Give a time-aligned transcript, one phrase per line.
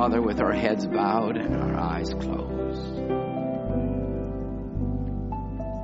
[0.00, 3.02] Father, with our heads bowed and our eyes closed.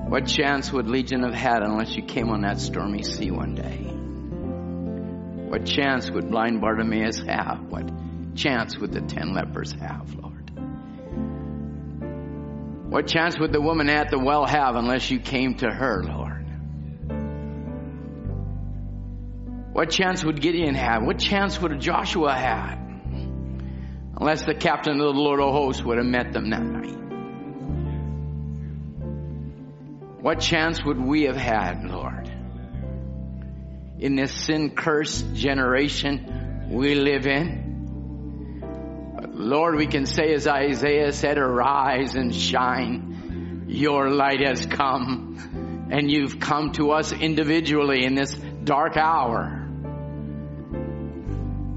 [0.09, 3.77] What chance would Legion have had unless you came on that stormy sea one day?
[5.51, 7.61] What chance would blind Bartimaeus have?
[7.69, 7.91] What
[8.35, 10.51] chance would the ten lepers have, Lord?
[12.91, 16.47] What chance would the woman at the well have unless you came to her, Lord?
[19.75, 21.03] What chance would Gideon have?
[21.03, 22.86] What chance would Joshua have?
[24.19, 26.97] Unless the captain of the Lord of hosts would have met them that night.
[30.23, 32.29] What chance would we have had, Lord?
[33.99, 39.15] In this sin cursed generation we live in.
[39.21, 43.67] But Lord, we can say as Isaiah said, arise and shine.
[43.69, 49.56] Your light has come and you've come to us individually in this dark hour.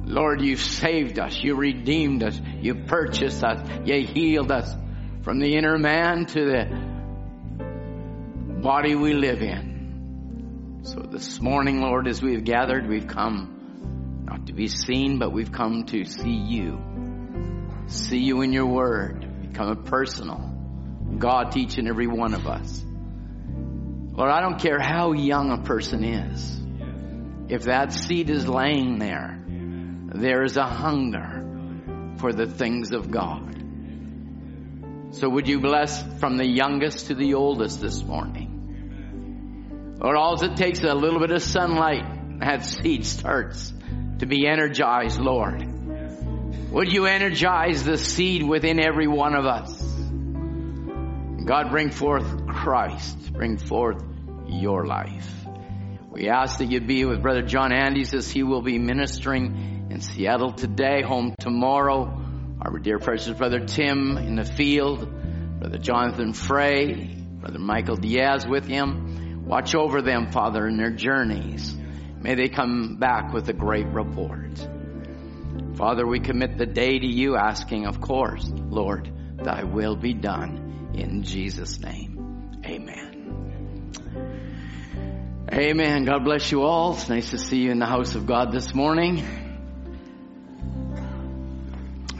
[0.09, 1.39] Lord, you've saved us.
[1.43, 2.41] You redeemed us.
[2.61, 3.59] You purchased us.
[3.85, 4.75] You healed us
[5.21, 6.65] from the inner man to the
[8.59, 10.79] body we live in.
[10.81, 15.51] So this morning, Lord, as we've gathered, we've come not to be seen, but we've
[15.51, 16.81] come to see you.
[17.85, 19.27] See you in your word.
[19.43, 20.37] Become a personal
[21.19, 22.83] God teaching every one of us.
[24.13, 26.59] Lord, I don't care how young a person is.
[27.47, 29.38] If that seed is laying there,
[30.13, 33.55] there is a hunger for the things of God.
[35.11, 39.97] So would you bless from the youngest to the oldest this morning?
[40.01, 43.73] Lord, all it takes is a little bit of sunlight, that seed starts
[44.19, 45.67] to be energized, Lord.
[46.71, 49.73] Would you energize the seed within every one of us?
[51.45, 53.33] God, bring forth Christ.
[53.33, 54.03] Bring forth
[54.47, 55.27] your life.
[56.11, 60.01] We ask that you be with Brother John Andes as he will be ministering in
[60.01, 62.21] Seattle today, home tomorrow.
[62.61, 65.09] Our dear precious brother Tim in the field,
[65.59, 69.45] brother Jonathan Frey, brother Michael Diaz with him.
[69.45, 71.75] Watch over them, Father, in their journeys.
[72.21, 74.67] May they come back with a great report.
[75.75, 80.91] Father, we commit the day to you, asking, of course, Lord, thy will be done
[80.93, 82.61] in Jesus' name.
[82.63, 83.91] Amen.
[85.51, 86.05] Amen.
[86.05, 86.93] God bless you all.
[86.93, 89.48] It's nice to see you in the house of God this morning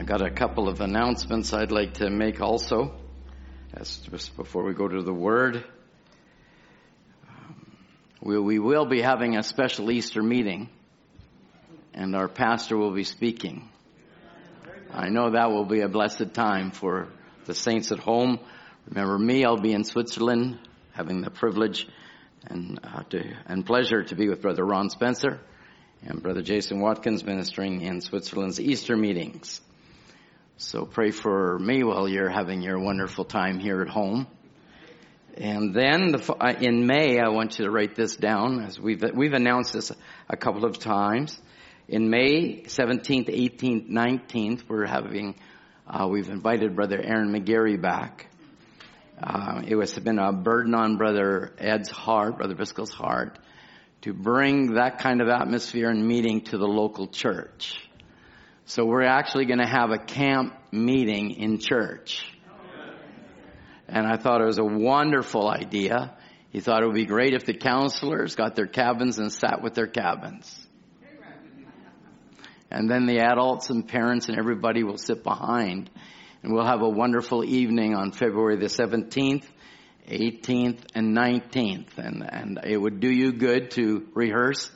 [0.10, 2.96] got a couple of announcements I'd like to make also,
[3.78, 5.64] just before we go to the Word.
[7.28, 7.72] Um,
[8.20, 10.68] we, we will be having a special Easter meeting,
[11.94, 13.70] and our pastor will be speaking.
[14.92, 17.10] I know that will be a blessed time for
[17.46, 18.40] the saints at home.
[18.88, 20.58] Remember me, I'll be in Switzerland,
[20.92, 21.88] having the privilege
[22.48, 25.40] and, uh, to, and pleasure to be with Brother Ron Spencer
[26.02, 29.62] and Brother Jason Watkins ministering in Switzerland's Easter meetings.
[30.62, 34.28] So pray for me while you're having your wonderful time here at home.
[35.38, 39.02] And then the, uh, in May, I want you to write this down as we've,
[39.14, 39.90] we've announced this
[40.28, 41.40] a couple of times.
[41.88, 45.36] In May 17th, 18th, 19th, we're having,
[45.88, 48.30] uh, we've invited Brother Aaron McGarry back.
[49.18, 53.40] Uh, it was been a burden on Brother Ed's heart, Brother Biscoe's heart,
[54.02, 57.80] to bring that kind of atmosphere and meeting to the local church.
[58.70, 62.24] So we're actually going to have a camp meeting in church.
[63.88, 66.16] And I thought it was a wonderful idea.
[66.52, 69.74] He thought it would be great if the counselors got their cabins and sat with
[69.74, 70.68] their cabins.
[72.70, 75.90] And then the adults and parents and everybody will sit behind.
[76.44, 79.46] And we'll have a wonderful evening on February the 17th,
[80.08, 81.98] 18th, and 19th.
[81.98, 84.70] And, and it would do you good to rehearse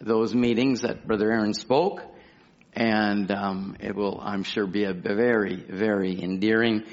[0.00, 2.00] those meetings that Brother Aaron spoke
[2.74, 6.84] and um, it will, I'm sure, be a very, very endearing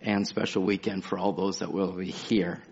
[0.00, 2.62] and special weekend for all those that will be here.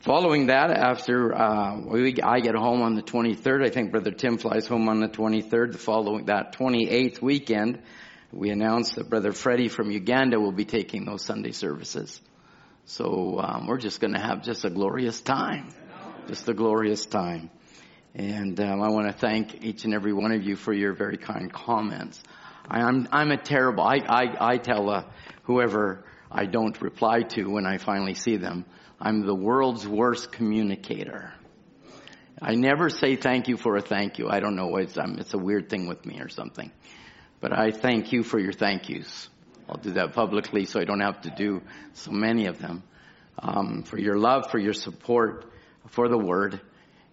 [0.00, 4.36] Following that, after uh, we, I get home on the 23rd, I think Brother Tim
[4.36, 5.72] flies home on the 23rd.
[5.72, 7.80] The following that 28th weekend,
[8.32, 12.20] we announced that Brother Freddie from Uganda will be taking those Sunday services.
[12.84, 15.68] So um, we're just going to have just a glorious time,
[16.26, 17.50] just a glorious time.
[18.14, 21.16] And um, I want to thank each and every one of you for your very
[21.16, 22.22] kind comments.
[22.68, 23.82] I, am I'm a terrible.
[23.84, 25.04] I I, I tell uh,
[25.44, 28.66] whoever I don't reply to when I finally see them,
[29.00, 31.32] I'm the world's worst communicator.
[32.40, 34.28] I never say thank you for a thank you.
[34.28, 34.76] I don't know.
[34.76, 36.72] It's, um, it's a weird thing with me or something.
[37.40, 39.28] But I thank you for your thank yous.
[39.68, 41.62] I'll do that publicly so I don't have to do
[41.92, 42.82] so many of them.
[43.38, 45.52] Um, for your love, for your support,
[45.88, 46.60] for the word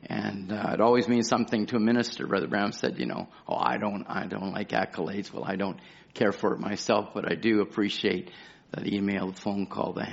[0.06, 2.26] And uh, it always means something to a minister.
[2.26, 5.32] Brother Brown said, you know, oh, I don't, I don't like accolades.
[5.32, 5.80] Well, I don't
[6.14, 8.32] care for it myself, but I do appreciate
[8.72, 10.08] the email, the phone call, the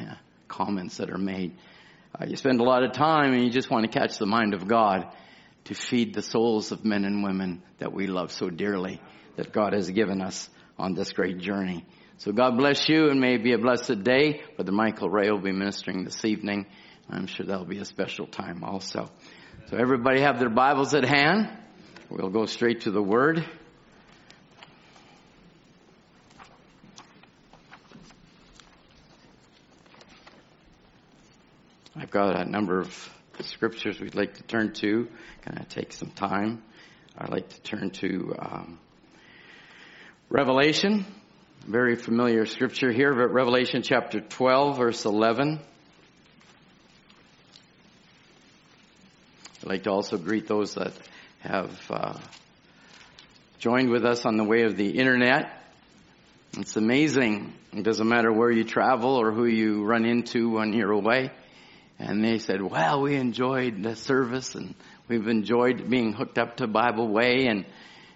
[0.49, 1.57] comments that are made.
[2.19, 4.55] Uh, you spend a lot of time and you just want to catch the mind
[4.55, 5.15] of God
[5.65, 9.01] to feed the souls of men and women that we love so dearly
[9.37, 10.49] that God has given us
[10.79, 11.85] on this great journey.
[12.19, 14.43] So God bless you and may it be a blessed day.
[14.57, 16.67] Brother Michael Ray will be ministering this evening.
[17.11, 19.11] I'm sure that'll be a special time also.
[19.69, 21.49] So everybody have their Bibles at hand.
[22.09, 23.45] We'll go straight to the Word.
[31.97, 35.09] I've got a number of scriptures we'd like to turn to.
[35.45, 36.63] Kind of take some time.
[37.19, 38.79] I'd like to turn to um,
[40.29, 41.05] Revelation.
[41.67, 45.59] Very familiar scripture here, but Revelation chapter 12, verse 11.
[49.67, 50.93] I'd like to also greet those that
[51.41, 52.17] have uh,
[53.59, 55.61] joined with us on the way of the internet.
[56.57, 57.53] It's amazing.
[57.73, 61.33] It doesn't matter where you travel or who you run into when you're away.
[61.99, 64.77] And they said, well, we enjoyed the service and
[65.09, 67.65] we've enjoyed being hooked up to Bible Way and,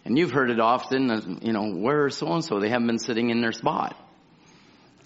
[0.04, 2.60] and you've heard it often you know, where so and so?
[2.60, 3.96] They haven't been sitting in their spot.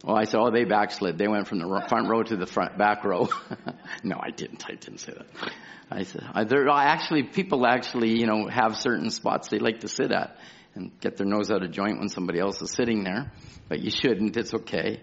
[0.05, 1.17] Well, I said, oh, they backslid.
[1.17, 3.31] They went from the front row to the front back row.
[4.05, 4.63] no, I didn't.
[4.69, 5.53] I didn't say that.
[5.91, 9.89] I said, I, there, actually, people actually, you know, have certain spots they like to
[9.89, 10.37] sit at
[10.75, 13.33] and get their nose out of joint when somebody else is sitting there.
[13.71, 14.37] But you shouldn't.
[14.37, 15.01] It's okay.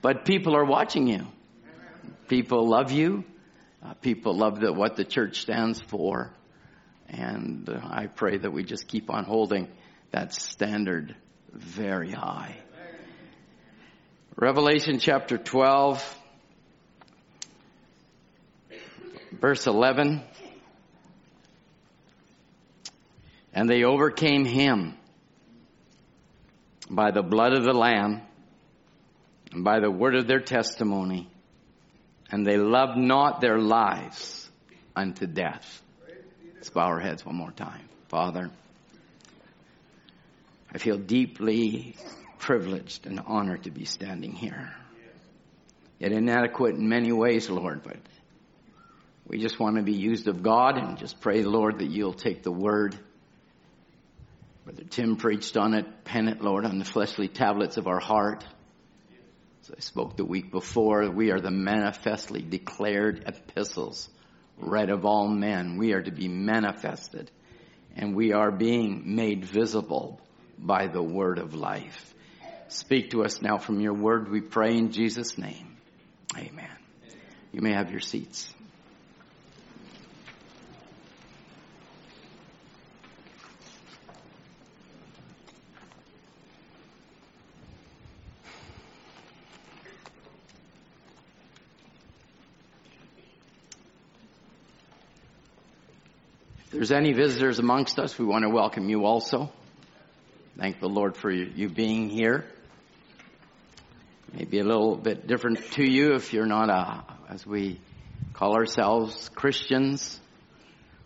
[0.00, 1.26] But people are watching you.
[2.28, 3.24] People love you.
[3.82, 6.32] Uh, people love the, what the church stands for.
[7.08, 9.66] And uh, I pray that we just keep on holding
[10.12, 11.16] that standard
[11.52, 12.63] very high.
[14.36, 16.18] Revelation chapter 12,
[19.32, 20.22] verse 11.
[23.52, 24.94] And they overcame him
[26.90, 28.22] by the blood of the Lamb
[29.52, 31.30] and by the word of their testimony
[32.30, 34.50] and they loved not their lives
[34.96, 35.82] unto death.
[36.56, 37.88] Let's bow our heads one more time.
[38.08, 38.50] Father,
[40.72, 41.94] I feel deeply
[42.44, 44.70] privileged and honored to be standing here.
[45.98, 47.96] Yet inadequate in many ways, Lord, but
[49.26, 52.42] we just want to be used of God and just pray, Lord, that you'll take
[52.42, 52.98] the word.
[54.64, 58.44] Brother Tim preached on it, pen it, Lord, on the fleshly tablets of our heart.
[59.62, 64.10] As I spoke the week before, we are the manifestly declared epistles
[64.58, 65.78] read of all men.
[65.78, 67.30] We are to be manifested
[67.96, 70.20] and we are being made visible
[70.58, 72.13] by the word of life.
[72.68, 75.76] Speak to us now from your word, we pray in Jesus' name.
[76.36, 76.68] Amen.
[77.52, 78.52] You may have your seats.
[96.64, 99.52] If there's any visitors amongst us, we want to welcome you also.
[100.58, 102.44] Thank the Lord for you being here.
[104.36, 107.80] Maybe a little bit different to you if you're not a, as we
[108.32, 110.18] call ourselves Christians,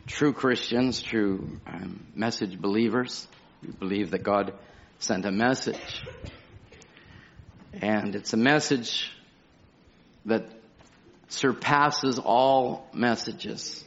[0.06, 3.28] true Christians, true um, message believers.
[3.62, 4.54] We believe that God
[4.98, 6.02] sent a message.
[7.74, 9.12] And it's a message
[10.24, 10.46] that
[11.28, 13.84] surpasses all messages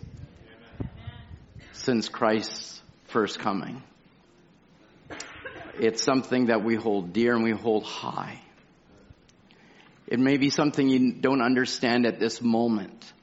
[1.72, 3.82] since Christ's first coming.
[5.80, 8.41] It's something that we hold dear and we hold high.
[10.12, 13.14] It may be something you don't understand at this moment.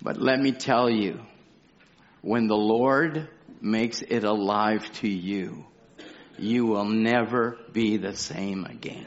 [0.00, 1.20] But let me tell you,
[2.22, 3.28] when the Lord
[3.60, 5.66] makes it alive to you,
[6.38, 9.04] you will never be the same again.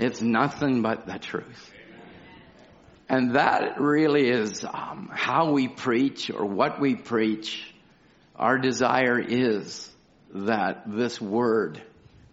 [0.00, 1.72] It's nothing but the truth.
[3.08, 7.64] And that really is um, how we preach or what we preach.
[8.34, 9.88] Our desire is
[10.34, 11.80] that this word,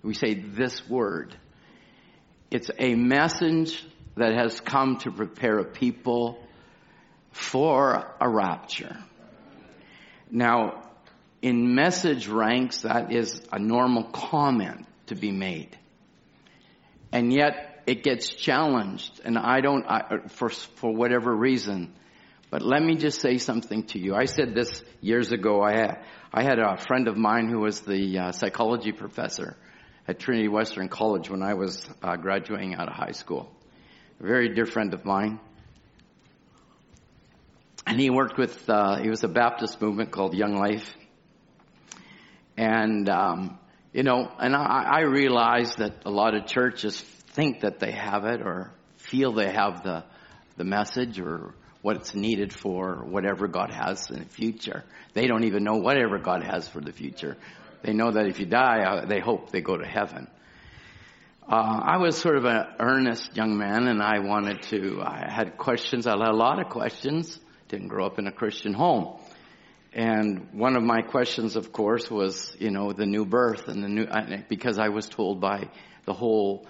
[0.05, 1.35] we say this word,
[2.51, 3.83] it's a message
[4.15, 6.38] that has come to prepare a people
[7.31, 8.95] for a rapture.
[10.29, 10.83] Now,
[11.41, 15.77] in message ranks, that is a normal comment to be made.
[17.12, 21.93] And yet, it gets challenged, and I don't, I, for, for whatever reason.
[22.51, 24.15] But let me just say something to you.
[24.15, 25.62] I said this years ago.
[25.62, 29.57] I had, I had a friend of mine who was the uh, psychology professor
[30.07, 33.51] at Trinity Western College when I was uh, graduating out of high school.
[34.19, 35.39] A very dear friend of mine.
[37.85, 40.95] and he worked with, uh, he was a Baptist movement called Young Life.
[42.57, 43.59] And, um,
[43.93, 48.25] you know, and I, I realize that a lot of churches think that they have
[48.25, 50.03] it or feel they have the,
[50.57, 54.83] the message or what it's needed for whatever God has in the future.
[55.13, 57.38] They don't even know whatever God has for the future.
[57.86, 60.27] They know that if you die, uh, they hope they go to heaven.
[61.48, 65.58] Uh, I was sort of an earnest young man and I wanted to, I had
[65.58, 69.20] questions, I had a lot of questions, didn't grow up in a Christian home.
[69.94, 73.88] And one of my questions, of course, was, you know, the new birth and the
[73.88, 74.08] new,
[74.50, 75.70] because I was told by
[76.06, 76.65] the whole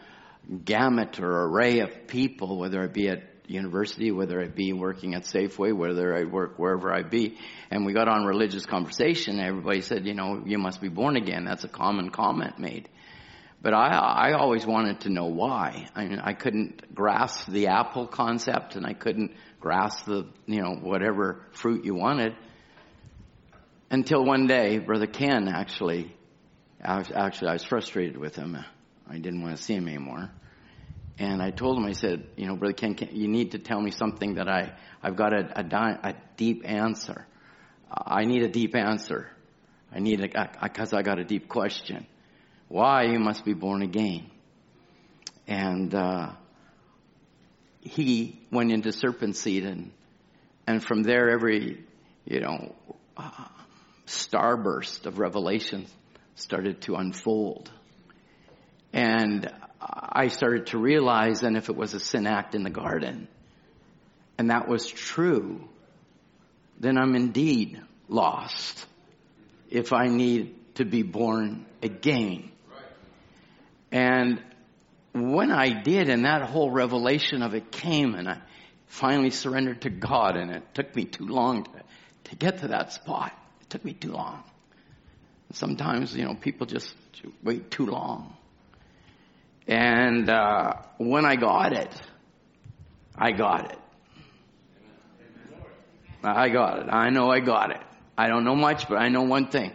[0.65, 5.23] gamut or array of people, whether it be at university, whether I be working at
[5.23, 7.37] Safeway, whether I work wherever I be,
[7.71, 11.45] and we got on religious conversation, everybody said, you know, you must be born again.
[11.45, 12.89] That's a common comment made.
[13.61, 15.89] But I, I always wanted to know why.
[15.95, 20.75] I mean, I couldn't grasp the apple concept and I couldn't grasp the, you know,
[20.75, 22.35] whatever fruit you wanted.
[23.89, 26.15] Until one day, Brother Ken actually,
[26.79, 28.55] actually I was frustrated with him.
[29.09, 30.29] I didn't want to see him anymore.
[31.17, 33.91] And I told him, I said, you know, Brother Ken, you need to tell me
[33.91, 37.25] something that I, I've got a, a, a deep answer.
[37.89, 39.29] I need a deep answer.
[39.93, 42.05] I need a, because I got a deep question.
[42.67, 44.29] Why you must be born again?
[45.47, 46.31] And, uh,
[47.85, 49.91] he went into serpent seed and,
[50.65, 51.83] and from there every,
[52.25, 52.75] you know,
[53.15, 53.29] uh,
[54.07, 55.85] starburst of revelation
[56.33, 57.71] started to unfold.
[58.91, 59.51] And
[59.87, 63.27] I started to realize then if it was a sin act in the garden,
[64.37, 65.67] and that was true,
[66.79, 68.85] then I'm indeed lost
[69.69, 72.51] if I need to be born again.
[73.91, 74.41] And
[75.13, 78.41] when I did, and that whole revelation of it came, and I
[78.87, 81.71] finally surrendered to God, and it took me too long to,
[82.25, 83.31] to get to that spot.
[83.61, 84.43] It took me too long.
[85.53, 86.93] Sometimes, you know, people just
[87.43, 88.35] wait too long.
[89.67, 91.93] And uh, when I got it,
[93.17, 93.79] I got it.
[96.23, 96.89] I got it.
[96.89, 97.81] I know I got it.
[98.17, 99.73] I don't know much, but I know one thing.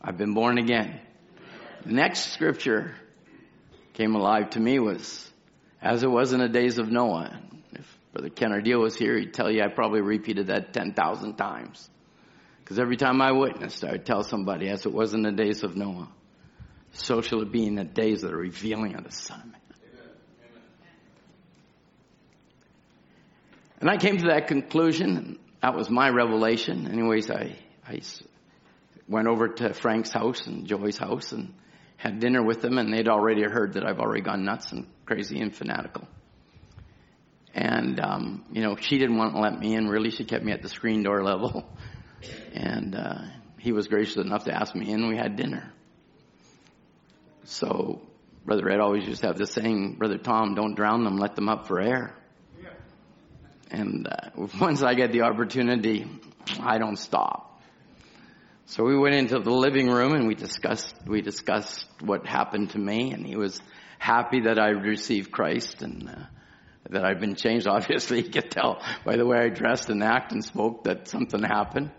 [0.00, 1.00] I've been born again.
[1.84, 2.94] The next scripture
[3.94, 5.30] came alive to me was,
[5.80, 7.40] as it was in the days of Noah.
[7.72, 11.88] If Brother Ken Ardeel was here, he'd tell you I probably repeated that 10,000 times.
[12.60, 15.62] Because every time I witnessed, I would tell somebody, as it was in the days
[15.62, 16.08] of Noah,
[16.92, 19.56] so shall it be in the days of the revealing of the Son.
[19.70, 20.90] of Man.
[23.80, 26.86] And I came to that conclusion, and that was my revelation.
[26.86, 27.56] Anyways, I,
[27.86, 28.00] I
[29.08, 31.54] went over to Frank's house and Joy's house and
[31.96, 35.40] had dinner with them, and they'd already heard that I've already gone nuts and crazy
[35.40, 36.06] and fanatical.
[37.54, 40.10] And, um, you know, she didn't want to let me in, really.
[40.10, 41.64] She kept me at the screen door level.
[42.54, 43.22] And uh,
[43.58, 45.08] he was gracious enough to ask me in.
[45.08, 45.72] We had dinner.
[47.44, 48.02] So
[48.44, 51.48] Brother Ed always used to have this saying, Brother Tom, don't drown them, let them
[51.48, 52.16] up for air.
[53.70, 56.06] And uh, once I get the opportunity,
[56.60, 57.60] I don't stop.
[58.66, 62.78] So we went into the living room and we discussed, we discussed what happened to
[62.78, 63.60] me and he was
[63.98, 66.14] happy that I received Christ and uh,
[66.90, 67.66] that I've been changed.
[67.68, 71.42] Obviously, you could tell by the way I dressed and act and spoke that something
[71.42, 71.90] happened.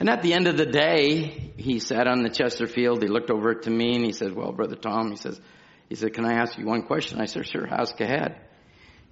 [0.00, 3.02] And at the end of the day, he sat on the Chesterfield.
[3.02, 5.40] He looked over to me and he said, well, Brother Tom, he says,
[5.88, 7.20] he said, can I ask you one question?
[7.20, 8.40] I said, sure, ask ahead.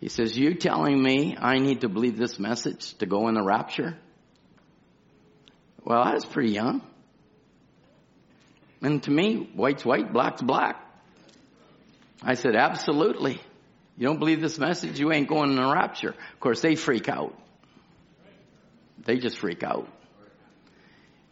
[0.01, 3.43] He says, you telling me I need to believe this message to go in the
[3.43, 3.97] rapture?
[5.85, 6.83] Well, I was pretty young.
[8.81, 10.85] And to me, white's white, black's black.
[12.21, 13.41] I said, absolutely.
[13.97, 16.11] You don't believe this message, you ain't going in the rapture.
[16.11, 17.39] Of course, they freak out.
[19.05, 19.89] They just freak out.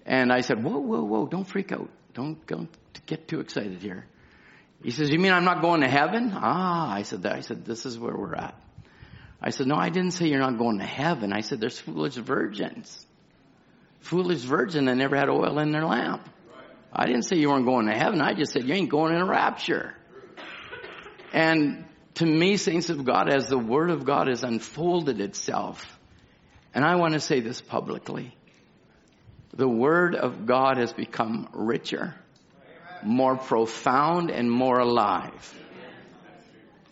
[0.07, 1.90] And I said, whoa, whoa, whoa, don't freak out.
[2.14, 2.69] Don't, don't
[3.07, 4.07] get too excited here.
[4.83, 6.33] He says, you mean I'm not going to heaven?
[6.35, 7.35] Ah, I said, that.
[7.35, 8.54] I said, this is where we're at.
[9.42, 11.33] I said, no, I didn't say you're not going to heaven.
[11.33, 13.07] I said, there's foolish virgins.
[14.00, 16.28] Foolish virgin that never had oil in their lamp.
[16.92, 18.21] I didn't say you weren't going to heaven.
[18.21, 19.95] I just said you ain't going in a rapture.
[21.33, 25.99] And to me, saints of God, as the Word of God has unfolded itself,
[26.75, 28.35] and I want to say this publicly,
[29.54, 32.14] the Word of God has become richer,
[33.02, 35.54] more profound, and more alive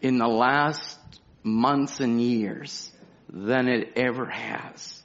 [0.00, 0.98] in the last
[1.42, 2.90] months and years
[3.28, 5.02] than it ever has.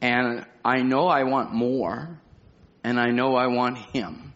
[0.00, 2.20] And I know I want more,
[2.84, 4.32] and I know I want Him.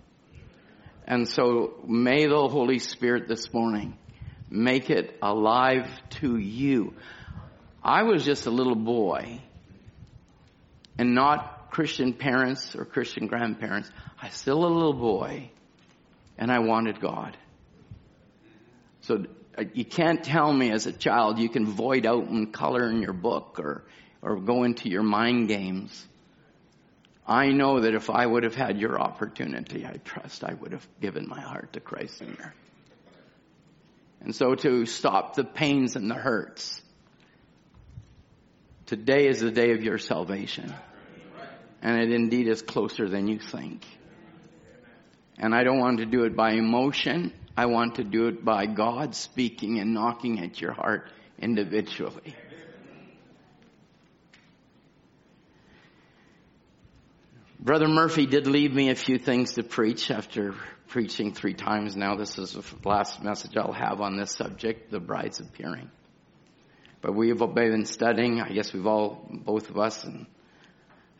[1.06, 3.96] And so may the Holy Spirit this morning
[4.50, 5.88] make it alive
[6.20, 6.94] to you.
[7.82, 9.40] I was just a little boy
[10.98, 13.90] and not Christian parents or Christian grandparents.
[14.20, 15.50] I was still a little boy
[16.36, 17.34] and I wanted God.
[19.00, 19.24] So
[19.56, 23.00] uh, you can't tell me as a child you can void out and color in
[23.00, 23.84] your book or,
[24.20, 26.06] or go into your mind games.
[27.26, 30.86] I know that if I would have had your opportunity, I trust I would have
[31.00, 32.54] given my heart to Christ sooner.
[34.20, 36.82] And so to stop the pains and the hurts,
[38.84, 40.74] today is the day of your salvation.
[41.82, 43.84] And it indeed is closer than you think.
[45.38, 47.32] And I don't want to do it by emotion.
[47.56, 52.36] I want to do it by God speaking and knocking at your heart individually.
[57.58, 60.54] Brother Murphy did leave me a few things to preach after
[60.88, 62.16] preaching three times now.
[62.16, 65.90] This is the last message I'll have on this subject, the bride's appearing.
[67.00, 70.26] But we've been studying, I guess we've all, both of us, and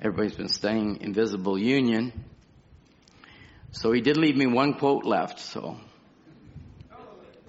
[0.05, 2.13] everybody's been studying Invisible Union.
[3.71, 5.77] So he did leave me one quote left, so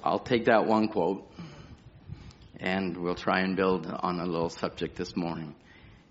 [0.03, 1.27] I'll take that one quote
[2.59, 5.55] and we'll try and build on a little subject this morning.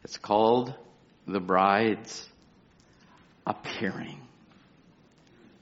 [0.02, 0.74] It's called
[1.28, 2.28] The Bride's
[3.46, 4.20] Appearing.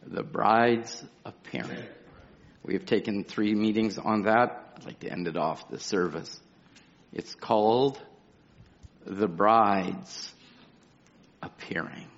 [0.07, 1.85] The Bride's Appearing.
[2.65, 4.73] We have taken three meetings on that.
[4.79, 6.41] I'd like to end it off the service.
[7.13, 8.01] It's called
[9.05, 10.33] The Bride's
[11.43, 12.09] Appearing.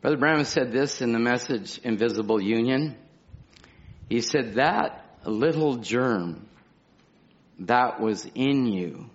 [0.00, 2.96] Brother Branham said this in the message Invisible Union.
[4.08, 6.48] He said, That little germ
[7.60, 9.10] that was in you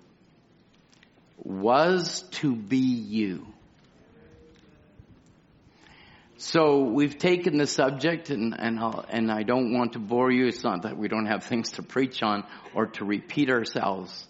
[1.38, 3.46] was to be you.
[6.40, 8.80] So we've taken the subject, and and,
[9.10, 10.48] and I don't want to bore you.
[10.48, 12.44] It's not that we don't have things to preach on
[12.76, 14.27] or to repeat ourselves,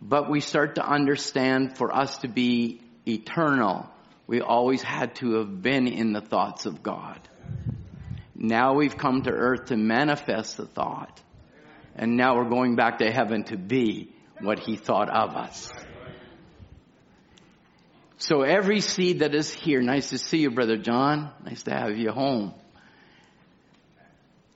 [0.00, 3.88] but we start to understand for us to be eternal,
[4.26, 7.18] we always had to have been in the thoughts of God.
[8.34, 11.20] Now we've come to earth to manifest the thought.
[11.96, 15.72] And now we're going back to heaven to be what he thought of us.
[18.18, 21.30] So every seed that is here, nice to see you, Brother John.
[21.44, 22.54] Nice to have you home.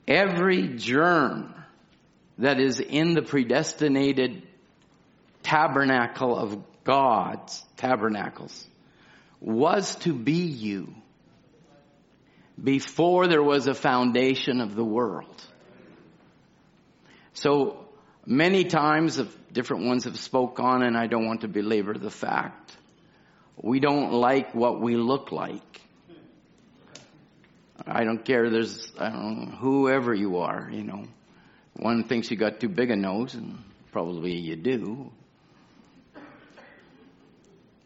[0.06, 1.54] Every germ
[2.38, 4.46] that is in the predestinated
[5.42, 8.66] tabernacle of God's tabernacles
[9.40, 10.94] was to be you
[12.62, 15.42] before there was a foundation of the world.
[17.34, 17.88] So
[18.26, 19.20] many times
[19.52, 22.76] different ones have spoke on and I don't want to belabor the fact.
[23.56, 25.80] We don't like what we look like.
[27.86, 31.04] I don't care there's, I don't know, whoever you are, you know.
[31.74, 33.58] One thinks you got too big a nose and
[33.90, 35.10] probably you do.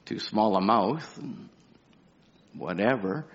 [0.06, 1.20] Too small a mouth
[2.58, 3.26] whatever.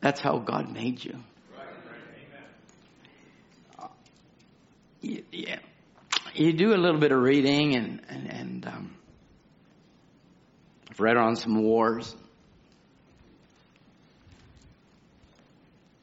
[0.00, 1.16] That's how God made you.
[3.78, 3.88] Uh,
[5.02, 5.58] yeah.
[6.34, 8.94] You do a little bit of reading and, and, and um,
[10.90, 12.14] I've read on some wars.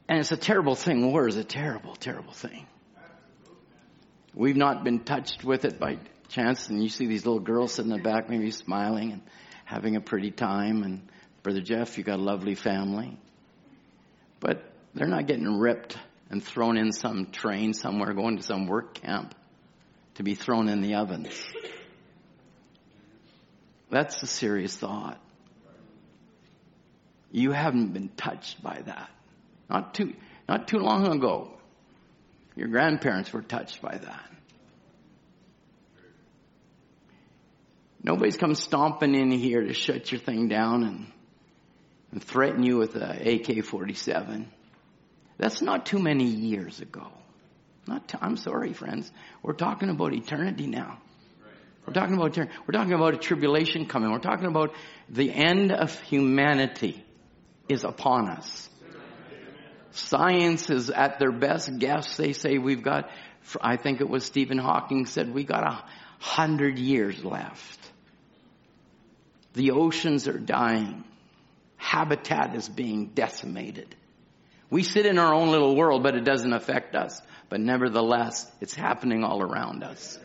[0.08, 1.12] And it's a terrible thing.
[1.12, 2.66] War is a terrible, terrible thing.
[4.34, 5.98] We've not been touched with it by
[6.30, 9.22] chance, and you see these little girls sitting in the back, maybe smiling and
[9.64, 10.82] having a pretty time.
[10.82, 11.08] And
[11.42, 13.18] Brother Jeff, you got a lovely family.
[14.40, 14.64] But
[14.94, 15.96] they're not getting ripped
[16.30, 19.34] and thrown in some train somewhere, going to some work camp
[20.14, 21.46] to be thrown in the ovens.
[23.90, 25.20] That's a serious thought.
[27.32, 29.10] You haven't been touched by that.
[29.68, 30.14] Not too,
[30.48, 31.52] not too long ago.
[32.56, 34.29] Your grandparents were touched by that.
[38.02, 41.06] Nobody's come stomping in here to shut your thing down and
[42.12, 44.46] and threaten you with an AK-47.
[45.38, 47.06] That's not too many years ago.
[47.86, 49.10] Not t- I'm sorry, friends.
[49.42, 50.98] We're talking about eternity now.
[51.86, 54.10] We're talking about we're talking about a tribulation coming.
[54.10, 54.74] We're talking about
[55.08, 57.02] the end of humanity
[57.68, 58.68] is upon us.
[59.92, 62.16] Science is at their best guess.
[62.16, 63.10] They say we've got,
[63.60, 65.84] I think it was Stephen Hawking said, we got a
[66.20, 67.78] hundred years left.
[69.54, 71.04] The oceans are dying
[71.80, 73.96] habitat is being decimated.
[74.68, 77.20] We sit in our own little world, but it doesn't affect us.
[77.48, 80.18] But nevertheless, it's happening all around us.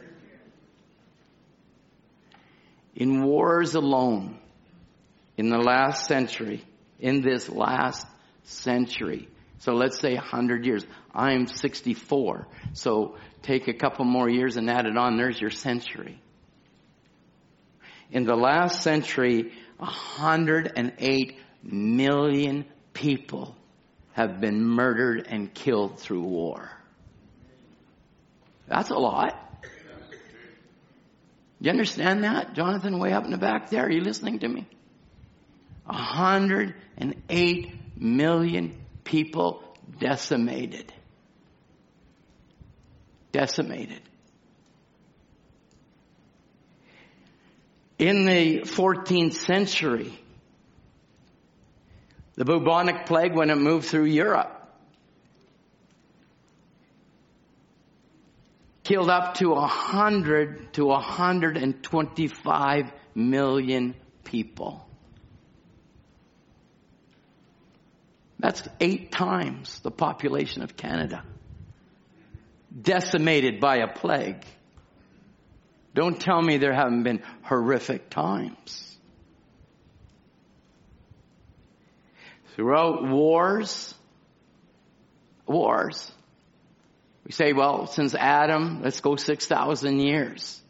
[2.94, 4.38] In wars alone,
[5.38, 6.64] in the last century,
[7.00, 8.06] in this last
[8.44, 9.28] century,
[9.60, 10.86] so let's say 100 years.
[11.16, 12.48] I'm 64.
[12.74, 15.18] So take a couple more years and add it on.
[15.18, 16.22] There's your century.
[18.12, 23.56] In the last century, 108 million people
[24.14, 26.70] have been murdered and killed through war.
[28.68, 29.42] That's a lot.
[31.60, 32.54] You understand that?
[32.54, 34.68] Jonathan, way up in the back there, are you listening to me?
[35.86, 39.64] 108 million people
[40.00, 40.92] decimated.
[43.36, 44.02] Decimated.
[48.00, 50.18] In the 14th century,
[52.36, 54.54] the bubonic plague, when it moved through Europe,
[58.86, 64.88] killed up to 100 to 125 million people.
[68.40, 71.26] That's eight times the population of Canada.
[72.80, 74.44] Decimated by a plague.
[75.94, 78.98] Don't tell me there haven't been horrific times.
[82.56, 83.94] Throughout wars,
[85.46, 86.12] wars,
[87.26, 90.62] we say, well, since Adam, let's go 6,000 years.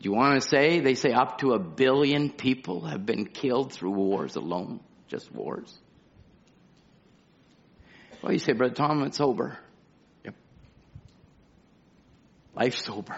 [0.00, 0.80] Do you want to say?
[0.80, 4.80] They say up to a billion people have been killed through wars alone.
[5.08, 5.72] Just wars.
[8.26, 9.56] Well, you say, Brother Tom, it's over.
[10.24, 10.34] Yep.
[12.56, 13.16] Life's over.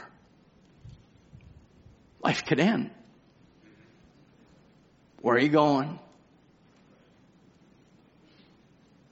[2.22, 2.90] Life could end.
[5.22, 5.98] Where are you going?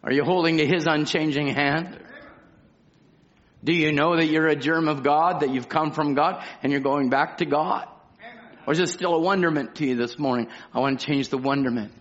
[0.04, 1.98] Are you holding to His unchanging hand?
[3.64, 6.72] Do you know that you're a germ of God, that you've come from God, and
[6.72, 7.88] you're going back to God?
[8.66, 10.48] Or is it still a wonderment to you this morning?
[10.74, 11.94] I want to change the wonderment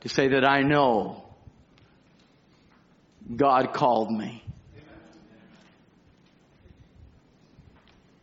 [0.00, 1.29] to say that I know
[3.34, 4.44] God called me.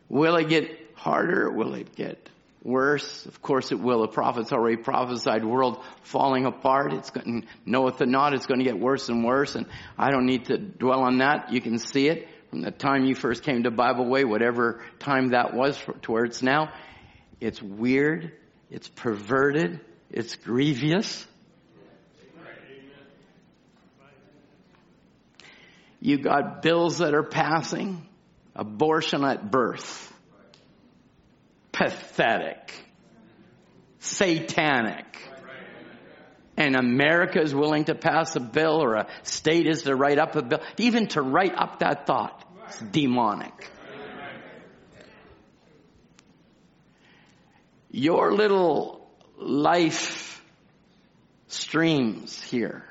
[0.10, 1.52] Will it get harder?
[1.52, 2.30] Will it get
[2.64, 3.26] worse?
[3.26, 4.02] Of course it will.
[4.02, 6.94] The prophets already prophesied world falling apart.
[6.94, 9.56] It's going, knoweth it not, it's going to get worse and worse.
[9.56, 9.66] And
[9.98, 11.52] I don't need to dwell on that.
[11.52, 15.30] You can see it from the time you first came to Bible Way, whatever time
[15.30, 16.72] that was to where it's now.
[17.40, 18.32] It's weird.
[18.70, 19.80] It's perverted.
[20.10, 21.26] It's grievous.
[26.00, 28.08] You got bills that are passing,
[28.56, 30.14] abortion at birth.
[31.72, 32.74] Pathetic.
[34.00, 35.06] Satanic.
[36.56, 40.36] And America is willing to pass a bill or a state is to write up
[40.36, 40.60] a bill.
[40.78, 42.44] Even to write up that thought.
[42.68, 43.70] It's demonic.
[47.92, 50.44] Your little life
[51.48, 52.84] streams here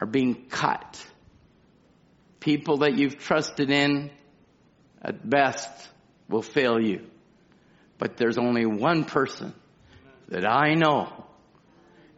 [0.00, 1.04] are being cut
[2.44, 4.10] people that you've trusted in
[5.00, 5.70] at best
[6.28, 7.00] will fail you.
[7.98, 9.54] But there's only one person
[10.28, 11.24] that I know,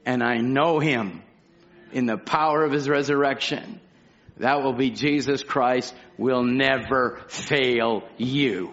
[0.04, 1.22] and I know him
[1.92, 3.80] in the power of his resurrection.
[4.38, 8.72] That will be Jesus Christ will never fail you.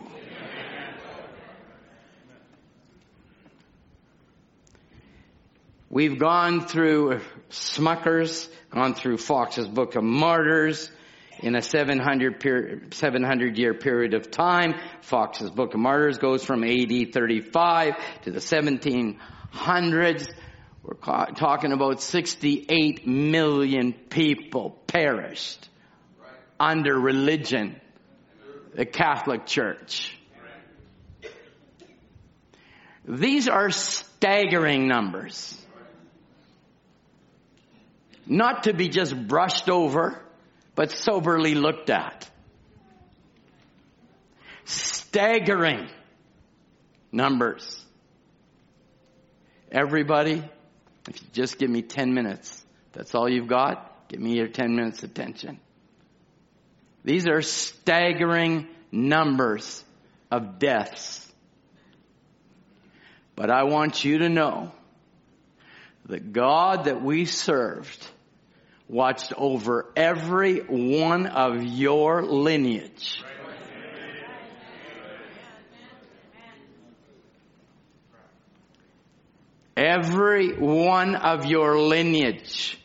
[5.92, 7.20] We've gone through
[7.52, 10.89] Smuckers, gone through Foxe's Book of Martyrs,
[11.44, 14.76] in a 700, period, 700 year period of time.
[15.02, 20.32] Foxe's Book of Martyrs goes from AD 35 to the 1700s.
[20.84, 20.94] We're
[21.36, 25.70] talking about 68 million people perished
[26.60, 27.80] under religion,
[28.74, 30.18] the Catholic Church.
[33.06, 35.60] These are staggering numbers.
[38.26, 40.23] Not to be just brushed over
[40.76, 42.30] but soberly looked at.
[44.66, 45.88] Staggering
[47.12, 47.84] numbers.
[49.72, 50.44] Everybody,
[51.10, 54.76] if you just give me 10 minutes, that's all you've got, give me your 10
[54.76, 55.60] minutes attention.
[57.04, 59.84] These are staggering numbers
[60.32, 61.20] of deaths.
[63.36, 64.72] But I want you to know
[66.06, 68.08] the God that we served
[68.88, 73.24] watched over every one of your lineage.
[79.76, 82.78] Every one of your lineage,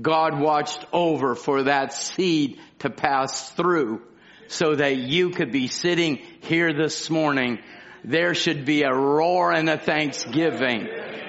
[0.00, 4.02] God watched over for that seed to pass through
[4.46, 7.58] so that you could be sitting here this morning.
[8.04, 10.88] There should be a roar and a thanksgiving.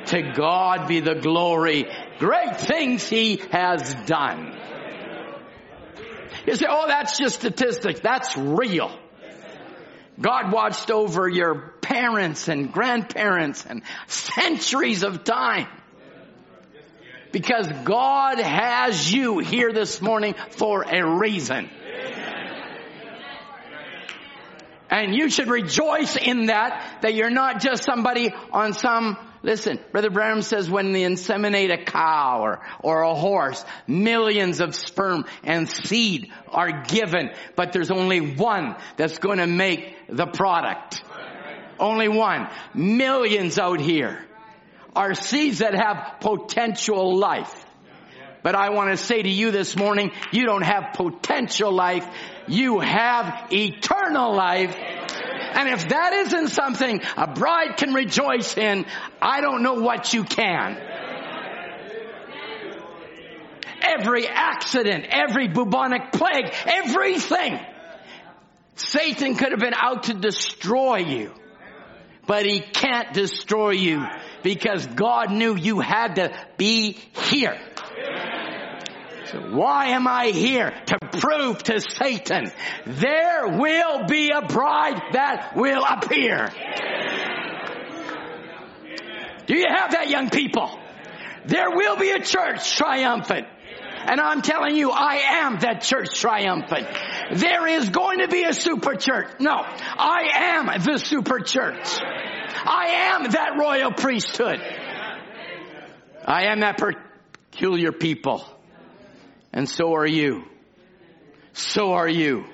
[0.10, 1.88] To God be the glory
[2.19, 4.58] great things he has done.
[6.45, 8.00] You say, oh, that's just statistics.
[8.02, 8.91] That's real.
[10.19, 15.67] God watched over your parents and grandparents and centuries of time.
[17.32, 21.69] Because God has you here this morning for a reason.
[24.89, 30.10] And you should rejoice in that, that you're not just somebody on some, listen, Brother
[30.10, 35.69] Branham says when they inseminate a cow or, or a horse, millions of sperm and
[35.69, 41.02] seed are given, but there's only one that's going to make the product.
[41.80, 42.49] Only one.
[42.73, 44.25] Millions out here
[44.95, 47.65] are seeds that have potential life.
[48.41, 52.08] But I want to say to you this morning, you don't have potential life.
[52.47, 54.75] You have eternal life.
[55.54, 58.86] And if that isn't something a bride can rejoice in,
[59.22, 60.78] I don't know what you can.
[63.82, 67.60] Every accident, every bubonic plague, everything.
[68.76, 71.34] Satan could have been out to destroy you.
[72.28, 74.06] But he can't destroy you
[74.44, 76.92] because God knew you had to be
[77.32, 77.60] here.
[77.76, 78.49] So
[79.34, 80.74] why am I here?
[80.88, 82.52] To prove to Satan
[82.86, 86.50] there will be a bride that will appear.
[89.48, 90.80] Do you have that young people?
[91.46, 93.48] There will be a church triumphant.
[94.06, 96.88] And I'm telling you, I am that church triumphant.
[97.34, 99.39] There is going to be a super church.
[99.39, 102.00] No, I am the super church.
[102.00, 104.62] I am that royal priesthood.
[106.26, 106.80] I am that
[107.52, 108.46] peculiar people.
[109.52, 110.44] And so are you.
[111.54, 112.46] So are you.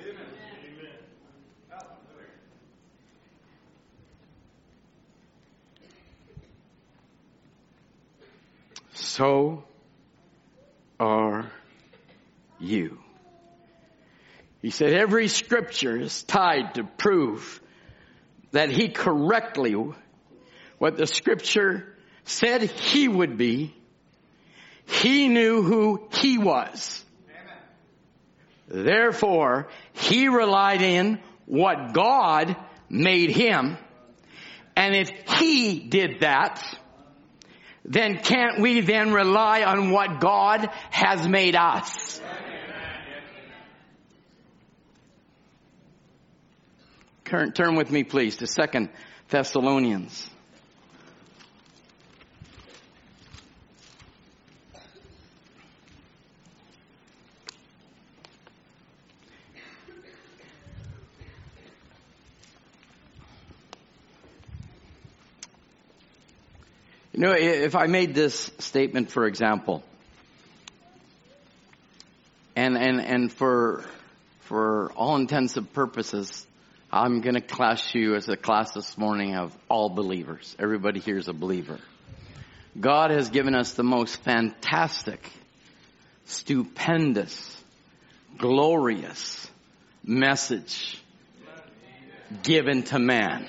[8.94, 9.64] So
[10.98, 11.50] are
[12.58, 12.98] you.
[14.62, 17.60] He said every scripture is tied to prove
[18.52, 19.76] that he correctly,
[20.78, 23.74] what the scripture said he would be,
[24.86, 27.04] he knew who he was.
[28.68, 32.56] Therefore, he relied in what God
[32.88, 33.76] made him.
[34.76, 36.62] And if he did that,
[37.84, 42.20] then can't we then rely on what God has made us?
[47.24, 48.90] Turn with me please to Second
[49.28, 50.30] Thessalonians.
[67.16, 69.82] You know, if I made this statement, for example,
[72.54, 73.86] and, and, and for,
[74.40, 76.46] for all intents and purposes,
[76.92, 80.54] I'm going to class you as a class this morning of all believers.
[80.58, 81.78] Everybody here is a believer.
[82.78, 85.26] God has given us the most fantastic,
[86.26, 87.62] stupendous,
[88.36, 89.50] glorious
[90.04, 91.02] message
[92.42, 93.46] given to man.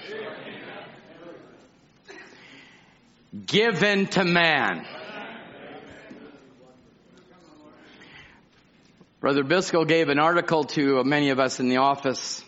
[3.45, 4.85] Given to man.
[9.19, 12.43] Brother Biscoe gave an article to many of us in the office,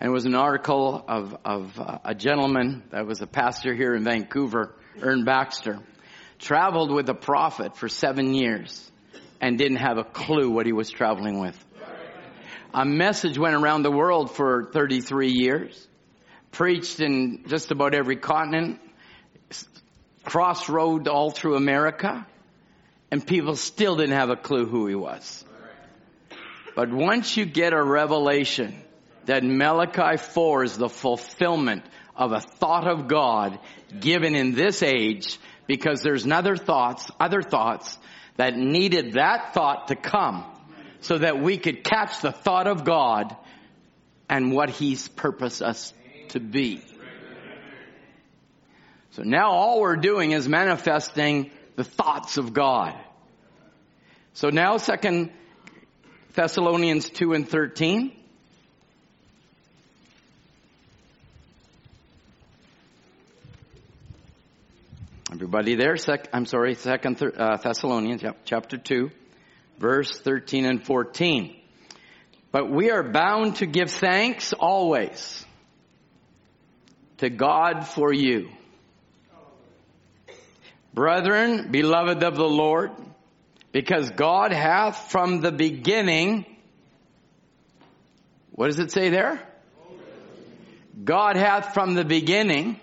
[0.00, 3.94] and it was an article of, of uh, a gentleman that was a pastor here
[3.94, 5.78] in Vancouver, Ern Baxter,
[6.38, 8.90] traveled with a prophet for seven years
[9.40, 11.56] and didn't have a clue what he was traveling with.
[12.74, 15.88] A message went around the world for 33 years,
[16.50, 18.80] preached in just about every continent,
[20.30, 22.24] crossroad all through America,
[23.10, 25.44] and people still didn't have a clue who he was.
[26.76, 28.80] But once you get a revelation
[29.24, 31.82] that Malachi 4 is the fulfillment
[32.14, 33.58] of a thought of God
[33.98, 37.98] given in this age, because there's other thoughts, other thoughts
[38.36, 40.44] that needed that thought to come
[41.00, 43.34] so that we could catch the thought of God
[44.28, 45.92] and what He's purposed us
[46.28, 46.84] to be.
[49.12, 52.94] So now all we're doing is manifesting the thoughts of God.
[54.34, 55.32] So now second
[56.34, 58.12] Thessalonians 2 and 13.
[65.32, 65.96] Everybody there?
[65.96, 69.10] Sec- I'm sorry, second uh, Thessalonians, chapter 2,
[69.78, 71.56] verse 13 and 14.
[72.52, 75.44] But we are bound to give thanks always
[77.18, 78.50] to God for you
[80.92, 82.90] Brethren, beloved of the Lord,
[83.72, 86.44] because God hath from the beginning,
[88.52, 89.40] what does it say there?
[91.04, 92.78] God hath from the beginning,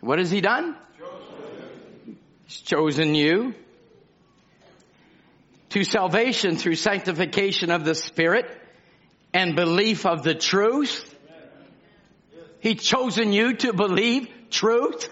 [0.00, 0.76] what has he done?
[2.46, 3.54] He's chosen you
[5.70, 8.46] to salvation through sanctification of the Spirit
[9.32, 11.08] and belief of the truth.
[12.60, 15.08] He chosen you to believe truth.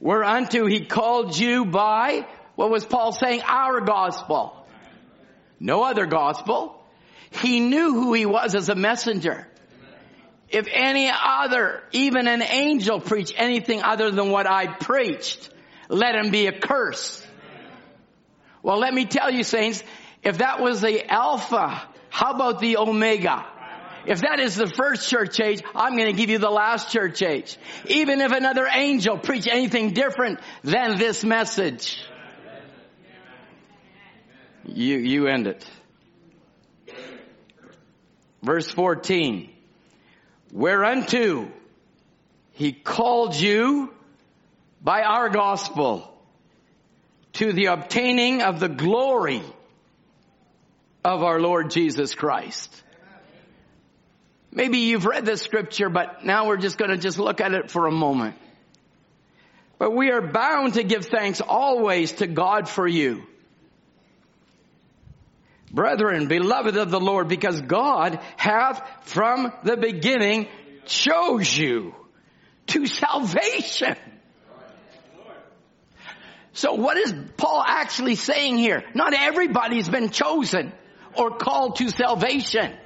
[0.00, 3.42] Whereunto he called you by, what was Paul saying?
[3.42, 4.66] Our gospel.
[5.60, 6.82] No other gospel.
[7.30, 9.46] He knew who he was as a messenger.
[10.48, 15.50] If any other, even an angel preach anything other than what I preached,
[15.88, 17.24] let him be accursed.
[18.62, 19.84] Well, let me tell you saints,
[20.22, 23.46] if that was the Alpha, how about the Omega?
[24.06, 27.22] If that is the first church age, I'm going to give you the last church
[27.22, 27.56] age.
[27.86, 32.02] Even if another angel preach anything different than this message.
[34.64, 35.66] You, you end it.
[38.42, 39.50] Verse 14.
[40.52, 41.50] Whereunto
[42.52, 43.90] he called you
[44.82, 46.06] by our gospel
[47.34, 49.42] to the obtaining of the glory
[51.04, 52.82] of our Lord Jesus Christ.
[54.52, 57.70] Maybe you've read this scripture, but now we're just going to just look at it
[57.70, 58.36] for a moment.
[59.78, 63.22] But we are bound to give thanks always to God for you.
[65.72, 70.48] Brethren, beloved of the Lord, because God hath from the beginning
[70.84, 71.94] chose you
[72.66, 73.96] to salvation.
[76.52, 78.82] So what is Paul actually saying here?
[78.94, 80.72] Not everybody's been chosen
[81.14, 82.76] or called to salvation.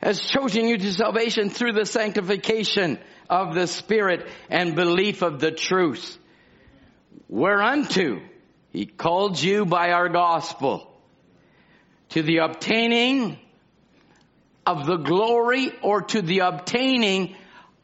[0.00, 5.50] Has chosen you to salvation through the sanctification of the Spirit and belief of the
[5.50, 6.18] truth.
[7.28, 8.20] Whereunto
[8.72, 10.90] he called you by our gospel
[12.10, 13.38] to the obtaining
[14.64, 17.34] of the glory or to the obtaining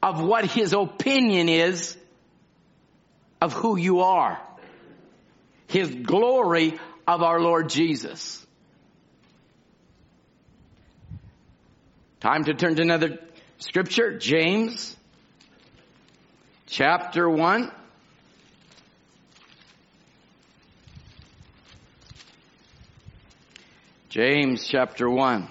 [0.03, 1.97] of what his opinion is
[3.41, 4.41] of who you are.
[5.69, 8.46] His glory of our Lord Jesus.
[12.21, 13.19] Time to turn to another
[13.59, 14.97] scripture, James
[16.67, 17.71] chapter 1.
[24.09, 25.47] James chapter 1.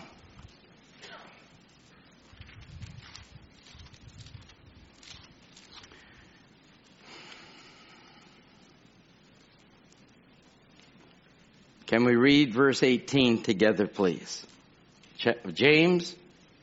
[11.86, 14.44] Can we read verse 18 together, please?
[15.54, 16.16] James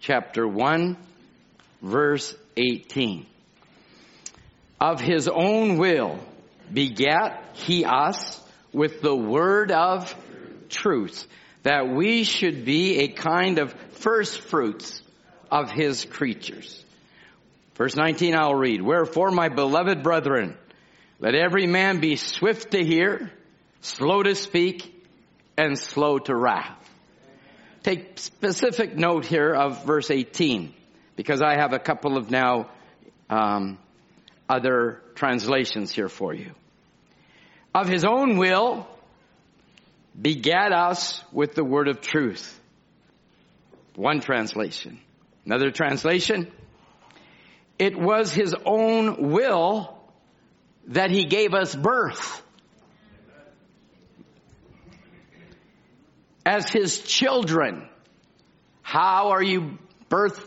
[0.03, 0.97] chapter 1,
[1.81, 3.25] verse 18.
[4.81, 6.19] Of his own will
[6.73, 8.41] begat he us
[8.73, 10.13] with the word of
[10.69, 11.27] truth,
[11.63, 15.01] that we should be a kind of first fruits
[15.53, 16.85] of his creatures.
[17.77, 18.83] Verse 19 I'll read.
[18.83, 20.57] Wherefore, my beloved brethren,
[21.21, 23.31] let every man be swift to hear,
[23.83, 24.93] slow to speak,
[25.57, 26.82] and slow to wrath.
[27.83, 30.73] Take specific note here of verse 18
[31.17, 32.69] because I have a couple of now
[33.29, 33.79] um,
[34.49, 36.53] other translations here for you.
[37.75, 38.87] Of his own will
[40.21, 42.59] begat us with the word of truth.
[43.97, 45.01] One translation.
[45.45, 46.53] Another translation.
[47.79, 49.99] It was his own will
[50.89, 52.43] that he gave us birth.
[56.45, 57.89] As his children.
[58.83, 59.79] How are you
[60.11, 60.47] birthed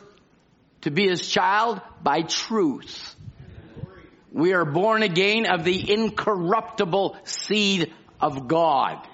[0.82, 1.82] to be his child?
[2.04, 3.16] By truth.
[4.32, 9.08] We are born again of the incorruptible seed of God.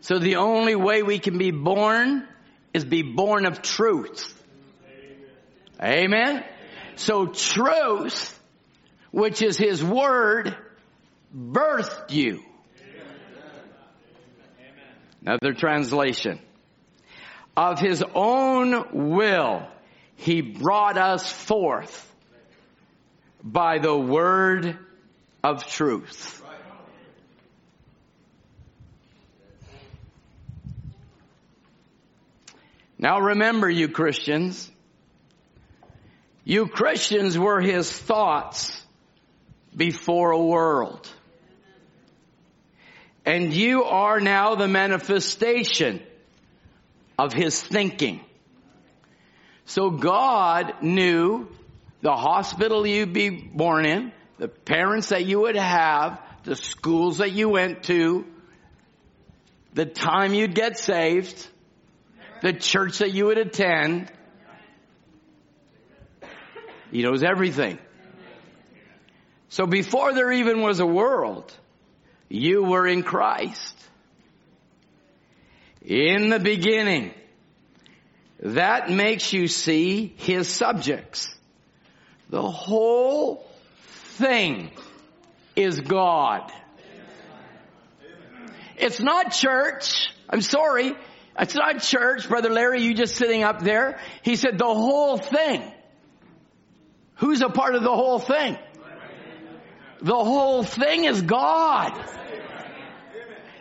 [0.00, 2.26] So the only way we can be born
[2.72, 4.32] is be born of truth.
[5.82, 6.44] Amen.
[6.94, 8.40] So truth,
[9.10, 10.56] which is his word,
[11.36, 12.42] birthed you.
[15.26, 16.38] Another translation.
[17.56, 19.66] Of his own will,
[20.14, 22.14] he brought us forth
[23.42, 24.78] by the word
[25.42, 26.42] of truth.
[32.98, 34.70] Now remember you Christians,
[36.44, 38.80] you Christians were his thoughts
[39.76, 41.10] before a world.
[43.26, 46.00] And you are now the manifestation
[47.18, 48.20] of his thinking.
[49.64, 51.48] So God knew
[52.02, 57.32] the hospital you'd be born in, the parents that you would have, the schools that
[57.32, 58.24] you went to,
[59.74, 61.48] the time you'd get saved,
[62.42, 64.12] the church that you would attend.
[66.92, 67.80] He knows everything.
[69.48, 71.52] So before there even was a world,
[72.28, 73.74] you were in Christ.
[75.82, 77.12] In the beginning.
[78.40, 81.34] That makes you see his subjects.
[82.28, 83.46] The whole
[84.16, 84.70] thing
[85.54, 86.52] is God.
[88.76, 90.08] It's not church.
[90.28, 90.94] I'm sorry.
[91.38, 92.28] It's not church.
[92.28, 93.98] Brother Larry, you just sitting up there.
[94.22, 95.62] He said the whole thing.
[97.16, 98.58] Who's a part of the whole thing?
[100.00, 101.98] The whole thing is God.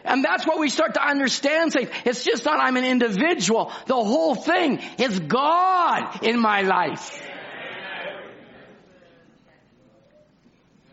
[0.03, 1.73] And that's what we start to understand.
[1.73, 3.71] Say, it's just not I'm an individual.
[3.87, 7.21] The whole thing is God in my life.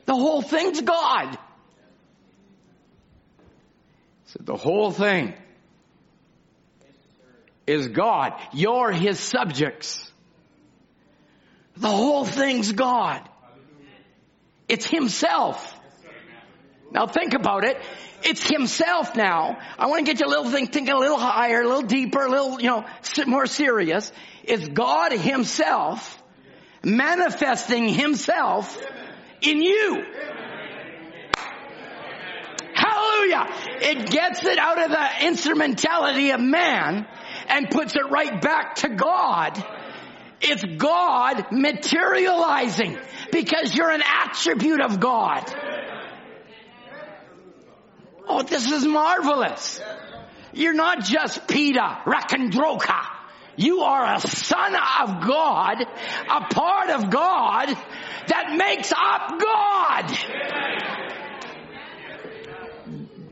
[0.06, 1.38] The whole thing's God.
[4.26, 5.34] So the whole thing
[7.66, 8.32] is God.
[8.52, 10.10] You're His subjects.
[11.76, 13.28] The whole thing's God.
[14.72, 15.78] It's Himself.
[16.92, 17.76] Now think about it.
[18.22, 19.58] It's Himself now.
[19.78, 22.24] I want to get you a little thing, thinking a little higher, a little deeper,
[22.24, 22.86] a little, you know,
[23.26, 24.10] more serious.
[24.44, 26.22] It's God Himself
[26.82, 28.82] manifesting Himself
[29.42, 30.04] in you.
[32.74, 33.48] Hallelujah.
[33.82, 37.06] It gets it out of the instrumentality of man
[37.46, 39.62] and puts it right back to God.
[40.40, 42.98] It's God materializing
[43.32, 45.52] because you're an attribute of God.
[48.28, 49.80] Oh, this is marvelous.
[50.52, 53.06] You're not just Peter Rakandroka.
[53.56, 57.76] You are a son of God, a part of God
[58.28, 60.18] that makes up God.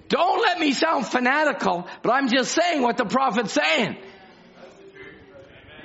[0.09, 3.97] Don't let me sound fanatical, but I'm just saying what the prophet's saying.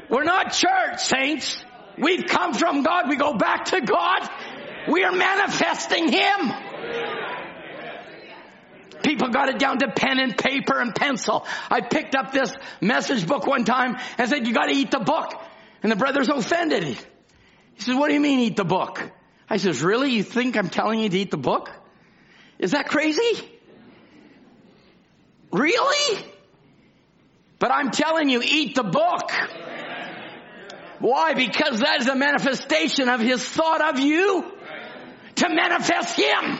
[0.09, 1.57] We're not church saints.
[1.97, 3.09] We've come from God.
[3.09, 4.29] We go back to God.
[4.87, 6.51] We are manifesting Him.
[9.03, 11.45] People got it down to pen and paper and pencil.
[11.69, 15.33] I picked up this message book one time and said, you gotta eat the book.
[15.83, 16.83] And the brother's offended.
[16.83, 16.97] He
[17.77, 19.11] says, what do you mean eat the book?
[19.47, 20.11] I says, really?
[20.11, 21.69] You think I'm telling you to eat the book?
[22.57, 23.51] Is that crazy?
[25.51, 26.25] Really?
[27.59, 29.31] But I'm telling you, eat the book.
[30.99, 31.33] Why?
[31.33, 34.45] Because that is a manifestation of His thought of you
[35.35, 36.59] to manifest Him.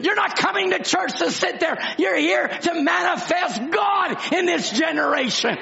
[0.00, 1.78] You're not coming to church to sit there.
[1.98, 5.56] You're here to manifest God in this generation.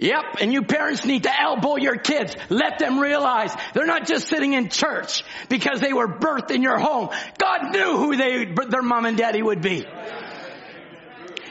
[0.00, 2.36] Yep, and you parents need to elbow your kids.
[2.50, 6.78] Let them realize they're not just sitting in church because they were birthed in your
[6.78, 7.08] home.
[7.36, 9.84] God knew who they, their mom and daddy would be.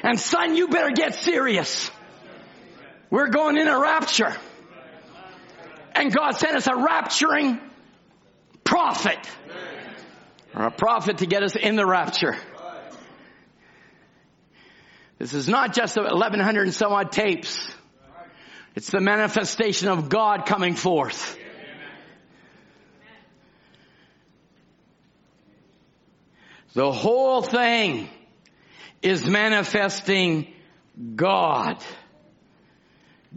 [0.01, 1.91] And son, you better get serious.
[3.09, 4.35] We're going in a rapture.
[5.95, 7.59] And God sent us a rapturing
[8.63, 9.17] prophet.
[10.53, 12.35] Or a prophet to get us in the rapture.
[15.19, 17.59] This is not just 1100 and some odd tapes.
[18.75, 21.35] It's the manifestation of God coming forth.
[26.75, 28.07] The whole thing
[29.01, 30.53] is manifesting
[31.15, 31.83] God.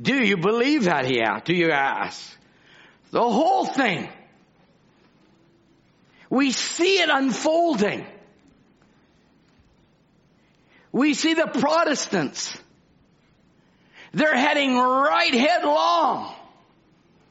[0.01, 1.05] Do you believe that?
[1.05, 1.47] He asked.
[1.47, 2.37] Do you ask?
[3.11, 4.09] The whole thing.
[6.29, 8.07] We see it unfolding.
[10.93, 12.57] We see the Protestants
[14.13, 16.35] they're heading right headlong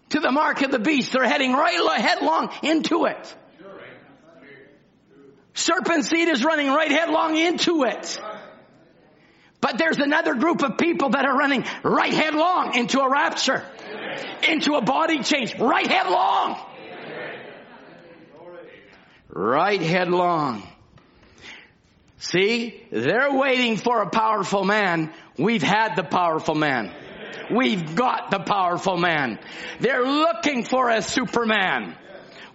[0.09, 1.11] to the mark of the beast.
[1.11, 3.35] They're heading right headlong into it.
[5.53, 8.19] Serpent seed is running right headlong into it.
[9.61, 13.63] But there's another group of people that are running right headlong into a rapture,
[14.47, 16.57] into a body change, right headlong.
[19.27, 20.63] Right headlong.
[22.19, 26.91] See, they're waiting for a powerful man We've had the powerful man.
[27.49, 29.39] We've got the powerful man.
[29.79, 31.95] They're looking for a superman.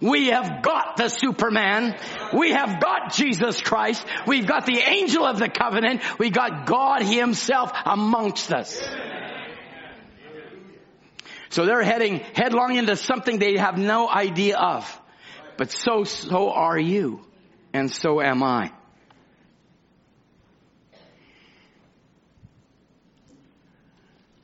[0.01, 1.97] We have got the Superman.
[2.33, 4.05] We have got Jesus Christ.
[4.27, 6.01] We've got the angel of the covenant.
[6.19, 8.81] We got God himself amongst us.
[11.49, 15.01] So they're heading headlong into something they have no idea of.
[15.57, 17.25] But so, so are you.
[17.73, 18.71] And so am I.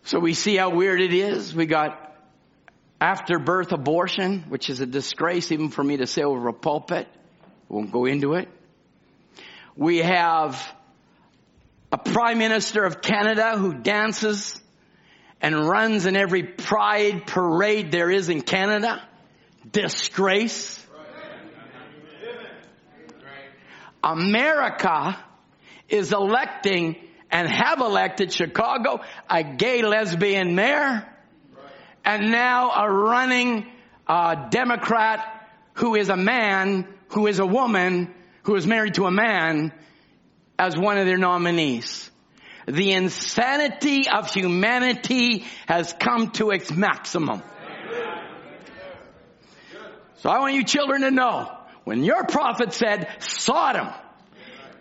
[0.04, 1.54] So we see how weird it is.
[1.54, 2.01] We got
[3.02, 7.08] after birth abortion, which is a disgrace even for me to say over a pulpit.
[7.68, 8.48] Won't go into it.
[9.76, 10.64] We have
[11.92, 14.62] a prime minister of Canada who dances
[15.42, 19.02] and runs in every pride parade there is in Canada.
[19.72, 20.78] Disgrace.
[24.04, 25.18] America
[25.90, 26.98] is electing
[27.32, 31.08] and have elected Chicago a gay lesbian mayor
[32.04, 33.66] and now a running
[34.08, 39.12] uh, Democrat who is a man, who is a woman, who is married to a
[39.12, 39.72] man
[40.58, 42.10] as one of their nominees.
[42.68, 47.42] The insanity of humanity has come to its maximum.
[50.18, 51.52] So I want you children to know,
[51.84, 53.90] when your prophet said Sodom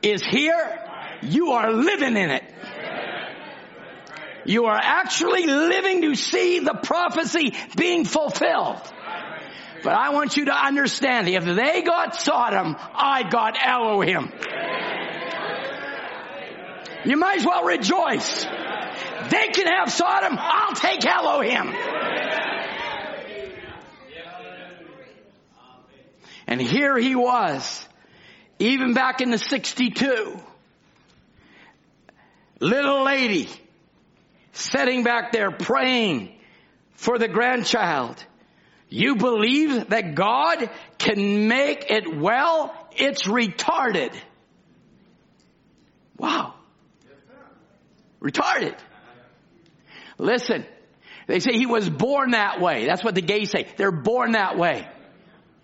[0.03, 0.87] is here,
[1.23, 2.45] you are living in it.
[4.51, 8.83] You are actually living to see the prophecy being fulfilled.
[9.85, 14.33] But I want you to understand, if they got Sodom, I got Elohim.
[17.05, 18.45] You might as well rejoice.
[18.45, 21.73] They can have Sodom, I'll take Elohim.
[26.49, 27.87] And here he was,
[28.59, 30.41] even back in the 62.
[32.59, 33.49] Little lady,
[34.53, 36.37] sitting back there praying
[36.93, 38.23] for the grandchild.
[38.89, 42.75] You believe that God can make it well?
[42.93, 44.15] It's retarded.
[46.17, 46.55] Wow.
[48.21, 48.77] Retarded.
[50.19, 50.67] Listen,
[51.27, 52.87] they say he was born that way.
[52.87, 53.69] That's what the gays say.
[53.77, 54.87] They're born that way.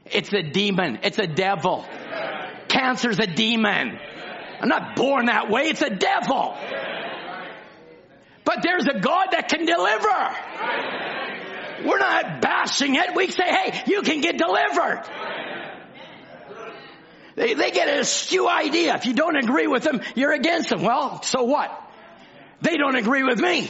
[0.07, 1.01] It's a demon.
[1.03, 1.85] It's a devil.
[2.69, 3.99] Cancer's a demon.
[4.61, 5.63] I'm not born that way.
[5.63, 6.57] It's a devil.
[8.47, 10.09] But there's a God that can deliver.
[11.85, 13.15] We're not bashing it.
[13.15, 15.03] We say, hey, you can get delivered.
[17.35, 18.95] They, they get a skew idea.
[18.95, 20.83] If you don't agree with them, you're against them.
[20.83, 21.71] Well, so what?
[22.63, 23.69] They don't agree with me.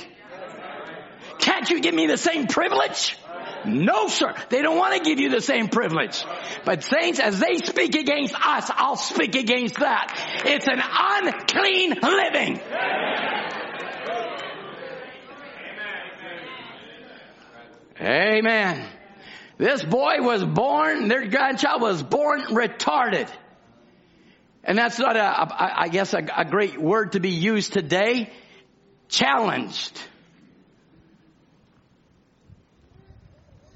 [1.39, 3.19] Can't you give me the same privilege?
[3.65, 4.35] No, sir.
[4.51, 6.23] They don't want to give you the same privilege.
[6.65, 10.15] But saints, as they speak against us, I'll speak against that.
[10.45, 12.61] It's an unclean living.
[18.01, 18.87] Amen.
[19.59, 23.29] This boy was born, their grandchild was born retarded.
[24.65, 28.31] And that's not a, a I guess, a, a great word to be used today.
[29.09, 29.99] Challenged.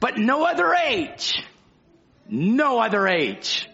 [0.01, 1.43] But no other age,
[2.29, 3.68] no other age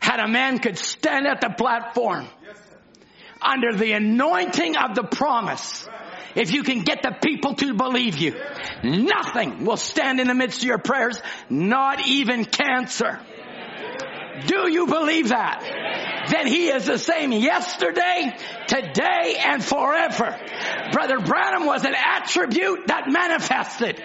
[0.00, 2.26] had a man could stand at the platform
[3.42, 5.88] under the anointing of the promise
[6.36, 8.34] if you can get the people to believe you,
[8.84, 13.18] nothing will stand in the midst of your prayers, not even cancer.
[14.46, 16.26] Do you believe that?
[16.28, 20.36] Then he is the same yesterday, today, and forever.
[20.92, 24.02] Brother Branham was an attribute that manifested.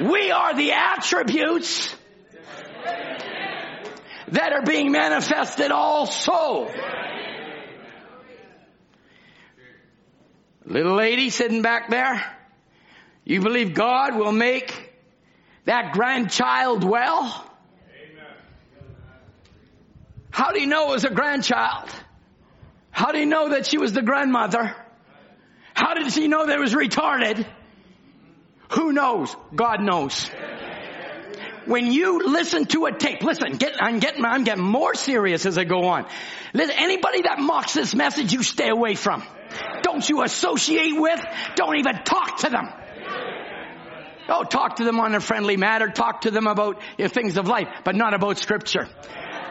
[0.00, 1.94] We are the attributes
[4.28, 6.70] that are being manifested also.
[10.66, 12.24] Little lady sitting back there,
[13.24, 14.92] you believe God will make
[15.66, 17.50] that grandchild well?
[20.30, 21.90] How do you know it was a grandchild?
[22.90, 24.74] How do you know that she was the grandmother?
[25.74, 27.46] How did she know that it was retarded?
[28.70, 29.34] Who knows?
[29.54, 30.30] God knows.
[31.66, 35.56] When you listen to a tape, listen, get, I'm getting, I'm getting more serious as
[35.56, 36.06] I go on.
[36.52, 39.22] Listen, anybody that mocks this message, you stay away from.
[39.94, 41.24] Don't you associate with.
[41.54, 42.68] Don't even talk to them.
[44.28, 45.88] Oh, talk to them on a friendly matter.
[45.88, 48.88] Talk to them about things of life, but not about scripture.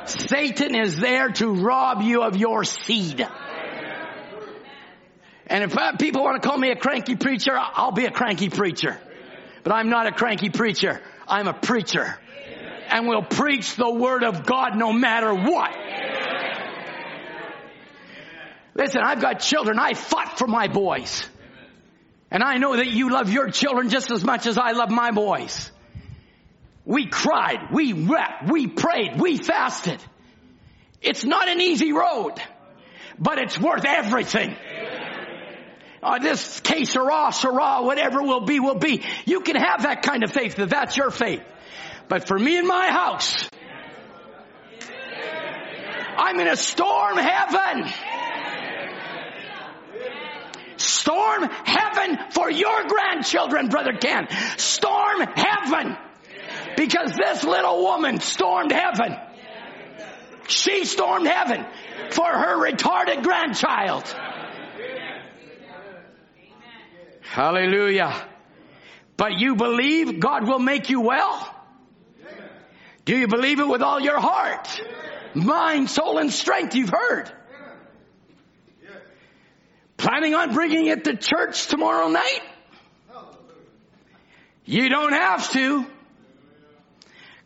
[0.03, 3.25] Satan is there to rob you of your seed.
[5.47, 8.49] And if uh, people want to call me a cranky preacher, I'll be a cranky
[8.49, 8.99] preacher.
[9.63, 10.99] But I'm not a cranky preacher.
[11.25, 12.19] I'm a preacher.
[12.89, 15.71] And will preach the word of God no matter what.
[18.76, 19.78] Listen, I've got children.
[19.80, 21.28] I fought for my boys.
[22.32, 25.11] And I know that you love your children just as much as I love my
[25.11, 25.71] boys.
[26.86, 30.03] We cried, we wept, we prayed, we fasted.
[31.01, 32.34] It's not an easy road,
[33.19, 34.55] but it's worth everything.
[36.01, 39.03] Uh, this case, sirrah, sirrah, whatever will be, will be.
[39.26, 41.41] You can have that kind of faith if that's your faith.
[42.09, 43.47] But for me and my house,
[46.17, 47.93] I'm in a storm heaven.
[50.78, 54.28] Storm heaven for your grandchildren, Brother Ken.
[54.57, 55.97] Storm heaven.
[56.78, 59.15] Because this little woman stormed heaven.
[60.47, 61.65] She stormed heaven
[62.11, 64.03] for her retarded grandchild.
[67.21, 68.13] Hallelujah.
[69.17, 71.49] But you believe God will make you well?
[73.05, 74.82] Do you believe it with all your heart,
[75.34, 76.76] mind, soul, and strength?
[76.76, 77.32] You've heard.
[80.03, 82.41] Planning on bringing it to church tomorrow night?
[84.65, 85.85] You don't have to.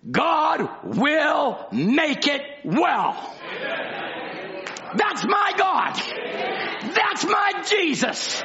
[0.10, 3.14] God will make it well.
[4.96, 6.02] That's my God.
[6.96, 8.42] That's my Jesus.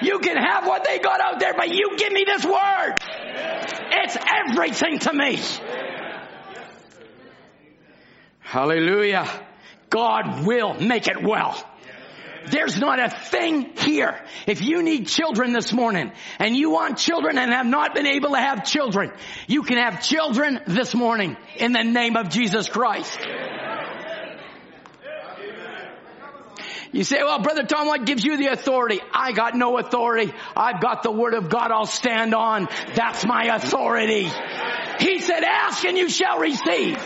[0.00, 2.94] You can have what they got out there, but you give me this word.
[3.02, 4.16] It's
[4.48, 5.40] everything to me.
[8.38, 9.28] Hallelujah.
[9.88, 11.66] God will make it well.
[12.46, 14.18] There's not a thing here.
[14.46, 18.30] If you need children this morning and you want children and have not been able
[18.30, 19.12] to have children,
[19.46, 23.18] you can have children this morning in the name of Jesus Christ.
[26.92, 29.00] You say, well, Brother Tom, what gives you the authority?
[29.12, 30.32] I got no authority.
[30.56, 32.68] I've got the Word of God I'll stand on.
[32.94, 34.28] That's my authority.
[34.98, 36.98] He said, ask and you shall receive.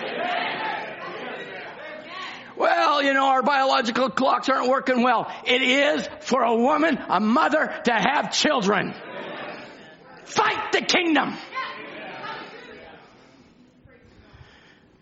[2.56, 5.30] Well, you know, our biological clocks aren't working well.
[5.44, 8.94] It is for a woman, a mother, to have children.
[10.24, 11.36] Fight the kingdom.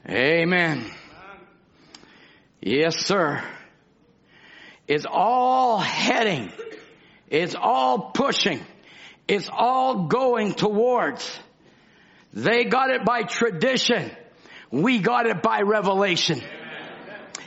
[0.08, 0.90] Amen.
[2.60, 3.42] Yes, sir.
[4.88, 6.52] It's all heading.
[7.28, 8.60] It's all pushing.
[9.28, 11.30] It's all going towards.
[12.32, 14.10] They got it by tradition.
[14.70, 16.42] We got it by revelation.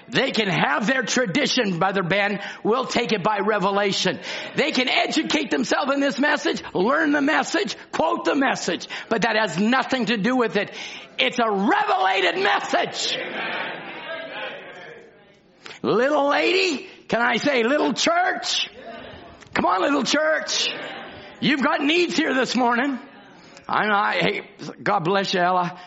[0.10, 2.39] They can have their tradition, Brother Ben.
[2.64, 4.20] We'll take it by revelation.
[4.56, 9.36] They can educate themselves in this message, learn the message, quote the message, but that
[9.36, 10.72] has nothing to do with it.
[11.18, 13.18] It's a revelated message.
[15.82, 18.70] Little lady, can I say little church?
[19.53, 20.70] Come on, little church.
[21.39, 22.99] You've got needs here this morning.
[23.68, 24.49] I know, I, hey,
[24.82, 25.80] God bless you, Ella.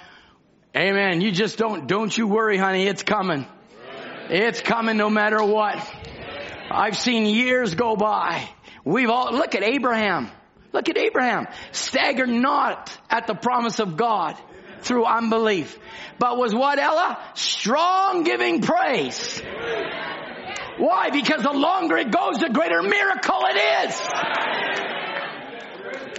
[0.76, 1.20] Amen.
[1.20, 2.86] You just don't, don't you worry, honey.
[2.86, 3.46] It's coming.
[4.30, 5.76] It's coming no matter what.
[6.70, 8.48] I've seen years go by.
[8.84, 10.30] We've all, look at Abraham.
[10.72, 11.46] Look at Abraham.
[11.72, 14.36] Stagger not at the promise of God
[14.80, 15.78] through unbelief.
[16.18, 17.18] But was what, Ella?
[17.34, 19.42] Strong giving praise.
[20.76, 21.08] Why?
[21.10, 23.98] Because the longer it goes, the greater miracle it is.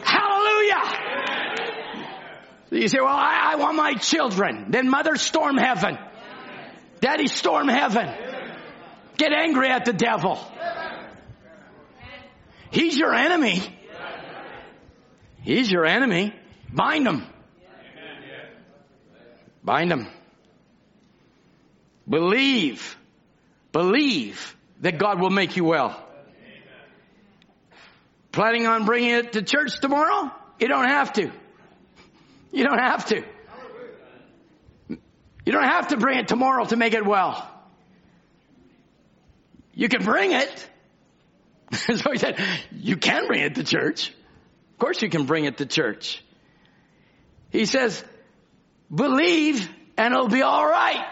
[0.04, 1.10] Hallelujah.
[2.72, 4.66] You say, well, I, I want my children.
[4.70, 5.98] Then mother storm heaven.
[7.00, 8.10] Daddy storm heaven.
[9.18, 10.40] Get angry at the devil.
[12.72, 13.62] He's your enemy.
[15.42, 16.34] He's your enemy.
[16.72, 17.24] Bind him.
[19.64, 20.08] Bind him.
[22.08, 22.98] Believe.
[23.72, 26.06] Believe that God will make you well.
[28.32, 30.32] Planning on bringing it to church tomorrow?
[30.60, 31.32] You don't have to.
[32.52, 33.24] You don't have to.
[35.50, 37.44] You don't have to bring it tomorrow to make it well.
[39.74, 40.70] You can bring it.
[41.74, 42.40] so he said,
[42.72, 44.10] you can bring it to church.
[44.10, 46.24] Of course you can bring it to church.
[47.50, 48.04] He says,
[48.94, 51.04] believe and it'll be alright.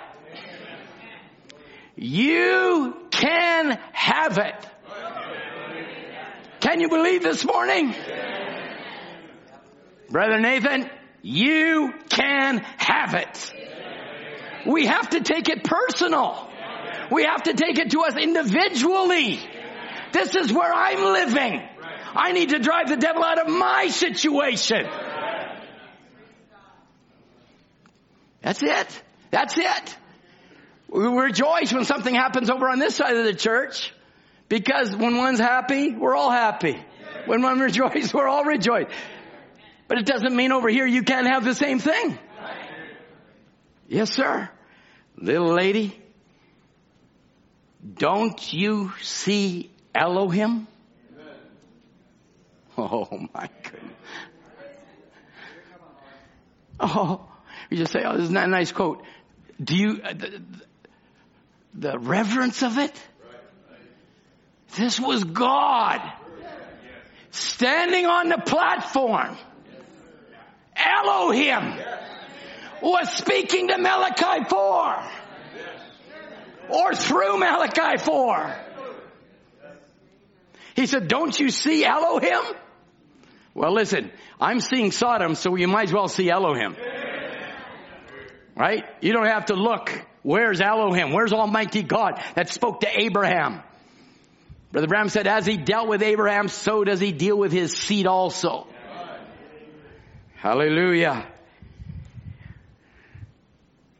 [1.95, 4.67] You can have it.
[6.59, 7.95] Can you believe this morning?
[10.11, 10.91] Brother Nathan,
[11.23, 13.53] you can have it.
[14.67, 16.49] We have to take it personal.
[17.09, 19.39] We have to take it to us individually.
[20.11, 21.61] This is where I'm living.
[22.13, 24.87] I need to drive the devil out of my situation.
[28.41, 29.03] That's it.
[29.31, 29.97] That's it.
[30.89, 33.93] We rejoice when something happens over on this side of the church
[34.49, 36.77] because when one's happy, we're all happy.
[37.25, 38.91] When one rejoices, we're all rejoiced.
[39.87, 42.17] But it doesn't mean over here you can't have the same thing.
[43.87, 44.49] Yes, sir.
[45.19, 45.99] Little lady,
[47.95, 50.67] don't you see Elohim?
[52.77, 53.93] Oh my goodness.
[56.79, 57.27] Oh,
[57.71, 59.03] you just say, oh, this isn't a nice quote?
[59.61, 60.41] Do you, uh, the,
[61.73, 62.93] the reverence of it?
[64.75, 65.99] This was God
[67.31, 69.35] standing on the platform.
[70.75, 71.79] Elohim
[72.81, 75.03] was speaking to Malachi 4
[76.69, 78.55] or through Malachi 4.
[80.75, 82.55] He said, don't you see Elohim?
[83.53, 86.75] Well listen, I'm seeing Sodom, so you might as well see Elohim.
[88.55, 88.85] Right?
[89.01, 89.91] You don't have to look.
[90.23, 91.13] Where's Elohim?
[91.13, 93.61] Where's Almighty God that spoke to Abraham?
[94.71, 98.05] Brother Branham said, as he dealt with Abraham, so does he deal with his seed
[98.05, 98.67] also.
[100.35, 101.25] Hallelujah.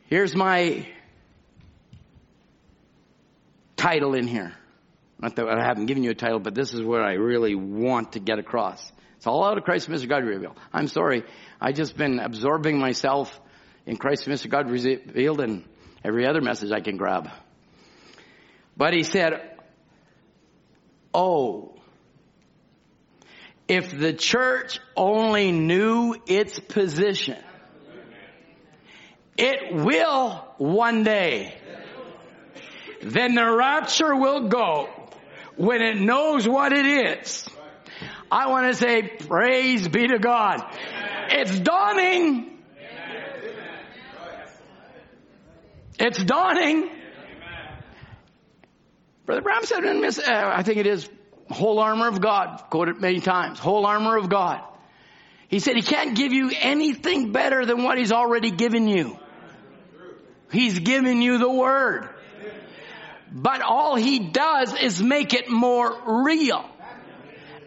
[0.08, 0.88] Here's my
[3.76, 4.53] title in here.
[5.20, 8.14] Not that I haven't given you a title, but this is what I really want
[8.14, 8.89] to get across.
[9.18, 10.58] It's all out of Christ, Mystery of God revealed.
[10.72, 11.26] I'm sorry.
[11.60, 13.38] I've just been absorbing myself
[13.86, 15.66] in Christ, Mystery of God revealed and
[16.05, 17.30] every other message I can grab.
[18.78, 19.58] But he said,
[21.14, 21.76] Oh,
[23.68, 27.43] if the church only knew its position,
[29.38, 31.54] it will one day.
[33.02, 34.90] Then the rapture will go
[35.56, 37.48] when it knows what it is.
[38.32, 40.62] I want to say praise be to God.
[41.30, 42.58] It's dawning.
[46.00, 46.90] It's dawning.
[49.26, 51.10] Brother Branham said uh, I think it is
[51.50, 54.62] whole armor of God, quoted many times, whole armor of God.
[55.48, 59.18] He said he can't give you anything better than what he's already given you.
[60.52, 62.10] He's given you the word.
[63.32, 66.66] But all he does is make it more real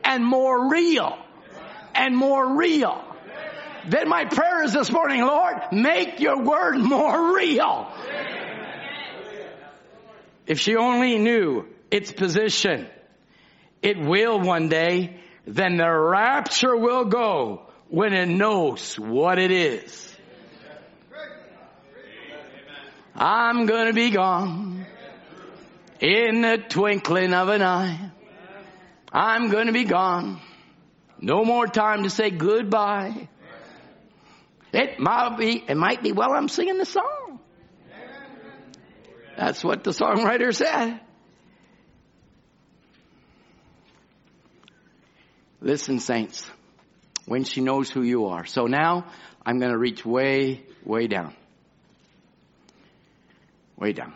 [0.04, 1.18] and more real
[1.94, 3.04] and more real.
[3.88, 7.92] Then my prayer is this morning, Lord, make your word more real.
[10.46, 12.88] If she only knew its position,
[13.82, 15.16] it will one day,
[15.46, 20.09] then the rapture will go when it knows what it is.
[23.14, 24.86] I'm gonna be gone
[26.00, 28.10] in the twinkling of an eye.
[29.12, 30.40] I'm gonna be gone.
[31.20, 33.28] No more time to say goodbye.
[34.72, 37.40] It might be, it might be while I'm singing the song.
[39.36, 41.00] That's what the songwriter said.
[45.60, 46.48] Listen, saints,
[47.26, 48.46] when she knows who you are.
[48.46, 49.06] So now
[49.44, 51.34] I'm going to reach way, way down.
[53.80, 54.12] Way down.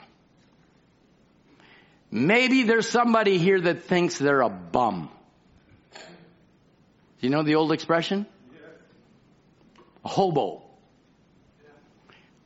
[2.11, 5.11] Maybe there's somebody here that thinks they're a bum.
[7.21, 8.27] You know the old expression?
[10.05, 10.62] A hobo.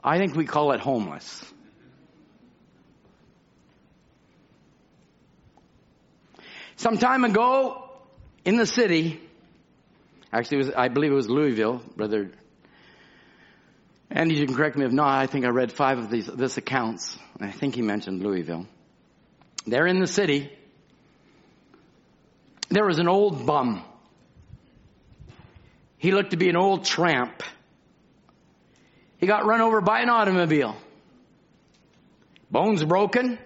[0.03, 1.45] I think we call it homeless.
[6.77, 7.91] Some time ago
[8.45, 9.21] in the city,
[10.33, 12.31] actually was, I believe it was Louisville, brother.
[14.11, 16.57] And you can correct me if not, I think I read five of these, this
[16.57, 17.19] accounts.
[17.41, 18.67] I think he mentioned Louisville.
[19.67, 20.51] There in the city,
[22.71, 23.85] there was an old bum.
[25.99, 27.43] He looked to be an old tramp.
[29.19, 30.77] He got run over by an automobile.
[32.51, 33.39] Bones broken,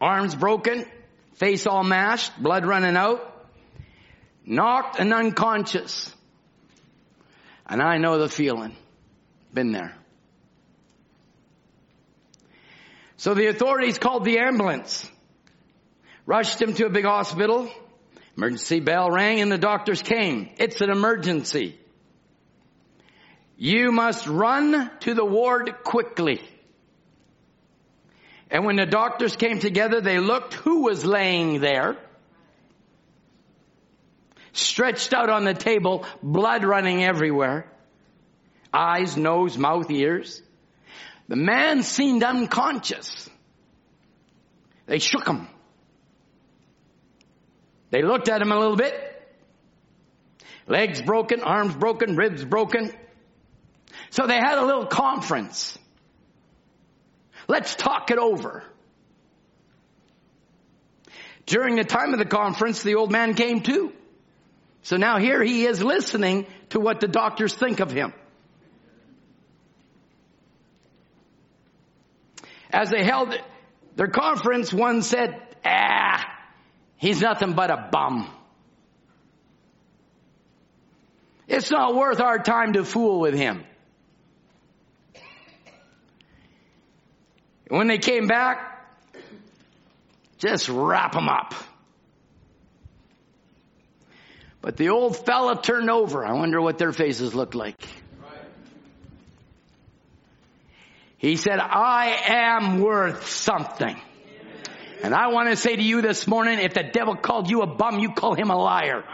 [0.00, 0.84] arms broken,
[1.34, 3.48] face all mashed, blood running out,
[4.44, 6.14] knocked and unconscious.
[7.66, 8.76] And I know the feeling.
[9.56, 9.94] Been there.
[13.16, 15.10] So the authorities called the ambulance,
[16.26, 17.70] rushed him to a big hospital.
[18.36, 20.50] Emergency bell rang and the doctors came.
[20.58, 21.80] It's an emergency.
[23.56, 26.42] You must run to the ward quickly.
[28.50, 31.96] And when the doctors came together, they looked who was laying there.
[34.52, 37.72] Stretched out on the table, blood running everywhere.
[38.76, 40.42] Eyes, nose, mouth, ears.
[41.28, 43.30] The man seemed unconscious.
[44.84, 45.48] They shook him.
[47.90, 48.94] They looked at him a little bit.
[50.68, 52.92] Legs broken, arms broken, ribs broken.
[54.10, 55.78] So they had a little conference.
[57.48, 58.62] Let's talk it over.
[61.46, 63.92] During the time of the conference, the old man came too.
[64.82, 68.12] So now here he is listening to what the doctors think of him.
[72.76, 73.34] As they held
[73.94, 76.30] their conference, one said, ah,
[76.98, 78.30] he's nothing but a bum.
[81.48, 83.64] It's not worth our time to fool with him.
[87.68, 88.86] When they came back,
[90.36, 91.54] just wrap them up.
[94.60, 96.26] But the old fella turned over.
[96.26, 97.80] I wonder what their faces looked like.
[101.18, 103.96] He said, I am worth something.
[105.02, 107.66] And I want to say to you this morning, if the devil called you a
[107.66, 109.04] bum, you call him a liar.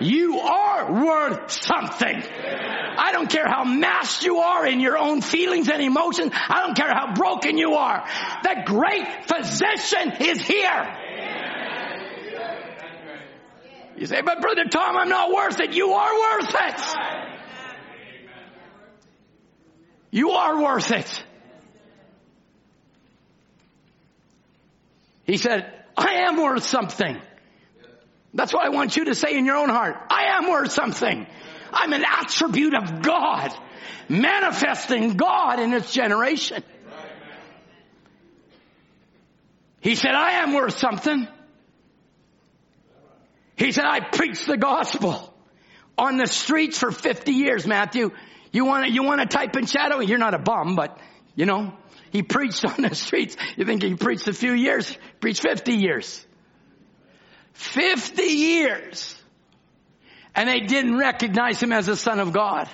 [0.00, 2.22] You are worth something.
[2.22, 6.32] I don't care how masked you are in your own feelings and emotions.
[6.32, 8.06] I don't care how broken you are.
[8.42, 10.98] The great physician is here.
[13.96, 15.74] You say, but brother Tom, I'm not worth it.
[15.74, 16.80] You are worth it.
[20.10, 21.24] You are worth it.
[25.24, 27.20] He said, I am worth something.
[28.34, 29.96] That's what I want you to say in your own heart.
[30.10, 31.26] I am worth something.
[31.72, 33.54] I'm an attribute of God,
[34.08, 36.62] manifesting God in this generation.
[39.80, 41.26] He said, I am worth something.
[43.56, 45.34] He said, I preached the gospel
[45.98, 48.10] on the streets for 50 years, Matthew.
[48.52, 50.00] You want to, you want to type in shadow?
[50.00, 50.98] You're not a bum, but
[51.34, 51.72] you know,
[52.12, 53.36] he preached on the streets.
[53.56, 54.96] You think he preached a few years?
[55.18, 56.24] Preached 50 years.
[57.54, 59.16] 50 years.
[60.34, 62.68] And they didn't recognize him as the son of God.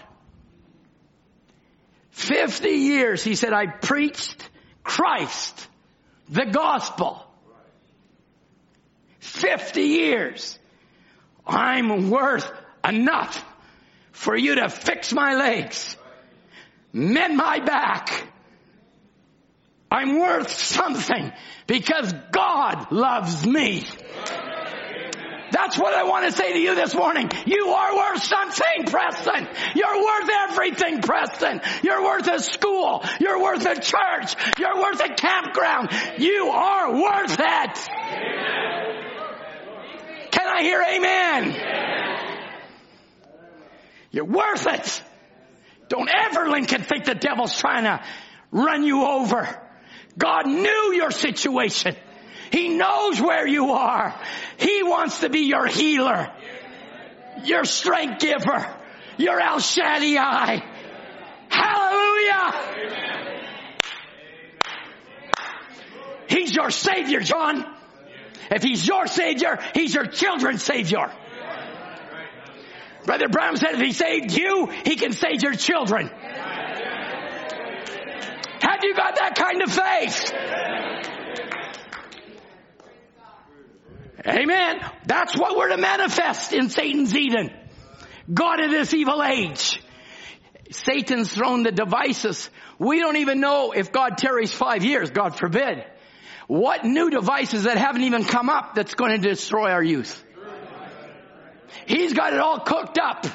[2.11, 4.49] 50 years, he said, I preached
[4.83, 5.69] Christ,
[6.29, 7.25] the gospel.
[9.21, 10.59] 50 years.
[11.47, 12.51] I'm worth
[12.87, 13.45] enough
[14.13, 15.97] for you to fix my legs,
[16.93, 18.29] mend my back.
[19.91, 21.33] I'm worth something
[21.67, 23.87] because God loves me.
[25.51, 27.31] That's what I want to say to you this morning.
[27.47, 29.49] You are worth something, Preston.
[29.75, 31.63] You're worth everything, Preston.
[31.83, 33.03] You're worth a school.
[33.19, 34.37] You're worth a church.
[34.59, 35.91] You're worth a campground.
[36.19, 37.89] You are worth it.
[40.31, 41.57] Can I hear amen?
[44.11, 45.03] You're worth it.
[45.89, 48.03] Don't ever, Lincoln, think the devil's trying to
[48.51, 49.63] run you over.
[50.19, 51.97] God knew your situation.
[52.51, 54.21] He knows where you are.
[54.57, 56.33] He wants to be your healer,
[57.45, 58.67] your strength giver,
[59.17, 60.65] your El Shaddai.
[61.49, 62.55] Hallelujah!
[66.29, 67.65] He's your savior, John.
[68.51, 71.11] If he's your savior, he's your children's savior.
[73.05, 76.11] Brother Brown said if he saved you, he can save your children.
[78.89, 80.33] You got that kind of faith?
[84.27, 84.81] Amen.
[85.05, 87.51] That's what we're to manifest in Satan's Eden.
[88.33, 89.83] God of this evil age.
[90.71, 92.49] Satan's thrown the devices.
[92.79, 95.85] We don't even know if God tarries five years, God forbid.
[96.47, 100.25] What new devices that haven't even come up that's going to destroy our youth?
[101.85, 103.27] He's got it all cooked up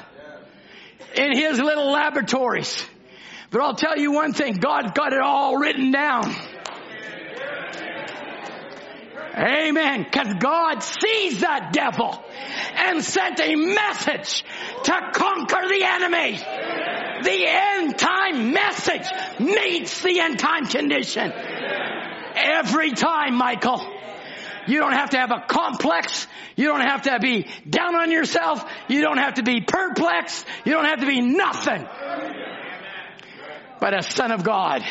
[1.15, 2.83] in his little laboratories.
[3.53, 6.35] But I'll tell you one thing, God's got it all written down.
[9.37, 10.07] Amen.
[10.11, 12.19] Cause God sees that devil
[12.75, 14.43] and sent a message
[14.85, 16.37] to conquer the enemy.
[17.21, 19.05] The end time message
[19.39, 21.31] meets the end time condition.
[22.35, 23.87] Every time, Michael.
[24.65, 26.25] You don't have to have a complex.
[26.55, 28.65] You don't have to be down on yourself.
[28.87, 30.43] You don't have to be perplexed.
[30.65, 31.85] You don't have to be nothing
[33.83, 34.81] but a son of God.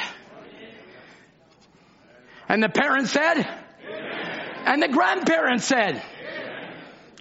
[2.47, 3.49] And the parents said,
[4.67, 6.03] and the grandparents said,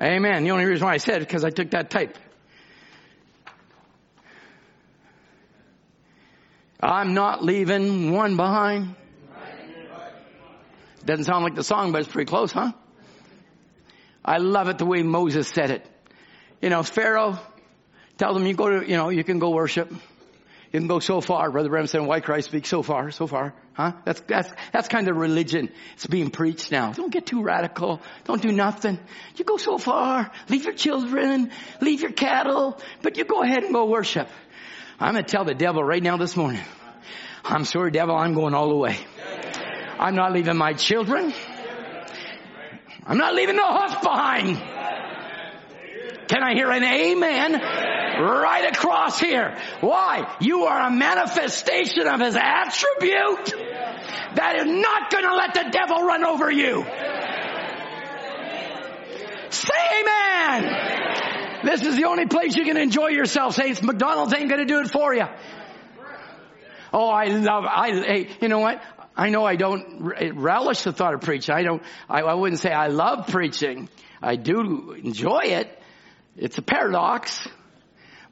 [0.01, 0.43] Amen.
[0.43, 2.17] The only reason why I said it because I took that type.
[6.83, 8.95] I'm not leaving one behind.
[11.05, 12.73] Doesn't sound like the song, but it's pretty close, huh?
[14.25, 15.87] I love it the way Moses said it.
[16.61, 17.39] You know, Pharaoh,
[18.17, 19.89] tell them you go to, you know, you can go worship.
[20.71, 21.51] You can go so far.
[21.51, 23.53] Brother Branham said, why Christ speak so far, so far.
[23.73, 23.91] Huh?
[24.05, 25.69] That's, that's, that's kind of religion.
[25.95, 26.93] It's being preached now.
[26.93, 27.99] Don't get too radical.
[28.23, 28.97] Don't do nothing.
[29.35, 30.31] You go so far.
[30.47, 31.51] Leave your children.
[31.81, 32.79] Leave your cattle.
[33.01, 34.29] But you go ahead and go worship.
[34.97, 36.63] I'm going to tell the devil right now this morning.
[37.43, 38.97] I'm sorry, devil, I'm going all the way.
[39.99, 41.33] I'm not leaving my children.
[43.05, 44.61] I'm not leaving the house behind.
[46.31, 47.53] Can I hear an amen?
[47.53, 49.57] Right across here.
[49.81, 50.33] Why?
[50.39, 53.53] You are a manifestation of his attribute
[54.35, 56.85] that is not going to let the devil run over you.
[59.49, 61.65] Say amen.
[61.65, 63.55] This is the only place you can enjoy yourself.
[63.55, 65.25] Saints, McDonald's ain't going to do it for you.
[66.93, 68.81] Oh, I love, I, hey, you know what?
[69.17, 71.53] I know I don't eh, relish the thought of preaching.
[71.53, 73.89] I don't, I, I wouldn't say I love preaching.
[74.21, 75.77] I do enjoy it.
[76.37, 77.47] It's a paradox,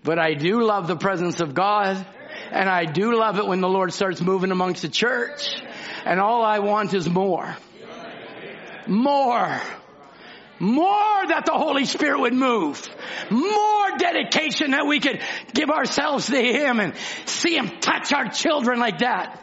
[0.04, 2.06] but I do love the presence of God.
[2.52, 5.62] And I do love it when the Lord starts moving amongst the church.
[6.06, 7.56] And all I want is more.
[8.88, 9.62] More.
[10.60, 12.88] More that the Holy Spirit would move.
[13.30, 15.22] More dedication that we could
[15.54, 16.94] give ourselves to Him and
[17.26, 19.42] see Him touch our children like that.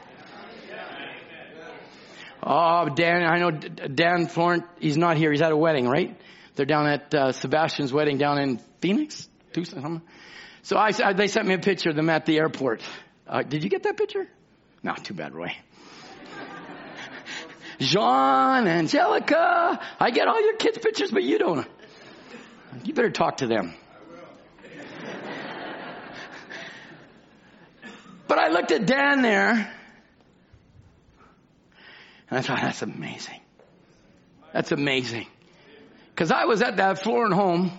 [2.42, 5.32] Oh, Dan, I know Dan Florent, he's not here.
[5.32, 6.16] He's at a wedding, right?
[6.56, 9.28] They're down at uh, Sebastian's wedding down in Phoenix?
[9.52, 10.02] Tucson,
[10.62, 12.82] so I, I, they sent me a picture of them at the airport.
[13.26, 14.26] Uh, did you get that picture?
[14.82, 15.54] Not too bad, Roy.
[17.78, 21.66] Jean, Angelica, I get all your kids' pictures, but you don't.
[22.84, 23.74] You better talk to them.
[28.28, 29.72] but I looked at Dan there,
[32.28, 33.40] and I thought, that's amazing.
[34.52, 35.26] That's amazing.
[36.16, 37.70] Because I was at that Florent home.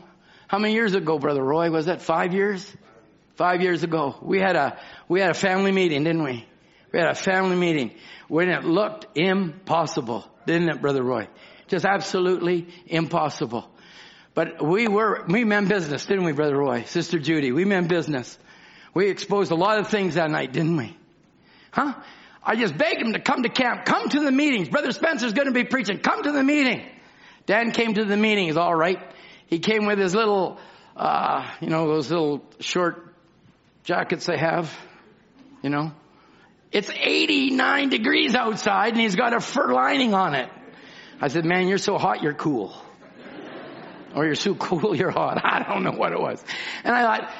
[0.47, 1.71] How many years ago, Brother Roy?
[1.71, 2.71] Was that five years?
[3.35, 4.15] Five years ago.
[4.21, 4.77] We had a,
[5.09, 6.45] we had a family meeting, didn't we?
[6.93, 7.95] We had a family meeting
[8.27, 11.27] when it looked impossible, didn't it, Brother Roy?
[11.67, 13.67] Just absolutely impossible.
[14.35, 16.83] But we were, we meant business, didn't we, Brother Roy?
[16.83, 18.37] Sister Judy, we meant business.
[18.93, 20.95] We exposed a lot of things that night, didn't we?
[21.71, 21.95] Huh?
[22.43, 23.85] I just begged him to come to camp.
[23.85, 24.69] Come to the meetings.
[24.69, 25.97] Brother Spencer's going to be preaching.
[25.97, 26.87] Come to the meeting.
[27.47, 28.45] Dan came to the meeting.
[28.45, 28.99] He's all right.
[29.47, 30.59] He came with his little,
[30.95, 33.15] uh, you know, those little short
[33.85, 34.71] jackets they have,
[35.63, 35.93] you know.
[36.73, 40.49] It's 89 degrees outside and he's got a fur lining on it.
[41.21, 42.75] I said, man, you're so hot, you're cool.
[44.15, 45.39] Or you're so cool, you're hot.
[45.43, 46.43] I don't know what it was.
[46.83, 47.31] And I thought,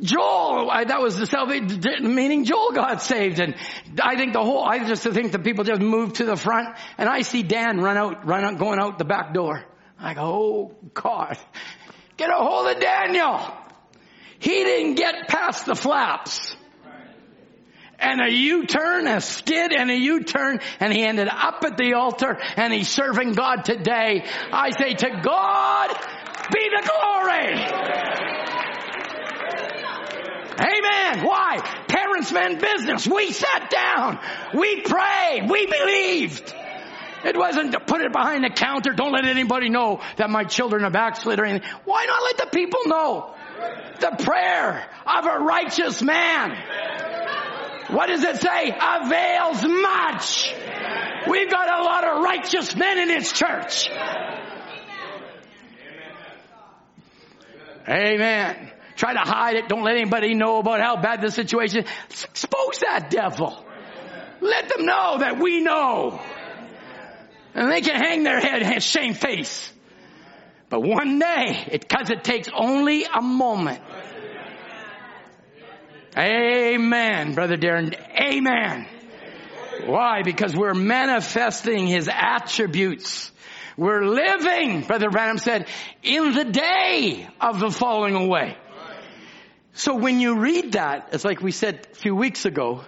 [0.00, 3.38] Joel, I, that was the salvation, meaning Joel got saved.
[3.38, 3.54] And
[4.02, 7.08] I think the whole, I just think the people just moved to the front and
[7.08, 9.64] I see Dan run out, run out, going out the back door.
[9.98, 11.38] I go, oh God,
[12.16, 13.40] get a hold of Daniel.
[14.38, 16.54] He didn't get past the flaps
[17.98, 22.38] and a U-turn, a skid and a U-turn, and he ended up at the altar
[22.56, 24.24] and he's serving God today.
[24.52, 25.88] I say to God
[26.52, 28.35] be the glory.
[30.58, 31.24] Amen.
[31.24, 31.58] Why?
[31.88, 33.06] Parents meant business.
[33.06, 34.18] We sat down.
[34.54, 35.48] We prayed.
[35.48, 36.54] We believed.
[37.24, 38.92] It wasn't to put it behind the counter.
[38.92, 41.68] Don't let anybody know that my children are backslid or anything.
[41.84, 43.34] Why not let the people know?
[44.00, 46.56] The prayer of a righteous man
[47.88, 48.70] what does it say?
[48.70, 50.54] Avails much.
[51.28, 53.88] We've got a lot of righteous men in this church.
[57.88, 58.72] Amen.
[58.96, 59.68] Try to hide it.
[59.68, 62.24] Don't let anybody know about how bad the situation is.
[62.24, 63.64] Expose that devil.
[64.40, 66.20] Let them know that we know.
[67.54, 69.72] And they can hang their head and shame face.
[70.68, 73.80] But one day, it, cause it takes only a moment
[76.18, 77.94] Amen, Brother Darren.
[78.18, 78.86] Amen.
[79.84, 80.22] Why?
[80.22, 83.30] Because we're manifesting His attributes.
[83.76, 85.68] We're living, Brother Branham said,
[86.02, 88.56] in the day of the falling away.
[89.76, 92.82] So when you read that, it's like we said a few weeks ago,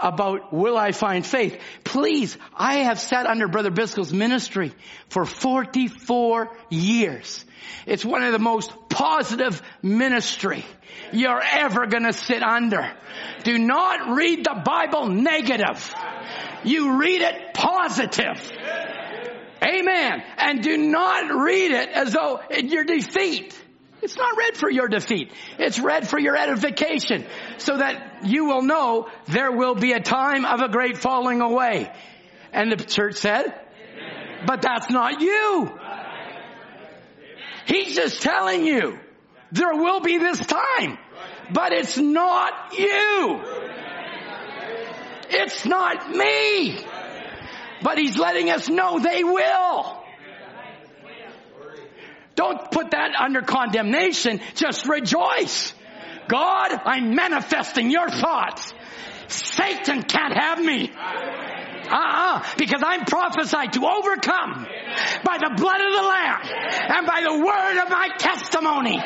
[0.00, 1.60] about will I find faith?
[1.82, 4.72] Please, I have sat under Brother Biscoe's ministry
[5.08, 7.44] for 44 years.
[7.84, 10.64] It's one of the most positive ministry
[11.12, 12.92] you're ever gonna sit under.
[13.42, 15.92] Do not read the Bible negative.
[16.62, 18.52] You read it positive.
[19.62, 20.22] Amen.
[20.36, 23.58] And do not read it as though in your defeat.
[24.04, 25.32] It's not read for your defeat.
[25.58, 27.24] It's read for your edification
[27.56, 31.90] so that you will know there will be a time of a great falling away.
[32.52, 33.58] And the church said,
[34.46, 35.78] but that's not you.
[37.66, 38.98] He's just telling you
[39.52, 40.98] there will be this time,
[41.50, 43.40] but it's not you.
[45.30, 46.78] It's not me.
[47.82, 50.03] But he's letting us know they will.
[52.34, 54.40] Don't put that under condemnation.
[54.54, 55.72] Just rejoice.
[56.28, 58.72] God, I'm manifesting your thoughts.
[59.28, 60.90] Satan can't have me.
[60.94, 64.66] Uh-uh, because I'm prophesied to overcome
[65.24, 66.40] by the blood of the Lamb
[66.96, 68.98] and by the word of my testimony.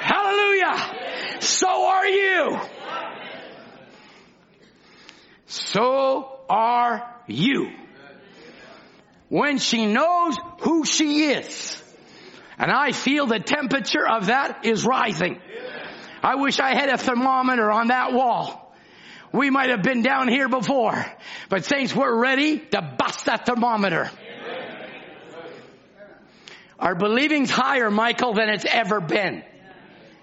[0.00, 1.40] Hallelujah.
[1.40, 2.60] So are you.
[5.46, 7.70] So are you
[9.28, 11.82] when she knows who she is.
[12.58, 15.40] And I feel the temperature of that is rising.
[16.22, 18.74] I wish I had a thermometer on that wall.
[19.32, 21.04] We might have been down here before,
[21.48, 24.10] but saints, we're ready to bust that thermometer.
[26.78, 29.42] Our believing's higher, Michael, than it's ever been.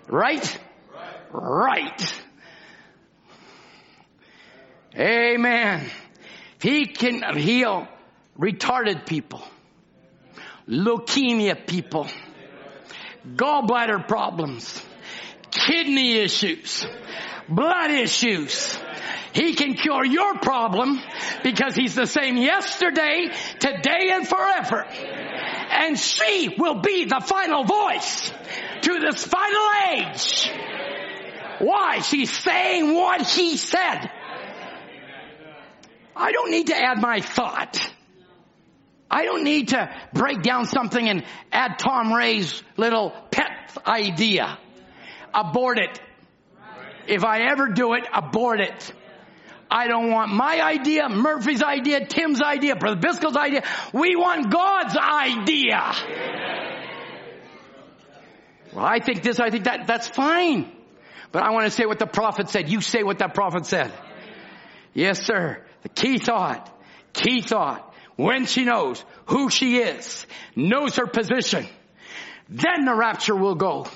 [0.07, 0.59] Right?
[1.31, 2.23] Right.
[4.95, 5.89] Amen.
[6.61, 7.87] He can heal
[8.39, 9.41] retarded people,
[10.67, 12.07] leukemia people,
[13.35, 14.83] gallbladder problems,
[15.51, 16.85] kidney issues,
[17.47, 18.77] blood issues.
[19.33, 21.01] He can cure your problem
[21.43, 23.29] because he's the same yesterday,
[23.59, 24.85] today, and forever.
[24.85, 28.31] And she will be the final voice
[28.81, 30.51] to this final age.
[31.59, 31.99] Why?
[32.01, 34.11] She's saying what he said.
[36.15, 37.91] I don't need to add my thought.
[39.09, 44.57] I don't need to break down something and add Tom Ray's little pet idea.
[45.33, 46.01] Abort it.
[47.07, 48.93] If I ever do it, abort it.
[49.69, 53.63] I don't want my idea, Murphy's idea, Tim's idea, Brother Biscoe's idea.
[53.91, 55.93] We want God's idea.
[58.73, 60.71] Well, I think this, I think that, that's fine.
[61.31, 62.69] But I want to say what the prophet said.
[62.69, 63.91] You say what that prophet said.
[64.93, 65.63] Yes, sir.
[65.81, 66.69] The key thought,
[67.13, 71.67] key thought, when she knows who she is, knows her position,
[72.49, 73.87] then the rapture will go.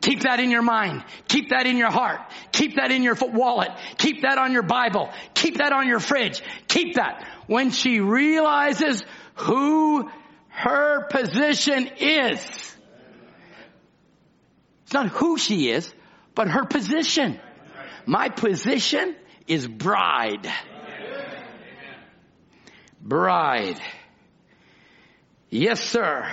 [0.00, 1.04] Keep that in your mind.
[1.28, 2.20] Keep that in your heart.
[2.52, 3.68] Keep that in your foot wallet.
[3.98, 5.10] Keep that on your Bible.
[5.34, 6.42] Keep that on your fridge.
[6.68, 7.26] Keep that.
[7.46, 9.02] When she realizes
[9.34, 10.08] who
[10.48, 12.40] her position is.
[14.84, 15.92] It's not who she is,
[16.34, 17.38] but her position.
[18.06, 19.14] My position
[19.46, 20.50] is bride.
[23.00, 23.80] Bride.
[25.48, 26.30] Yes, sir.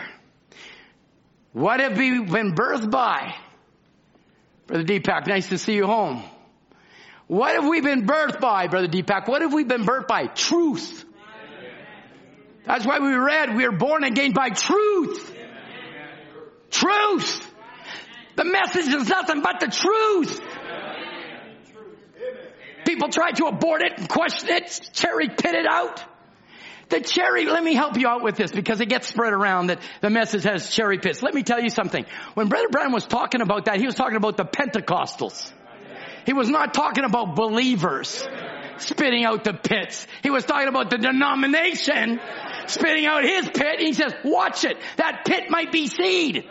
[1.53, 3.33] What have we been birthed by?
[4.67, 6.23] Brother Deepak, nice to see you home.
[7.27, 9.27] What have we been birthed by, Brother Deepak?
[9.27, 10.27] What have we been birthed by?
[10.27, 11.05] Truth.
[12.65, 15.33] That's why we read we are born again by truth.
[16.69, 17.53] Truth.
[18.35, 20.41] The message is nothing but the truth.
[22.85, 26.03] People try to abort it and question it, cherry pit it out.
[26.89, 29.81] The cherry, let me help you out with this because it gets spread around that
[30.01, 31.21] the message has cherry pits.
[31.21, 32.05] Let me tell you something.
[32.33, 35.51] When Brother Branham was talking about that, he was talking about the Pentecostals.
[36.25, 38.25] He was not talking about believers
[38.77, 40.07] spitting out the pits.
[40.23, 42.19] He was talking about the denomination
[42.67, 43.79] spitting out his pit.
[43.79, 44.77] he says, watch it.
[44.97, 46.45] That pit might be seed.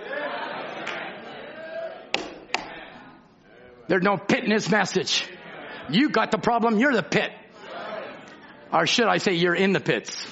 [3.89, 5.27] There's no pit in his message.
[5.89, 6.79] You got the problem.
[6.79, 7.31] You're the pit.
[8.73, 10.27] Or should I say you're in the pits?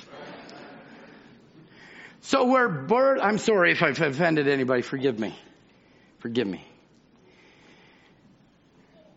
[2.22, 3.20] So we're bird.
[3.20, 4.82] I'm sorry if I've offended anybody.
[4.82, 5.39] Forgive me.
[6.20, 6.66] Forgive me.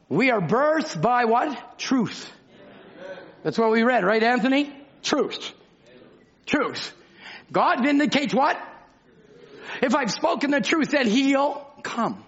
[0.09, 1.79] We are birthed by what?
[1.79, 2.31] Truth.
[3.43, 4.73] That's what we read, right, Anthony?
[5.03, 5.53] Truth.
[6.45, 6.93] Truth.
[7.51, 8.57] God vindicates what?
[9.81, 12.23] If I've spoken the truth, then he'll come.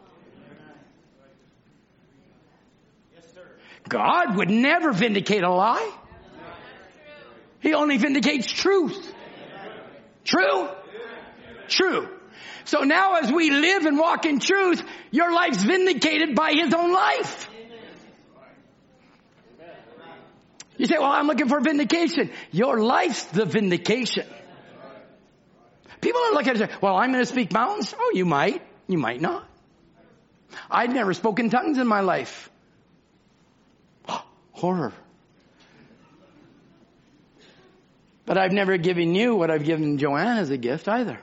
[3.14, 3.46] Yes, sir.
[3.88, 5.92] God would never vindicate a lie.
[7.62, 9.14] He only vindicates truth.
[10.24, 10.70] True?
[11.68, 12.10] True.
[12.66, 16.94] So now as we live and walk in truth, your life's vindicated by His own
[16.94, 17.50] life.
[20.78, 22.32] You say, well, I'm looking for vindication.
[22.52, 24.26] Your life's the vindication.
[26.00, 27.94] People are looking at it, well, I'm going to speak mountains.
[27.98, 28.62] Oh, you might.
[28.88, 29.46] You might not.
[30.72, 32.50] I'd never spoken tongues in my life.
[34.54, 34.94] Horror.
[38.30, 41.20] But I've never given you what I've given Joanne as a gift either.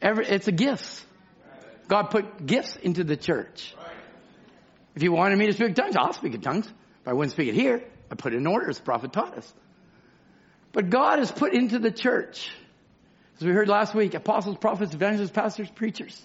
[0.00, 1.04] Every, it's a gift.
[1.88, 3.74] God put gifts into the church.
[4.94, 6.68] If you wanted me to speak tongues, I'll speak in tongues.
[6.68, 7.82] If I wouldn't speak it here,
[8.12, 9.52] I put it in order as the prophet taught us.
[10.70, 12.48] But God has put into the church,
[13.40, 16.24] as we heard last week, apostles, prophets, evangelists, pastors, preachers,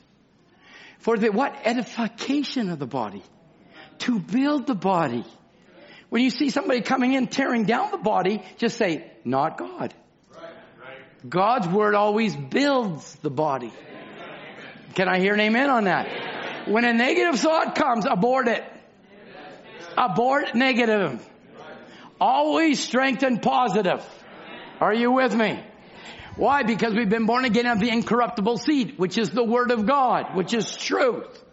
[0.99, 1.55] for the what?
[1.65, 3.23] Edification of the body.
[3.99, 5.25] To build the body.
[6.15, 9.93] When you see somebody coming in tearing down the body, just say, not God.
[11.27, 13.73] God's word always builds the body.
[14.93, 16.69] Can I hear an amen on that?
[16.69, 18.63] When a negative thought comes, abort it.
[19.97, 21.21] Abort negative.
[22.21, 24.01] Always strengthen positive.
[24.79, 25.61] Are you with me?
[26.37, 26.63] Why?
[26.63, 30.33] Because we've been born again of the incorruptible seed, which is the word of God,
[30.33, 31.43] which is truth.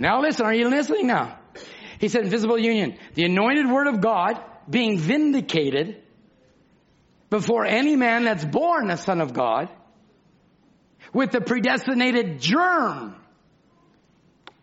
[0.00, 1.38] Now listen, are you listening now?
[2.04, 2.98] He said invisible union.
[3.14, 6.02] The anointed word of God being vindicated
[7.30, 9.70] before any man that's born a son of God
[11.14, 13.16] with the predestinated germ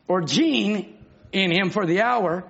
[0.07, 0.95] or gene
[1.31, 2.43] in him for the hour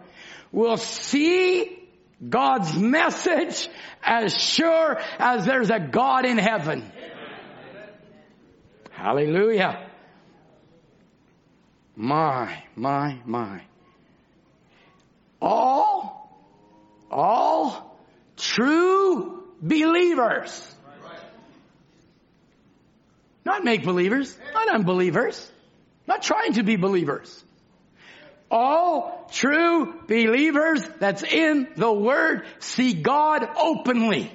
[0.51, 1.87] will see
[2.27, 3.69] God's message
[4.03, 6.91] as sure as there's a God in heaven.
[8.89, 9.89] Hallelujah.
[11.95, 13.61] My, my, my
[15.41, 16.29] all,
[17.09, 17.97] all
[18.37, 20.75] true believers.
[23.43, 25.51] Not make believers, not unbelievers,
[26.07, 27.43] not trying to be believers.
[28.51, 34.31] All true believers that's in the Word see God openly.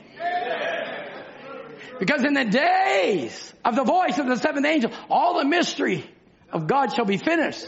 [1.99, 6.05] Because in the days of the voice of the seventh angel, all the mystery
[6.53, 7.67] of God shall be finished.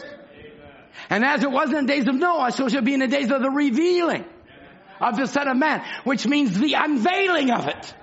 [1.09, 3.31] And as it was in the days of Noah, so shall be in the days
[3.31, 4.25] of the revealing
[4.99, 7.93] of the Son of Man, which means the unveiling of it.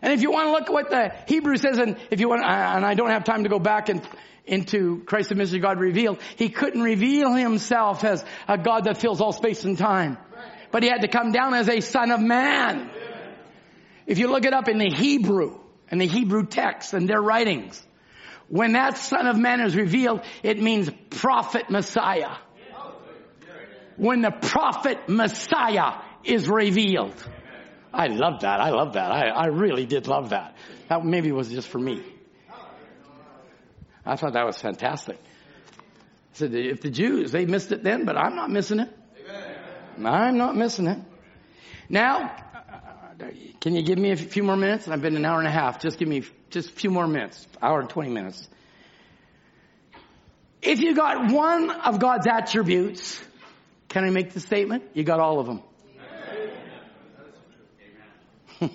[0.00, 2.44] And if you want to look at what the Hebrew says, and if you want,
[2.44, 4.06] and I don't have time to go back and
[4.44, 9.20] into Christ the mystery God revealed, he couldn't reveal himself as a God that fills
[9.20, 10.16] all space and time.
[10.70, 12.90] But he had to come down as a son of man.
[14.06, 15.58] If you look it up in the Hebrew,
[15.90, 17.82] and the Hebrew text and their writings,
[18.48, 22.36] when that son of man is revealed, it means prophet Messiah.
[23.96, 27.14] When the prophet Messiah is revealed.
[27.92, 28.60] I love that.
[28.60, 29.10] I love that.
[29.10, 30.56] I, I really did love that.
[30.88, 32.02] That maybe was just for me.
[34.06, 35.18] I thought that was fantastic.
[35.18, 38.90] I said, if the Jews, they missed it then, but I'm not missing it.
[40.02, 40.98] I'm not missing it.
[41.88, 42.34] Now,
[43.60, 44.86] can you give me a few more minutes?
[44.88, 45.80] I've been an hour and a half.
[45.80, 47.46] Just give me just a few more minutes.
[47.60, 48.48] Hour and 20 minutes.
[50.60, 53.22] If you got one of God's attributes,
[53.88, 54.84] can I make the statement?
[54.94, 55.62] You got all of them.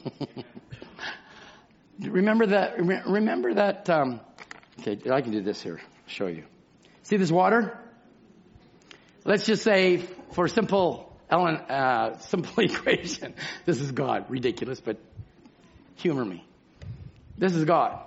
[2.00, 4.22] remember that, remember that, um,
[4.80, 6.46] okay, I can do this here, show you.
[7.04, 7.78] See this water?
[9.26, 13.34] Let's just say for simple Ellen, uh, simple equation.
[13.66, 14.30] This is God.
[14.30, 14.98] Ridiculous, but
[15.96, 16.46] humor me.
[17.38, 18.00] This is God.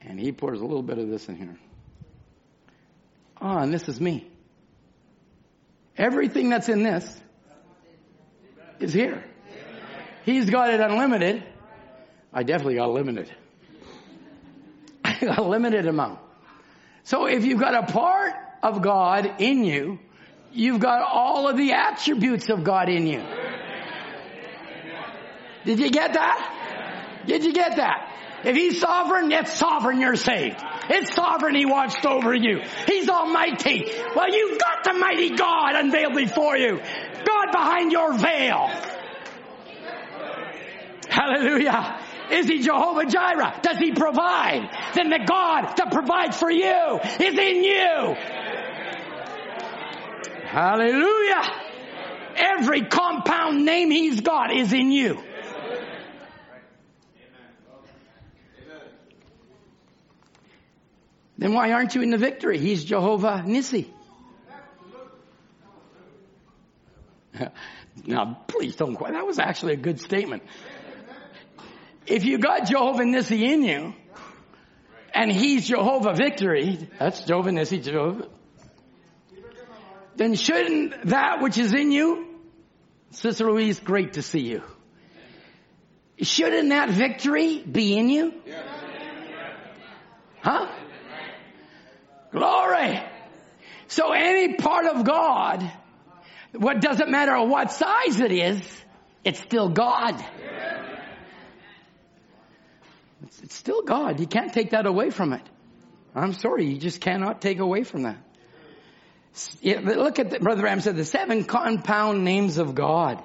[0.00, 1.56] And he pours a little bit of this in here.
[3.40, 4.26] Ah, oh, and this is me.
[5.96, 7.20] Everything that's in this
[8.80, 9.22] is here.
[10.24, 11.42] He's got it unlimited.
[12.32, 13.30] I definitely got limited.
[15.04, 16.18] I got a limited amount.
[17.04, 18.32] So if you've got a part
[18.62, 19.98] of God in you,
[20.52, 23.22] you've got all of the attributes of God in you.
[25.64, 26.61] Did you get that?
[27.26, 28.08] Did you get that?
[28.44, 30.60] If he's sovereign, it's sovereign you're saved.
[30.90, 32.60] It's sovereign he watched over you.
[32.88, 33.84] He's almighty.
[34.16, 36.80] Well, you've got the mighty God unveiled before you.
[37.24, 38.68] God behind your veil.
[41.08, 42.00] Hallelujah.
[42.32, 43.60] Is he Jehovah Jireh?
[43.62, 44.68] Does he provide?
[44.94, 48.16] Then the God that provides for you is in you.
[50.46, 51.42] Hallelujah.
[52.34, 55.22] Every compound name he's got is in you.
[61.42, 62.58] Then why aren't you in the victory?
[62.58, 63.88] He's Jehovah Nissi.
[68.06, 69.14] now, please don't quite.
[69.14, 70.44] That was actually a good statement.
[72.06, 73.92] If you got Jehovah Nissi in you,
[75.12, 78.28] and he's Jehovah Victory, that's Jehovah Nissi, Jehovah
[80.14, 82.38] then shouldn't that which is in you,
[83.10, 84.62] Sister Louise, great to see you.
[86.20, 88.32] Shouldn't that victory be in you?
[90.40, 90.68] Huh?
[92.32, 93.00] Glory.
[93.88, 95.70] So any part of God,
[96.54, 98.82] what doesn't matter what size it is,
[99.24, 100.22] it's still God.
[103.42, 104.18] It's, still God.
[104.18, 105.42] You can't take that away from it.
[106.14, 108.18] I'm sorry, you just cannot take away from that.
[109.62, 113.22] Look at the, Brother Ram said the seven compound names of God.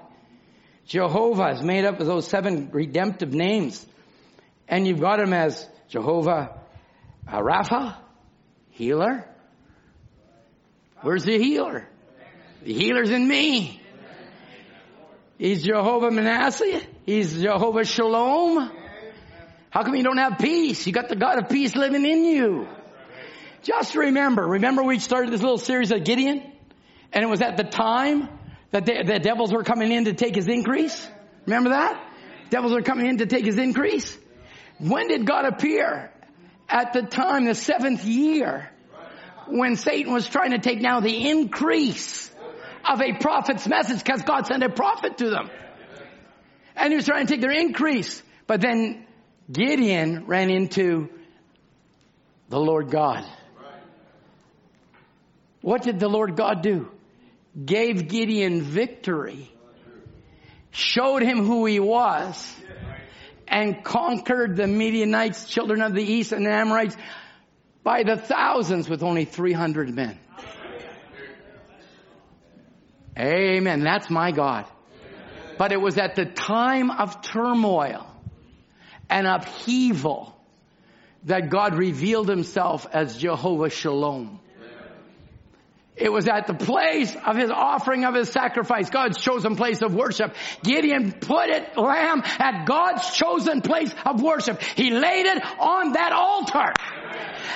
[0.85, 3.85] Jehovah is made up of those seven redemptive names.
[4.69, 6.59] And you've got him as Jehovah
[7.27, 7.97] uh, Rapha,
[8.78, 9.28] healer.
[11.02, 11.88] Where's the healer?
[12.64, 13.82] The healer's in me.
[15.40, 16.82] He's Jehovah Manasseh.
[17.06, 18.72] He's Jehovah Shalom.
[19.72, 20.86] How come you don't have peace?
[20.86, 22.68] You got the God of peace living in you.
[23.64, 26.44] Just remember, remember we started this little series of Gideon?
[27.12, 28.30] And it was at the time
[28.72, 31.08] that the, the devils were coming in to take his increase?
[31.45, 32.04] Remember that?
[32.52, 34.16] Devils were coming in to take his increase?
[34.80, 36.12] When did God appear?
[36.69, 38.69] At the time, the seventh year,
[39.48, 42.30] when Satan was trying to take now the increase
[42.88, 45.49] of a prophet's message because God sent a prophet to them.
[46.76, 48.22] And he was trying to take their increase.
[48.45, 49.06] But then
[49.52, 51.10] Gideon ran into
[52.49, 53.26] the Lord God.
[55.61, 56.89] What did the Lord God do?
[57.65, 59.52] Gave Gideon victory,
[60.72, 62.56] showed him who he was,
[63.48, 66.95] and conquered the Midianites, children of the east, and the Amorites
[67.84, 70.19] by the thousands with only 300 men.
[73.18, 73.84] Amen.
[73.84, 74.65] That's my God.
[75.57, 78.06] But it was at the time of turmoil
[79.10, 80.36] and upheaval
[81.24, 84.40] that God revealed himself as Jehovah Shalom.
[85.98, 89.95] It was at the place of his offering of his sacrifice, God's chosen place of
[89.95, 90.36] worship.
[90.64, 94.61] Gideon put it, lamb, at God's chosen place of worship.
[94.61, 96.72] He laid it on that altar.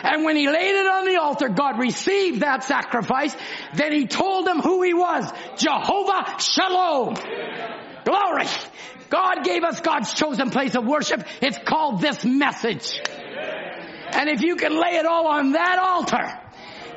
[0.03, 3.35] And when he laid it on the altar, God received that sacrifice.
[3.75, 5.31] Then he told him who he was.
[5.57, 7.13] Jehovah Shalom.
[8.03, 8.47] Glory.
[9.11, 11.23] God gave us God's chosen place of worship.
[11.41, 12.99] It's called this message.
[14.13, 16.40] And if you can lay it all on that altar,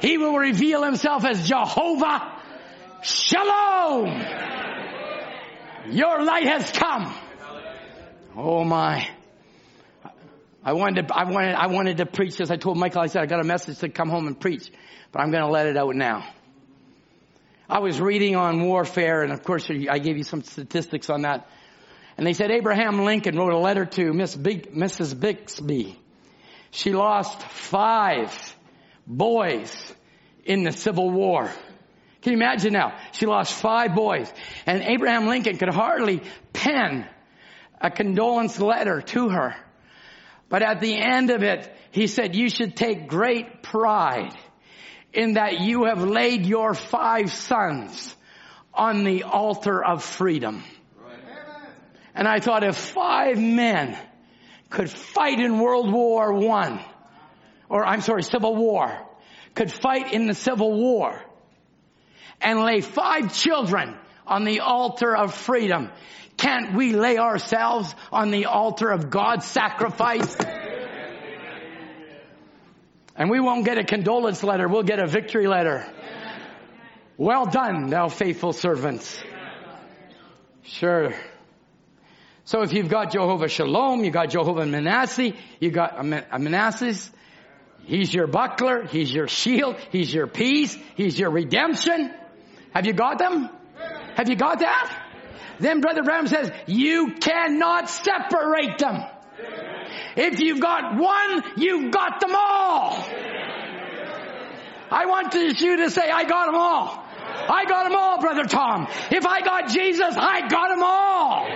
[0.04, 2.34] he will reveal himself as Jehovah
[3.02, 4.06] Shalom.
[5.90, 7.14] Your light has come.
[8.34, 9.08] Oh my.
[10.64, 12.50] I wanted to, I wanted, I wanted to preach this.
[12.50, 14.70] I told Michael, I said, I got a message to come home and preach,
[15.12, 16.26] but I'm going to let it out now.
[17.68, 21.46] I was reading on warfare, and of course, I gave you some statistics on that.
[22.16, 25.18] And they said Abraham Lincoln wrote a letter to Miss Big, Mrs.
[25.18, 25.98] Bixby.
[26.70, 28.53] She lost five
[29.06, 29.94] boys
[30.44, 31.50] in the Civil War.
[32.22, 32.96] Can you imagine now?
[33.12, 34.32] She lost five boys.
[34.66, 36.22] And Abraham Lincoln could hardly
[36.52, 37.06] pen
[37.80, 39.54] a condolence letter to her.
[40.48, 44.34] But at the end of it, he said, you should take great pride
[45.12, 48.16] in that you have laid your five sons
[48.72, 50.62] on the altar of freedom.
[52.14, 53.98] And I thought if five men
[54.70, 56.80] could fight in World War One,
[57.68, 58.96] or I'm sorry, Civil War,
[59.54, 61.20] could fight in the Civil War
[62.40, 63.96] and lay five children
[64.26, 65.90] on the altar of freedom,
[66.36, 70.36] can't we lay ourselves on the altar of God's sacrifice?
[73.16, 75.86] And we won't get a condolence letter, we'll get a victory letter.
[77.16, 79.22] Well done, thou faithful servants.
[80.64, 81.14] Sure.
[82.44, 86.94] So if you've got Jehovah Shalom, you got Jehovah Manasseh, you got Manasseh,
[87.86, 92.12] he's your buckler, he's your shield, he's your peace, he's your redemption.
[92.72, 93.48] Have you got them?
[94.16, 95.02] Have you got that?
[95.58, 99.04] Then Brother Branham says, you cannot separate them.
[100.16, 103.08] If you've got one, you've got them all.
[104.90, 107.04] I want you to say, I got them all.
[107.48, 108.86] I got them all, Brother Tom.
[109.10, 111.48] If I got Jesus, I got them all.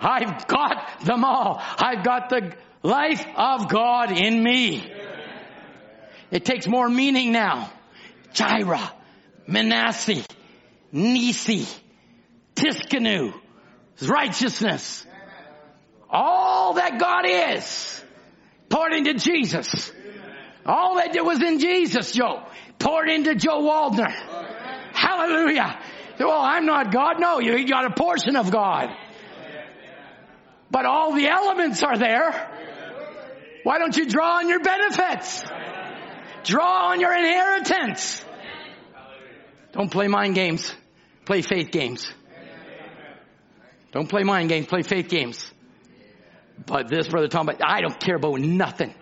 [0.00, 1.60] I've got them all.
[1.78, 4.90] I've got the life of God in me.
[6.30, 7.70] It takes more meaning now.
[8.32, 8.92] Jireh,
[9.46, 10.24] Manasseh,
[10.94, 11.66] Nissi,
[12.54, 13.34] Tsidkenu,
[14.02, 15.04] righteousness.
[16.08, 18.04] All that God is
[18.68, 19.92] poured into Jesus.
[20.64, 22.42] All that was in Jesus, Joe,
[22.78, 24.10] poured into Joe Waldner.
[24.92, 25.78] Hallelujah.
[26.18, 27.18] Well, I'm not God.
[27.18, 28.88] No, you got a portion of God.
[30.70, 32.59] But all the elements are there.
[33.62, 35.44] Why don't you draw on your benefits?
[36.44, 38.24] Draw on your inheritance.
[39.72, 40.74] Don't play mind games.
[41.24, 42.10] Play faith games.
[43.92, 44.66] Don't play mind games.
[44.66, 45.52] Play faith games.
[46.66, 48.94] But this, Brother Tom, I don't care about nothing.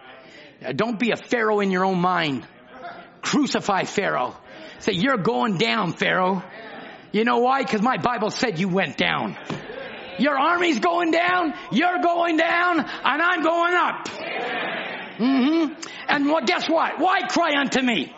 [0.74, 2.47] Don't be a Pharaoh in your own mind.
[3.22, 4.36] Crucify Pharaoh.
[4.80, 6.43] Say, you're going down, Pharaoh.
[7.12, 7.62] You know why?
[7.62, 9.36] Because my Bible said you went down.
[10.19, 14.09] Your army's going down, you're going down, and I'm going up.
[15.19, 15.74] Mm-hmm.
[16.09, 16.99] And what, guess what?
[16.99, 18.12] Why cry unto me?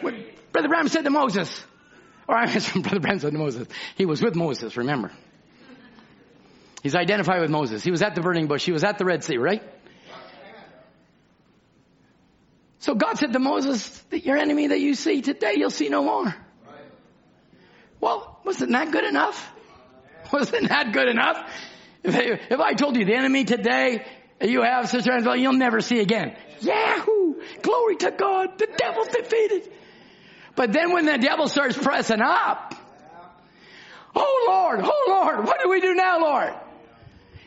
[0.00, 0.14] What
[0.52, 1.64] Brother Branham said to Moses,
[2.28, 5.10] or I mean, Brother Branham said to Moses, he was with Moses, remember.
[6.82, 7.82] He's identified with Moses.
[7.82, 8.66] He was at the burning bush.
[8.66, 9.62] He was at the Red Sea, right?
[12.80, 16.04] So God said to Moses, that your enemy that you see today, you'll see no
[16.04, 16.34] more.
[17.98, 19.53] Well, wasn't that good enough?
[20.32, 21.50] Wasn't that good enough?
[22.02, 22.14] If,
[22.50, 24.04] if I told you the enemy today
[24.40, 26.36] you have, such Sister Angela, you'll never see again.
[26.60, 27.34] Yahoo!
[27.62, 28.58] Glory to God.
[28.58, 29.72] The devil's defeated.
[30.56, 32.74] But then when the devil starts pressing up,
[34.14, 36.54] oh Lord, oh Lord, what do we do now, Lord?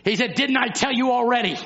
[0.04, 1.58] He said, didn't I tell you already?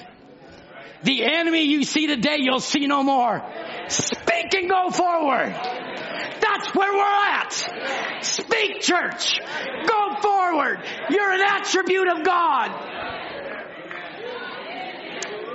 [1.04, 3.44] The enemy you see today, you'll see no more.
[3.92, 5.54] Speak and go forward.
[5.54, 8.22] That's where we're at.
[8.22, 9.40] Speak, church.
[9.86, 10.80] Go forward.
[11.10, 12.72] You're an attribute of God.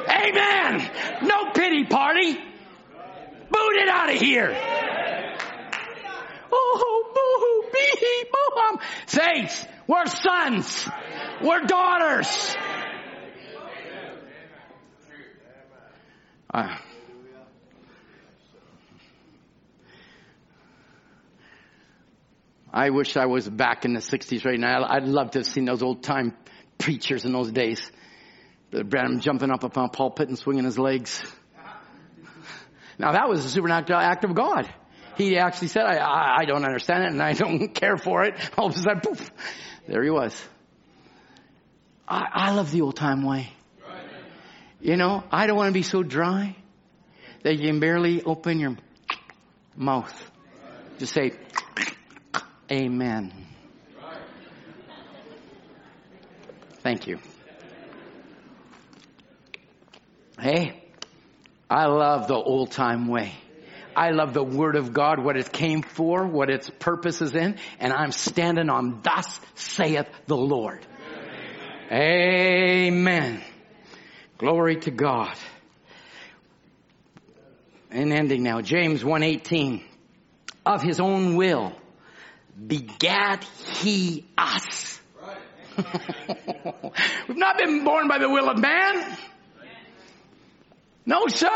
[0.08, 0.90] Amen.
[1.22, 2.34] No pity party.
[2.34, 4.54] Boot it out of here.
[6.52, 8.78] Oh, boo hoo, bee hee, boo hum.
[9.06, 10.88] Saints, we're sons.
[11.42, 12.56] We're daughters.
[16.52, 16.76] Uh,
[22.76, 24.84] I wish I was back in the 60s right now.
[24.84, 26.36] I'd love to have seen those old time
[26.76, 27.80] preachers in those days.
[28.70, 31.24] Brother Branham jumping up upon a pulpit and swinging his legs.
[32.98, 34.70] Now that was a supernatural act of God.
[35.16, 38.34] He actually said, I, I, I don't understand it and I don't care for it.
[38.58, 39.30] All of a sudden, poof,
[39.88, 40.38] there he was.
[42.06, 43.50] I, I love the old time way.
[44.82, 46.54] You know, I don't want to be so dry
[47.42, 48.76] that you can barely open your
[49.74, 50.30] mouth.
[50.98, 51.32] Just say,
[52.70, 53.32] Amen.
[56.82, 57.18] Thank you.
[60.38, 60.82] Hey,
[61.70, 63.32] I love the old time way.
[63.94, 67.56] I love the Word of God, what it came for, what its purpose is in,
[67.78, 70.84] and I'm standing on thus saith the Lord.
[71.90, 72.92] Amen.
[72.92, 73.44] Amen.
[74.38, 75.34] Glory to God.
[77.90, 79.82] And ending now, James 1.18.
[80.66, 81.72] Of his own will
[82.64, 83.44] begat
[83.80, 85.00] he us.
[87.28, 89.18] We've not been born by the will of man.
[91.04, 91.48] No, sir.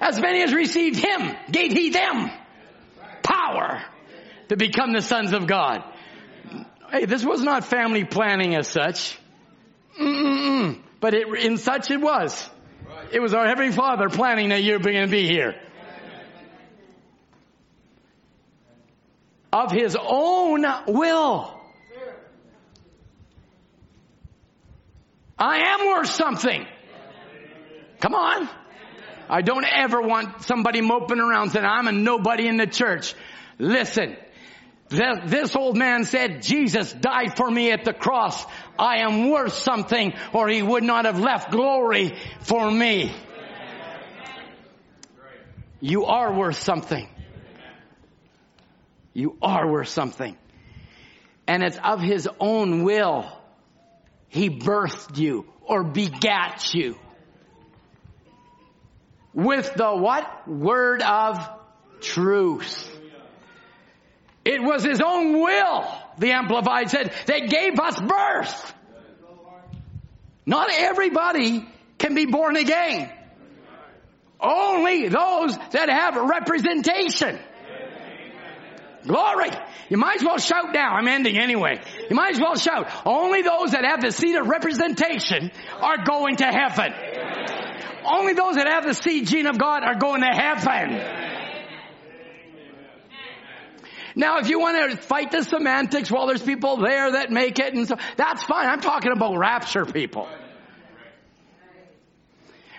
[0.00, 2.30] As many as received him, gave he them
[3.22, 3.82] power
[4.48, 5.82] to become the sons of God.
[6.90, 9.18] Hey, this was not family planning as such.
[10.00, 10.80] Mm-mm-mm.
[11.00, 12.48] But it, in such it was.
[13.12, 15.54] It was our Heavenly Father planning that you're going to be here.
[19.58, 21.54] Of His own will.
[25.36, 26.64] I am worth something.
[28.00, 28.48] Come on.
[29.28, 33.14] I don't ever want somebody moping around saying, I'm a nobody in the church.
[33.58, 34.16] Listen,
[34.88, 38.44] this old man said, Jesus died for me at the cross.
[38.78, 43.12] I am worth something or he would not have left glory for me.
[45.80, 47.08] You are worth something.
[49.18, 50.36] You are worth something.
[51.48, 53.26] And it's of his own will.
[54.28, 56.96] He birthed you or begat you
[59.34, 60.46] with the what?
[60.46, 61.50] Word of
[62.00, 62.96] truth.
[64.44, 65.84] It was his own will,
[66.18, 68.74] the Amplified said, that gave us birth.
[70.46, 71.68] Not everybody
[71.98, 73.10] can be born again.
[74.40, 77.40] Only those that have representation.
[79.06, 79.50] Glory.
[79.88, 80.94] You might as well shout now.
[80.94, 81.80] I'm ending anyway.
[82.10, 82.90] You might as well shout.
[83.06, 85.50] Only those that have the seed of representation
[85.80, 86.92] are going to heaven.
[88.04, 91.26] Only those that have the seed gene of God are going to heaven.
[94.14, 97.72] Now, if you want to fight the semantics, well, there's people there that make it,
[97.74, 98.66] and so that's fine.
[98.66, 100.28] I'm talking about rapture people.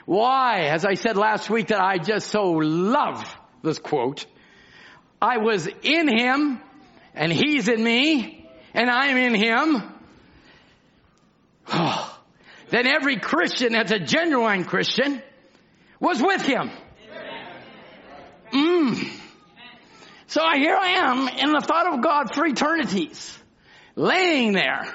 [0.06, 0.66] Why?
[0.66, 3.24] As I said last week, that I just so love
[3.62, 4.26] this quote.
[5.22, 6.62] I was in Him,
[7.14, 9.84] and He's in me, and I'm in Him.
[11.72, 12.20] Oh,
[12.70, 15.22] then every Christian that's a genuine Christian
[16.00, 16.72] was with him.
[18.54, 19.10] Mm.
[20.28, 23.38] So here I am in the thought of God for eternities,
[23.96, 24.94] laying there.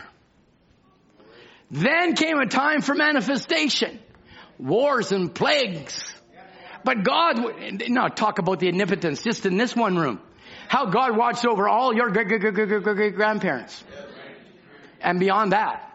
[1.70, 3.98] Then came a time for manifestation,
[4.59, 6.13] wars and plagues.
[6.85, 10.20] But God, now talk about the omnipotence just in this one room.
[10.69, 13.82] How God watched over all your great, great, great, great, great, great grandparents.
[15.01, 15.90] And beyond that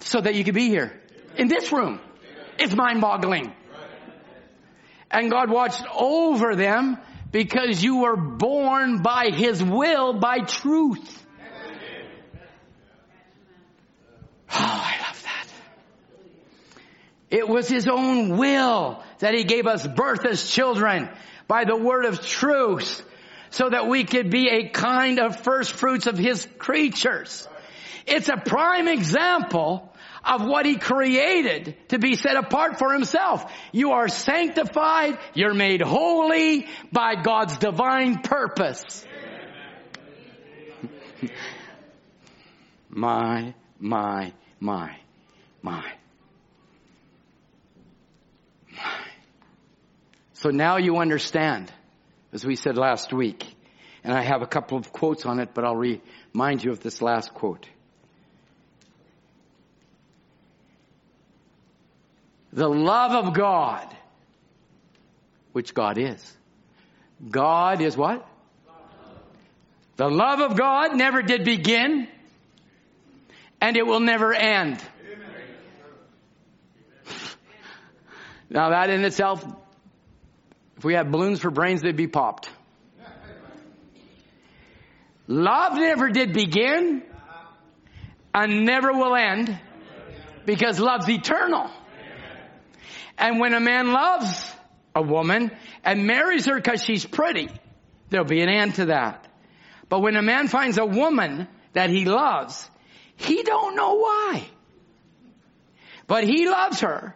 [0.00, 1.00] so that you could be here
[1.36, 2.00] in this room.
[2.58, 3.52] It's mind boggling.
[5.10, 6.98] And God watched over them
[7.30, 11.22] because you were born by His will, by truth.
[14.50, 15.46] Oh, I love that.
[17.30, 21.08] It was His own will that He gave us birth as children
[21.46, 23.02] by the word of truth
[23.50, 27.46] so that we could be a kind of first fruits of His creatures.
[28.06, 33.50] It's a prime example of what he created to be set apart for himself.
[33.72, 39.06] You are sanctified, you're made holy by God's divine purpose.
[42.88, 44.96] my, my, my,
[45.62, 45.92] my.
[50.44, 51.72] So now you understand,
[52.34, 53.46] as we said last week,
[54.04, 55.74] and I have a couple of quotes on it, but I'll
[56.34, 57.66] remind you of this last quote.
[62.52, 63.88] the love of God,
[65.52, 66.36] which God is.
[67.30, 68.28] God is what?
[69.96, 72.06] The love of God never did begin,
[73.62, 74.78] and it will never end.
[78.50, 79.42] Now that in itself,
[80.84, 82.50] we had balloons for brains, they'd be popped.
[85.26, 87.02] Love never did begin
[88.34, 89.58] and never will end
[90.44, 91.70] because love's eternal.
[93.16, 94.52] And when a man loves
[94.94, 95.50] a woman
[95.82, 97.48] and marries her because she's pretty,
[98.10, 99.26] there'll be an end to that.
[99.88, 102.68] But when a man finds a woman that he loves,
[103.16, 104.44] he don't know why.
[106.06, 107.14] But he loves her.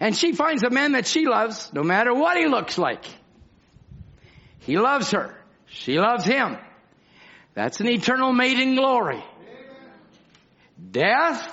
[0.00, 3.04] And she finds a man that she loves, no matter what he looks like.
[4.60, 5.36] He loves her.
[5.66, 6.56] She loves him.
[7.54, 9.22] That's an eternal mating glory.
[10.90, 11.46] Death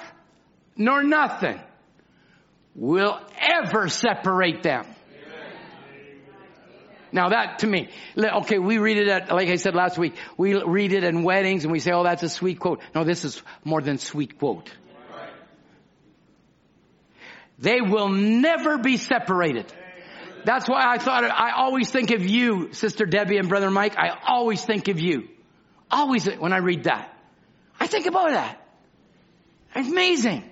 [0.78, 1.60] nor nothing
[2.74, 4.86] will ever separate them.
[7.12, 10.62] Now that to me, okay, we read it at, like I said last week, we
[10.62, 12.82] read it in weddings and we say, oh, that's a sweet quote.
[12.94, 14.70] No, this is more than sweet quote.
[17.60, 19.72] They will never be separated.
[20.46, 23.98] That's why I thought, I always think of you, Sister Debbie and Brother Mike.
[23.98, 25.28] I always think of you.
[25.90, 27.14] Always when I read that.
[27.80, 28.62] I think about that.
[29.76, 30.44] It's amazing.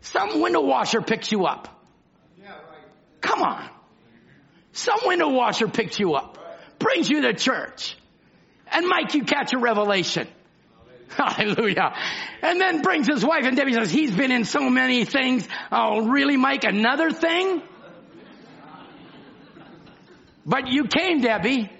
[0.00, 1.68] Some window washer picks you up.
[3.20, 3.68] Come on.
[4.72, 6.38] Some window washer picks you up,
[6.78, 7.96] brings you to church,
[8.70, 10.28] and Mike, you catch a revelation.
[11.16, 11.94] Hallelujah.
[12.42, 15.46] And then brings his wife and Debbie says, he's been in so many things.
[15.72, 16.64] Oh, really, Mike?
[16.64, 17.62] Another thing?
[20.46, 21.70] But you came, Debbie.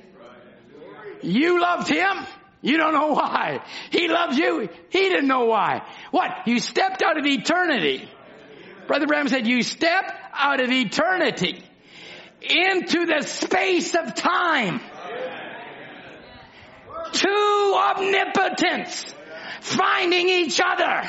[1.22, 2.26] You loved him.
[2.62, 3.64] You don't know why.
[3.90, 4.68] He loves you.
[4.90, 5.82] He didn't know why.
[6.10, 6.46] What?
[6.46, 8.08] You stepped out of eternity.
[8.86, 11.62] Brother Branham said, you step out of eternity
[12.42, 14.80] into the space of time.
[17.12, 19.14] Two omnipotents
[19.60, 21.08] finding each other.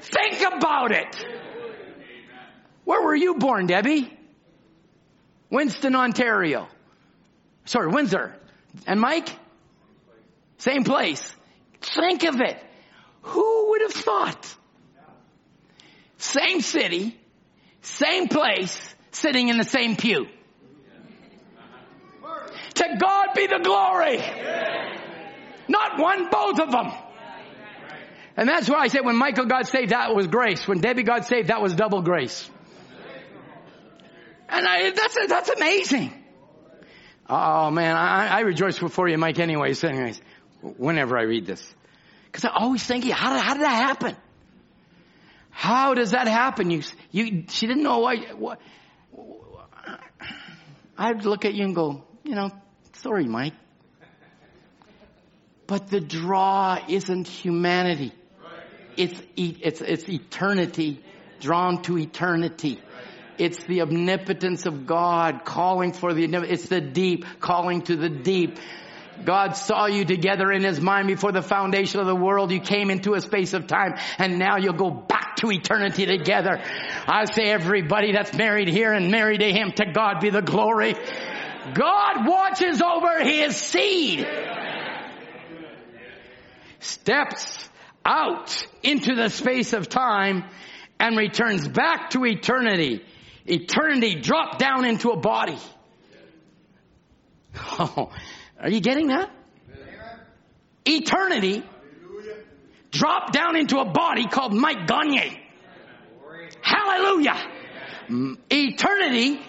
[0.00, 1.26] Think about it.
[2.84, 4.12] Where were you born, Debbie?
[5.50, 6.68] Winston, Ontario.
[7.64, 8.34] Sorry, Windsor.
[8.86, 9.28] And Mike?
[10.58, 11.34] Same place.
[11.80, 12.58] Think of it.
[13.22, 14.56] Who would have thought?
[16.18, 17.18] Same city,
[17.80, 20.26] same place, sitting in the same pew.
[22.74, 24.22] To God be the glory.
[25.68, 26.92] Not one, both of them.
[28.40, 30.66] And that's why I said when Michael got saved, that was grace.
[30.66, 32.48] When Debbie got saved, that was double grace.
[34.48, 36.10] And I, that's, that's amazing.
[37.28, 40.22] Oh man, I, I rejoice for you, Mike, anyways, anyways,
[40.62, 41.62] whenever I read this.
[42.32, 44.16] Cause I always think, how did, how did that happen?
[45.50, 46.70] How does that happen?
[46.70, 48.58] You, you, she didn't know why, what,
[50.96, 52.50] I'd look at you and go, you know,
[52.94, 53.52] sorry, Mike.
[55.66, 58.14] But the draw isn't humanity.
[59.00, 61.02] It's, it's, it's eternity
[61.40, 62.80] drawn to eternity.
[63.38, 68.58] It's the omnipotence of God calling for the, it's the deep calling to the deep.
[69.24, 72.52] God saw you together in His mind before the foundation of the world.
[72.52, 76.62] You came into a space of time and now you'll go back to eternity together.
[77.06, 80.94] I say everybody that's married here and married to Him, to God be the glory.
[81.72, 84.26] God watches over His seed.
[86.80, 87.69] Steps
[88.04, 90.44] out into the space of time
[90.98, 93.04] and returns back to eternity
[93.46, 95.58] eternity dropped down into a body.
[97.78, 98.12] Oh,
[98.60, 99.28] are you getting that?
[100.84, 101.64] Eternity
[102.92, 105.40] dropped down into a body called Mike Gagne.
[106.62, 107.36] Hallelujah.
[108.50, 109.40] Eternity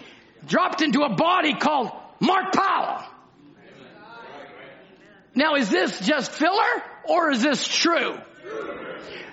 [0.48, 3.04] dropped into a body called Mark Powell.
[5.36, 8.18] Now is this just filler or is this true?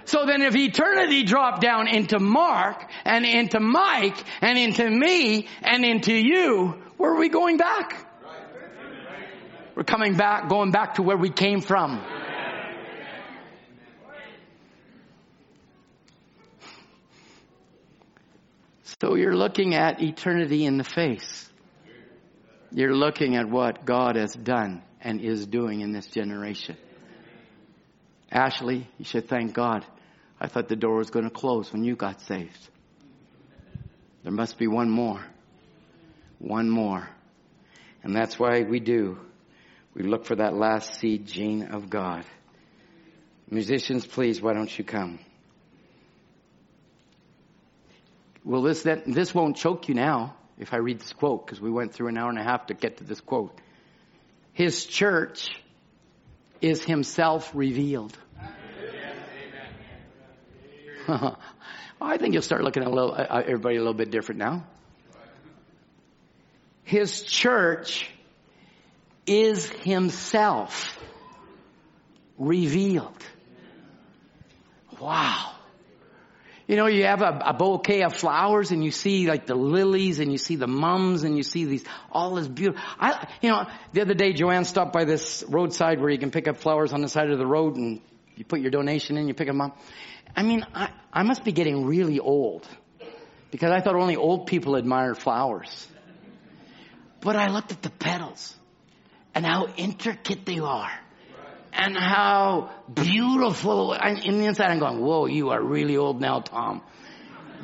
[0.05, 5.85] So then if eternity dropped down into Mark and into Mike and into me and
[5.85, 8.07] into you, where are we going back?
[9.75, 12.03] We're coming back, going back to where we came from.
[19.01, 21.49] So you're looking at eternity in the face.
[22.73, 26.77] You're looking at what God has done and is doing in this generation.
[28.31, 29.85] Ashley, you should thank God
[30.41, 32.69] I thought the door was going to close when you got saved.
[34.23, 35.25] There must be one more.
[36.39, 37.09] One more.
[38.03, 39.19] And that's why we do.
[39.95, 42.25] We look for that last seed gene of God.
[43.51, 45.19] Musicians, please, why don't you come?
[48.45, 51.71] Well, this, that, this won't choke you now if I read this quote because we
[51.71, 53.59] went through an hour and a half to get to this quote.
[54.53, 55.51] His church
[56.61, 58.17] is himself revealed.
[62.01, 64.39] I think you'll start looking at a little, uh, uh, everybody a little bit different
[64.39, 64.67] now.
[66.85, 68.09] His church
[69.27, 70.99] is himself
[72.39, 73.25] revealed.
[75.01, 75.53] Wow.
[76.69, 80.19] You know, you have a, a, bouquet of flowers and you see like the lilies
[80.19, 81.83] and you see the mums and you see these,
[82.13, 82.85] all this beautiful.
[83.01, 86.47] I, you know, the other day Joanne stopped by this roadside where you can pick
[86.47, 88.03] up flowers on the side of the road and
[88.37, 89.79] you put your donation in, you pick them up.
[90.37, 92.69] I mean, I, I must be getting really old
[93.51, 95.89] because I thought only old people admired flowers.
[97.21, 98.55] But I looked at the petals
[99.35, 100.93] and how intricate they are
[101.79, 103.93] and how beautiful.
[103.93, 106.83] In the inside, I'm going, whoa, you are really old now, Tom.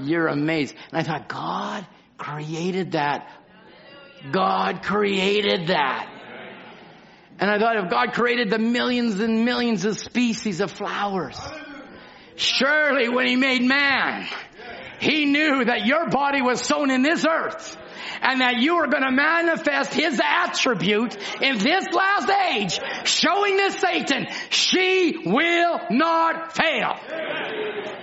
[0.01, 0.75] You're amazed.
[0.93, 1.87] And I thought, God
[2.17, 3.29] created that.
[4.31, 6.09] God created that.
[7.41, 11.39] And I thought if God created the millions and millions of species of flowers,
[12.37, 14.29] surely when He made man,
[15.01, 17.77] He knew that your body was sown in this earth
[18.21, 23.77] and that you are going to manifest his attribute in this last age, showing this
[23.77, 26.95] Satan, she will not fail.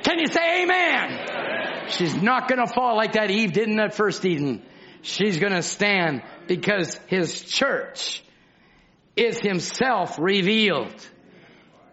[0.04, 1.90] Can you say amen?
[1.90, 4.64] She's not going to fall like that Eve did in that first Eden.
[5.02, 8.24] She's going to stand because his church
[9.16, 10.96] is himself revealed.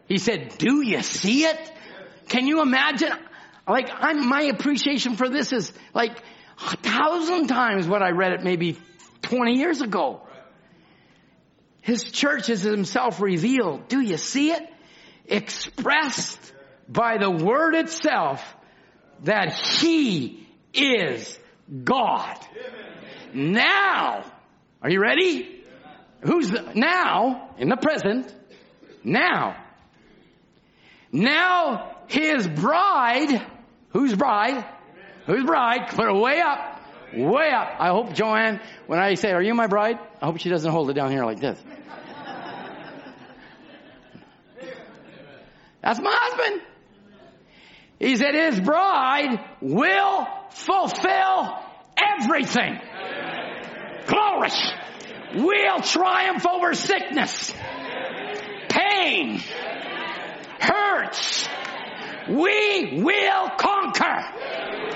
[0.08, 1.72] He said, do you see it?
[2.28, 3.12] Can you imagine?
[3.66, 6.22] Like, I'm, my appreciation for this is like,
[6.60, 8.78] a thousand times what I read it maybe
[9.22, 10.22] 20 years ago.
[11.82, 13.88] His church is himself revealed.
[13.88, 14.62] Do you see it?
[15.26, 16.52] Expressed
[16.88, 18.42] by the word itself
[19.24, 21.38] that he is
[21.84, 22.38] God.
[23.34, 24.24] Now,
[24.82, 25.64] are you ready?
[26.20, 28.34] Who's the, now, in the present,
[29.04, 29.56] now,
[31.12, 33.46] now his bride,
[33.90, 34.64] whose bride?
[35.28, 35.88] Who's bride?
[35.90, 36.80] Put it way up.
[37.14, 37.76] Way up.
[37.78, 39.98] I hope Joanne, when I say, are you my bride?
[40.22, 41.62] I hope she doesn't hold it down here like this.
[45.82, 46.62] That's my husband.
[47.98, 51.58] He said his bride will fulfill
[52.20, 52.80] everything.
[54.06, 54.50] Glory.
[55.34, 57.52] We'll triumph over sickness,
[58.70, 59.42] pain,
[60.58, 61.46] hurts.
[62.28, 64.24] We will conquer.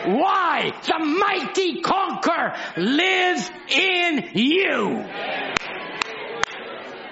[0.06, 0.72] Why?
[0.84, 5.04] The mighty conqueror lives in you.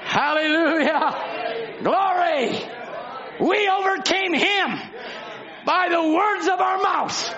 [0.02, 1.80] Hallelujah.
[1.82, 2.60] Glory.
[3.40, 4.78] We overcame him
[5.64, 7.34] by the words of our mouth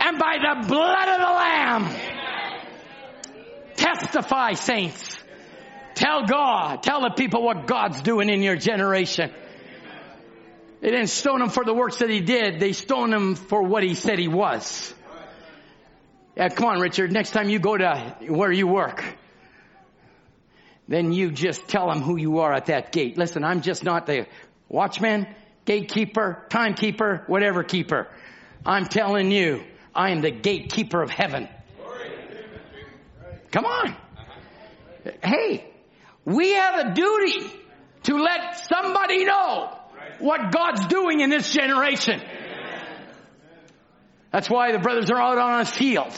[0.00, 1.96] and by the blood of the Lamb.
[3.76, 5.16] Testify, saints.
[5.94, 9.32] Tell God, tell the people what God's doing in your generation.
[10.80, 12.60] They didn't stone him for the works that he did.
[12.60, 14.94] They stoned him for what he said he was.
[16.36, 17.10] Yeah, come on, Richard.
[17.10, 19.02] Next time you go to where you work,
[20.86, 23.18] then you just tell them who you are at that gate.
[23.18, 24.26] Listen, I'm just not the
[24.68, 25.26] watchman,
[25.64, 28.06] gatekeeper, timekeeper, whatever keeper.
[28.64, 29.64] I'm telling you,
[29.94, 31.48] I am the gatekeeper of heaven.
[33.50, 33.96] Come on.
[35.24, 35.72] Hey,
[36.24, 37.50] we have a duty
[38.04, 39.77] to let somebody know
[40.18, 42.20] what God's doing in this generation.
[44.32, 46.12] That's why the brothers are out on a field.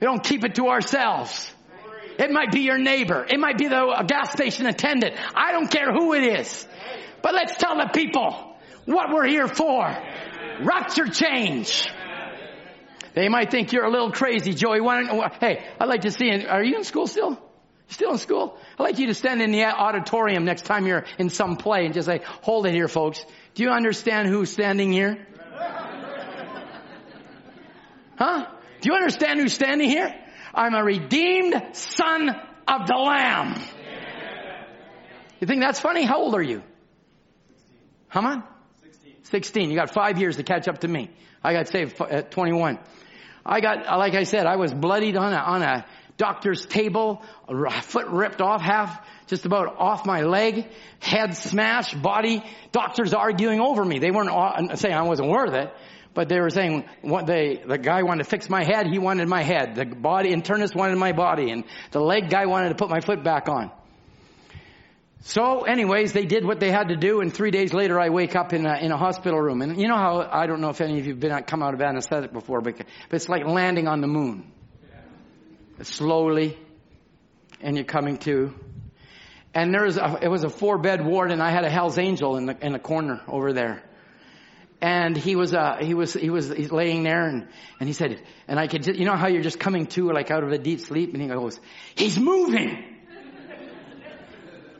[0.00, 1.50] We don't keep it to ourselves.
[2.18, 3.26] It might be your neighbor.
[3.28, 5.14] It might be the gas station attendant.
[5.34, 6.66] I don't care who it is.
[7.22, 9.94] But let's tell the people what we're here for.
[10.62, 11.88] Rapture change.
[13.14, 14.80] They might think you're a little crazy, Joey.
[14.80, 17.40] Why hey, I'd like to see, are you in school still?
[17.88, 18.58] Still in school?
[18.78, 21.94] I'd like you to stand in the auditorium next time you're in some play and
[21.94, 23.24] just say, hold it here folks.
[23.54, 25.26] Do you understand who's standing here?
[28.18, 28.46] Huh?
[28.80, 30.10] Do you understand who's standing here?
[30.54, 33.60] I'm a redeemed son of the Lamb.
[35.38, 36.04] You think that's funny?
[36.04, 36.62] How old are you?
[38.08, 38.42] How much?
[38.84, 39.24] 16.
[39.24, 39.70] 16.
[39.70, 41.10] You got five years to catch up to me.
[41.44, 42.78] I got saved at 21.
[43.44, 45.84] I got, like I said, I was bloodied on a, on a
[46.16, 47.22] doctor's table,
[47.82, 50.68] foot ripped off, half just about off my leg,
[51.00, 53.98] head smashed, body, doctors arguing over me.
[53.98, 55.72] They weren't uh, saying I wasn't worth it,
[56.14, 59.28] but they were saying what they, the guy wanted to fix my head, he wanted
[59.28, 59.74] my head.
[59.74, 63.22] The body internist wanted my body, and the leg guy wanted to put my foot
[63.22, 63.70] back on.
[65.20, 68.36] So anyways, they did what they had to do, and three days later I wake
[68.36, 69.60] up in a, in a hospital room.
[69.60, 71.74] And you know how, I don't know if any of you have been, come out
[71.74, 74.52] of anesthetic before, but, but it's like landing on the moon
[75.82, 76.58] slowly,
[77.60, 78.54] and you're coming to.
[79.54, 81.98] And there was a, it was a four bed ward, and I had a Hell's
[81.98, 83.82] Angel in the in the corner over there.
[84.80, 87.48] And he was uh he was he was he's laying there, and
[87.80, 90.30] and he said, and I could just, you know how you're just coming to like
[90.30, 91.58] out of a deep sleep, and he goes,
[91.94, 92.84] he's moving.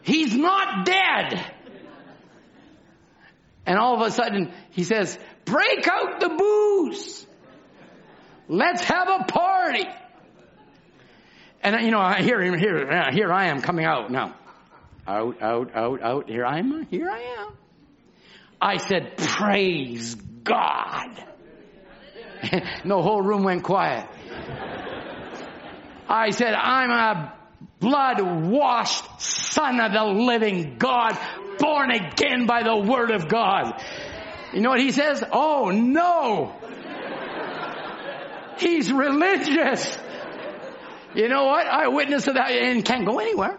[0.03, 1.45] He's not dead.
[3.67, 7.27] And all of a sudden, he says, break out the booze.
[8.49, 9.87] Let's have a party.
[11.63, 14.35] And you know, here, here, here I am coming out now.
[15.07, 16.29] Out, out, out, out.
[16.29, 16.87] Here I am.
[16.91, 17.53] Here I am.
[18.61, 21.11] I said, praise God.
[22.85, 24.09] the whole room went quiet.
[26.09, 27.35] I said, I'm a
[27.81, 31.19] blood washed son of the living God,
[31.59, 33.83] born again by the word of God.
[34.53, 35.23] You know what he says?
[35.33, 36.55] Oh no.
[38.59, 39.99] He's religious.
[41.17, 41.67] You know what?
[41.67, 43.59] I witnessed that and can't go anywhere.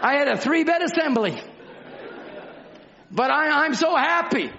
[0.00, 1.42] I had a three bed assembly.
[3.10, 4.52] But I, I'm so happy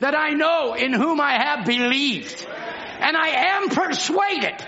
[0.00, 2.44] that I know in whom I have believed.
[2.48, 4.58] And I am persuaded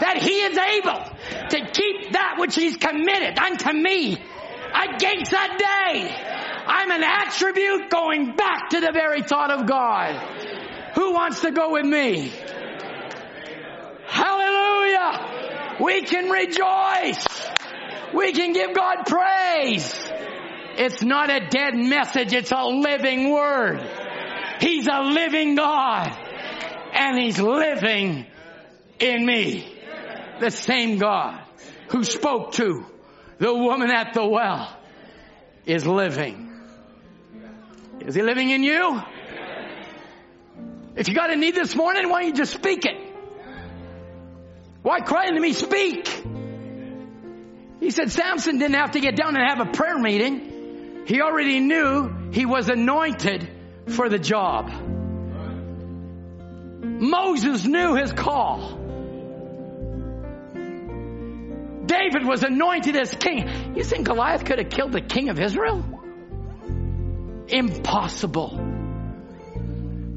[0.00, 1.04] that he is able
[1.50, 6.64] to keep that which he's committed unto me against that day.
[6.66, 10.16] I'm an attribute going back to the very thought of God.
[10.96, 12.32] Who wants to go with me?
[14.06, 15.43] Hallelujah!
[15.80, 17.26] We can rejoice.
[18.14, 19.92] We can give God praise.
[20.76, 23.80] It's not a dead message, it's a living word.
[24.60, 26.16] He's a living God.
[26.92, 28.26] And He's living
[29.00, 29.70] in me.
[30.40, 31.40] The same God
[31.88, 32.86] who spoke to
[33.38, 34.76] the woman at the well
[35.66, 36.50] is living.
[38.00, 39.02] Is He living in you?
[40.96, 43.03] If you got a need this morning, why don't you just speak it?
[44.84, 45.54] Why cry unto me?
[45.54, 46.06] Speak.
[47.80, 51.04] He said Samson didn't have to get down and have a prayer meeting.
[51.06, 53.48] He already knew he was anointed
[53.86, 54.70] for the job.
[56.82, 58.78] Moses knew his call.
[61.86, 63.74] David was anointed as king.
[63.76, 65.82] You think Goliath could have killed the king of Israel?
[67.48, 68.50] Impossible.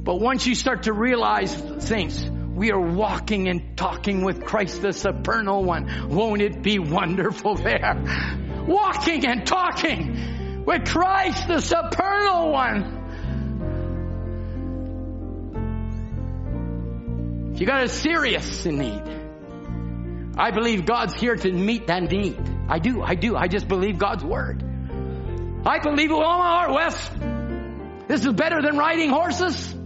[0.03, 4.91] But once you start to realize things, we are walking and talking with Christ the
[4.91, 6.09] supernal one.
[6.09, 8.03] Won't it be wonderful there?
[8.67, 12.95] Walking and talking with Christ the supernal one.
[17.55, 19.03] You got a serious need,
[20.35, 22.39] I believe God's here to meet that need.
[22.67, 23.35] I do, I do.
[23.35, 24.63] I just believe God's word.
[25.63, 27.09] I believe it with all my heart, Wes.
[28.07, 29.76] This is better than riding horses.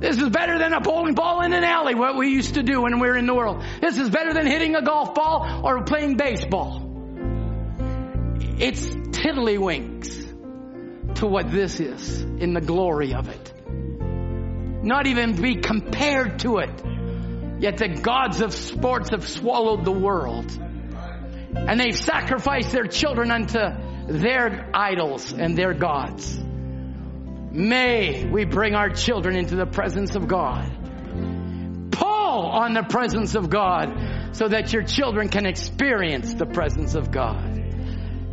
[0.00, 2.80] This is better than a bowling ball in an alley, what we used to do
[2.82, 3.62] when we were in the world.
[3.82, 6.86] This is better than hitting a golf ball or playing baseball.
[8.58, 13.52] It's tiddlywinks to what this is in the glory of it.
[14.82, 16.82] Not even be compared to it.
[17.58, 20.50] Yet the gods of sports have swallowed the world.
[21.54, 23.58] And they've sacrificed their children unto
[24.08, 26.40] their idols and their gods.
[27.50, 30.70] May we bring our children into the presence of God.
[31.90, 37.10] Pull on the presence of God so that your children can experience the presence of
[37.10, 37.56] God.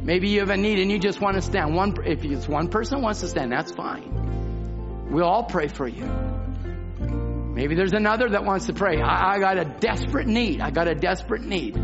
[0.03, 1.76] Maybe you have a need and you just want to stand.
[1.76, 5.07] One, if it's one person wants to stand, that's fine.
[5.10, 6.06] We'll all pray for you.
[6.06, 9.02] Maybe there's another that wants to pray.
[9.02, 10.61] I, I got a desperate need.
[10.61, 11.76] I got a desperate need.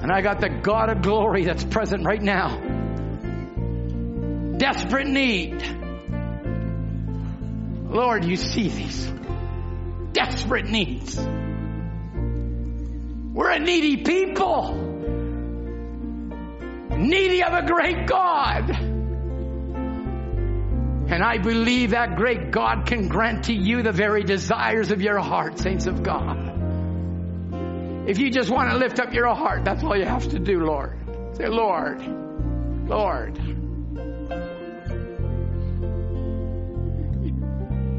[0.00, 2.77] And I got the God of glory that's present right now.
[4.58, 5.62] Desperate need.
[7.88, 9.10] Lord, you see these
[10.12, 11.16] desperate needs.
[13.34, 14.74] We're a needy people.
[16.90, 18.70] Needy of a great God.
[21.10, 25.20] And I believe that great God can grant to you the very desires of your
[25.20, 26.46] heart, saints of God.
[28.08, 30.64] If you just want to lift up your heart, that's all you have to do,
[30.64, 30.98] Lord.
[31.36, 32.02] Say, Lord,
[32.88, 33.57] Lord.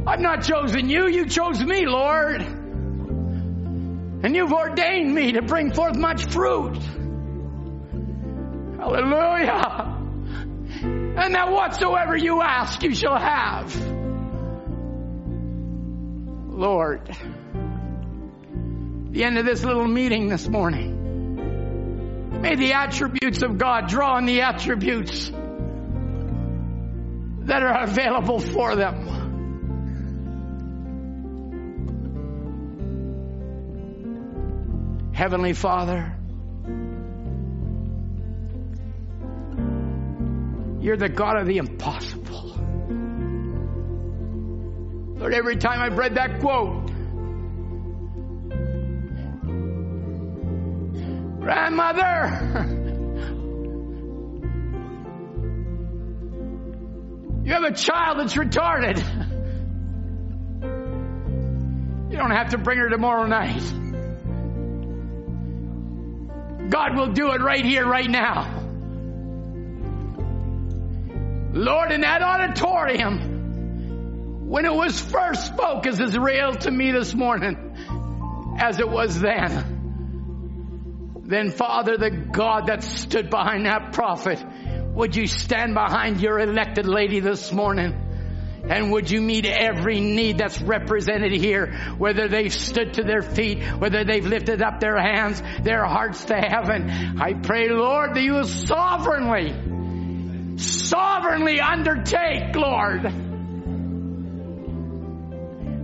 [0.08, 2.42] I've not chosen you, you chose me, Lord.
[4.22, 6.78] And you've ordained me to bring forth much fruit.
[8.78, 10.00] Hallelujah
[11.20, 13.76] and that whatsoever you ask, you shall have.
[16.48, 17.14] Lord,
[19.12, 24.26] the end of this little meeting this morning, may the attributes of God draw on
[24.26, 25.30] the attributes
[27.46, 29.29] that are available for them.
[35.20, 36.16] Heavenly Father,
[40.80, 42.56] You're the God of the impossible.
[45.18, 46.86] Lord, every time I've read that quote,
[51.42, 52.76] grandmother,
[57.44, 59.00] You have a child that's retarded.
[62.10, 63.79] You don't have to bring her tomorrow night.
[66.70, 68.56] God will do it right here, right now.
[71.52, 77.76] Lord, in that auditorium, when it was first spoke as Israel to me this morning,
[78.60, 79.76] as it was then,
[81.26, 84.44] then Father, the God that stood behind that prophet,
[84.94, 88.09] would you stand behind your elected lady this morning?
[88.70, 93.64] And would you meet every need that's represented here, whether they've stood to their feet,
[93.64, 97.20] whether they've lifted up their hands, their hearts to heaven.
[97.20, 103.12] I pray, Lord, that you will sovereignly, sovereignly undertake, Lord.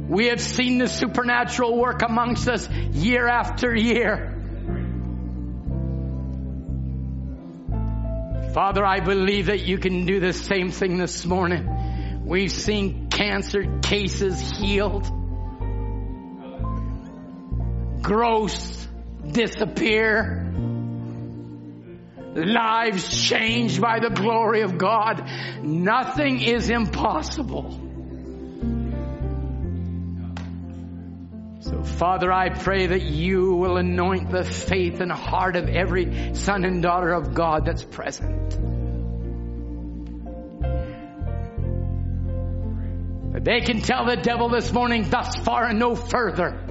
[0.08, 4.34] We have seen the supernatural work amongst us year after year.
[8.54, 11.68] Father, I believe that you can do the same thing this morning.
[12.26, 15.04] We've seen cancer cases healed,
[18.02, 18.88] growths
[19.32, 20.52] disappear,
[22.34, 25.30] lives changed by the glory of God.
[25.62, 27.80] Nothing is impossible.
[31.60, 36.66] So, Father, I pray that you will anoint the faith and heart of every son
[36.66, 38.75] and daughter of God that's present.
[43.46, 46.66] They can tell the devil this morning, thus far and no further.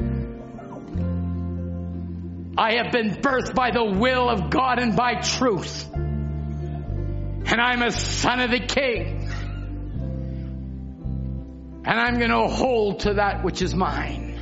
[2.58, 5.88] I have been birthed by the will of God and by truth.
[5.94, 9.30] And I'm a son of the king.
[11.84, 14.32] And I'm going to hold to that which is mine.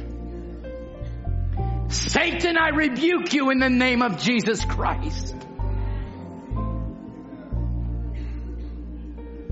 [1.91, 5.37] Satan, I rebuke you in the name of Jesus Christ.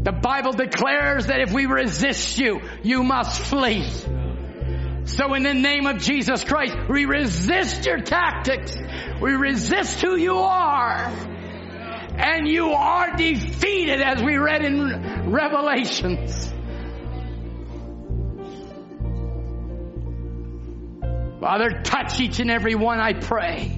[0.03, 3.87] The Bible declares that if we resist you, you must flee.
[5.05, 8.75] So in the name of Jesus Christ, we resist your tactics.
[9.21, 11.07] We resist who you are.
[12.17, 16.51] And you are defeated as we read in Revelations.
[21.41, 23.73] Father, touch each and every one, I pray.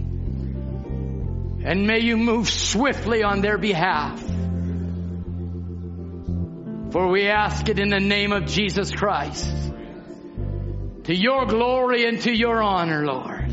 [1.64, 4.20] And may you move swiftly on their behalf.
[6.93, 9.51] For we ask it in the name of Jesus Christ.
[11.05, 13.51] To your glory and to your honor, Lord.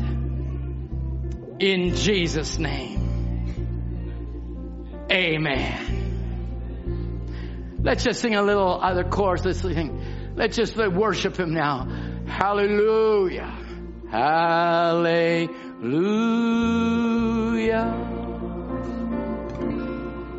[1.58, 2.98] In Jesus' name.
[5.10, 5.96] Amen.
[7.82, 9.42] Let's just sing a little other chorus.
[9.42, 10.34] Let's sing.
[10.36, 11.88] Let's just worship him now.
[12.26, 13.56] Hallelujah.
[14.10, 15.48] Hallelujah.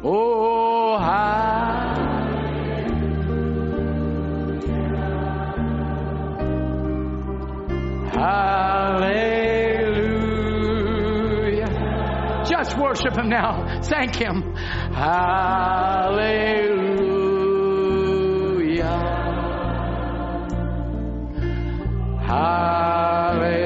[0.04, 2.11] Oh, hallelujah.
[12.46, 13.82] Just worship him now.
[13.82, 14.54] Thank him.
[14.54, 15.72] Hallelujah.
[22.22, 23.61] Hallelujah.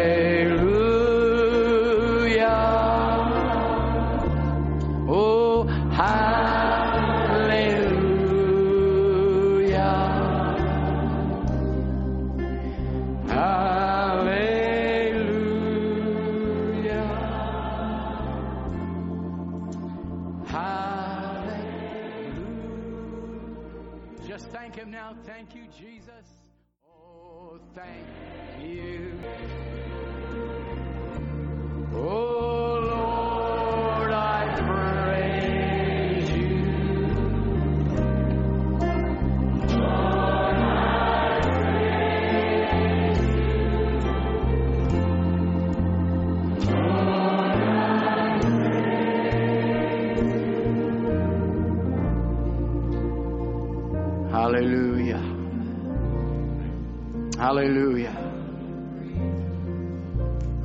[57.46, 58.18] Hallelujah.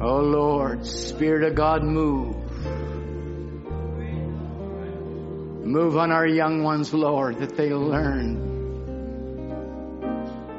[0.00, 2.34] Oh Lord, Spirit of God, move.
[5.62, 8.36] Move on our young ones, Lord, that they learn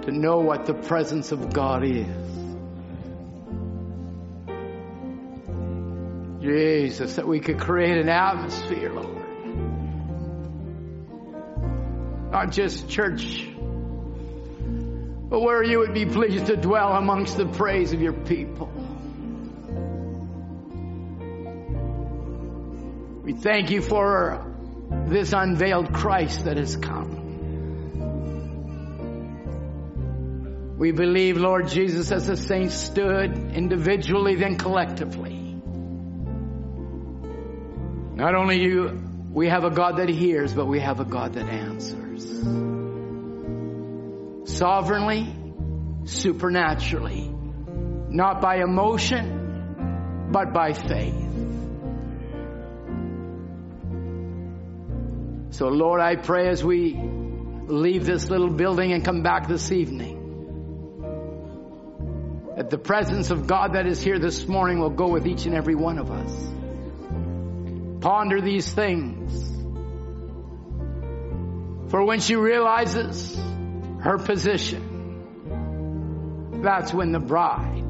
[0.03, 2.05] to know what the presence of God is.
[6.39, 9.25] Jesus, that we could create an atmosphere, Lord.
[12.31, 13.50] Not just church
[15.31, 18.69] but where you would be pleased to dwell amongst the praise of your people.
[23.23, 24.45] We thank you for
[25.07, 27.19] this unveiled Christ that has come.
[30.77, 35.37] We believe, Lord Jesus, as the saints stood individually, then collectively.
[38.15, 39.01] Not only you,
[39.31, 42.70] we have a God that hears, but we have a God that answers.
[44.61, 45.33] Sovereignly,
[46.05, 47.33] supernaturally,
[48.09, 51.15] not by emotion, but by faith.
[55.49, 60.19] So Lord, I pray as we leave this little building and come back this evening,
[62.55, 65.55] that the presence of God that is here this morning will go with each and
[65.55, 66.31] every one of us.
[68.01, 69.57] Ponder these things.
[71.89, 73.41] For when she realizes
[74.01, 74.99] her position,
[76.61, 77.87] that's when the bride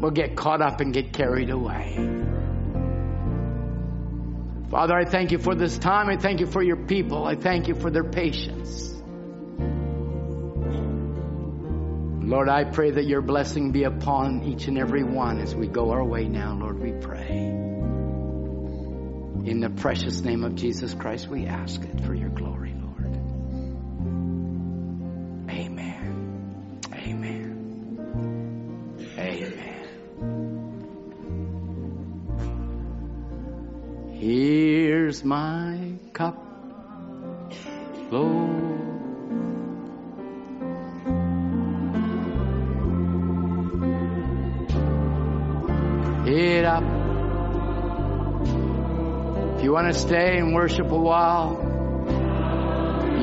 [0.00, 1.96] will get caught up and get carried away.
[4.70, 6.08] Father, I thank you for this time.
[6.08, 7.24] I thank you for your people.
[7.24, 8.90] I thank you for their patience.
[12.26, 15.90] Lord, I pray that your blessing be upon each and every one as we go
[15.90, 17.28] our way now, Lord, we pray.
[19.44, 22.53] In the precious name of Jesus Christ, we ask it for your glory,
[25.54, 26.80] Amen.
[26.92, 27.50] Amen.
[29.16, 29.88] Amen.
[34.12, 36.36] Here's my cup,
[38.10, 38.64] Lord.
[46.26, 46.82] it up.
[49.56, 51.73] If you want to stay and worship a while,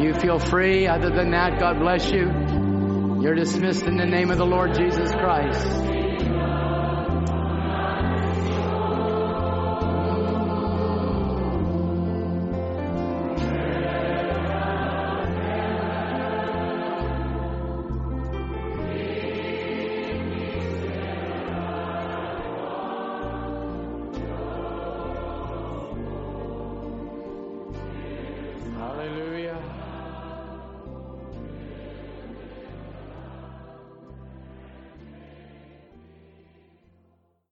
[0.01, 0.87] you feel free.
[0.87, 3.21] Other than that, God bless you.
[3.21, 5.90] You're dismissed in the name of the Lord Jesus Christ.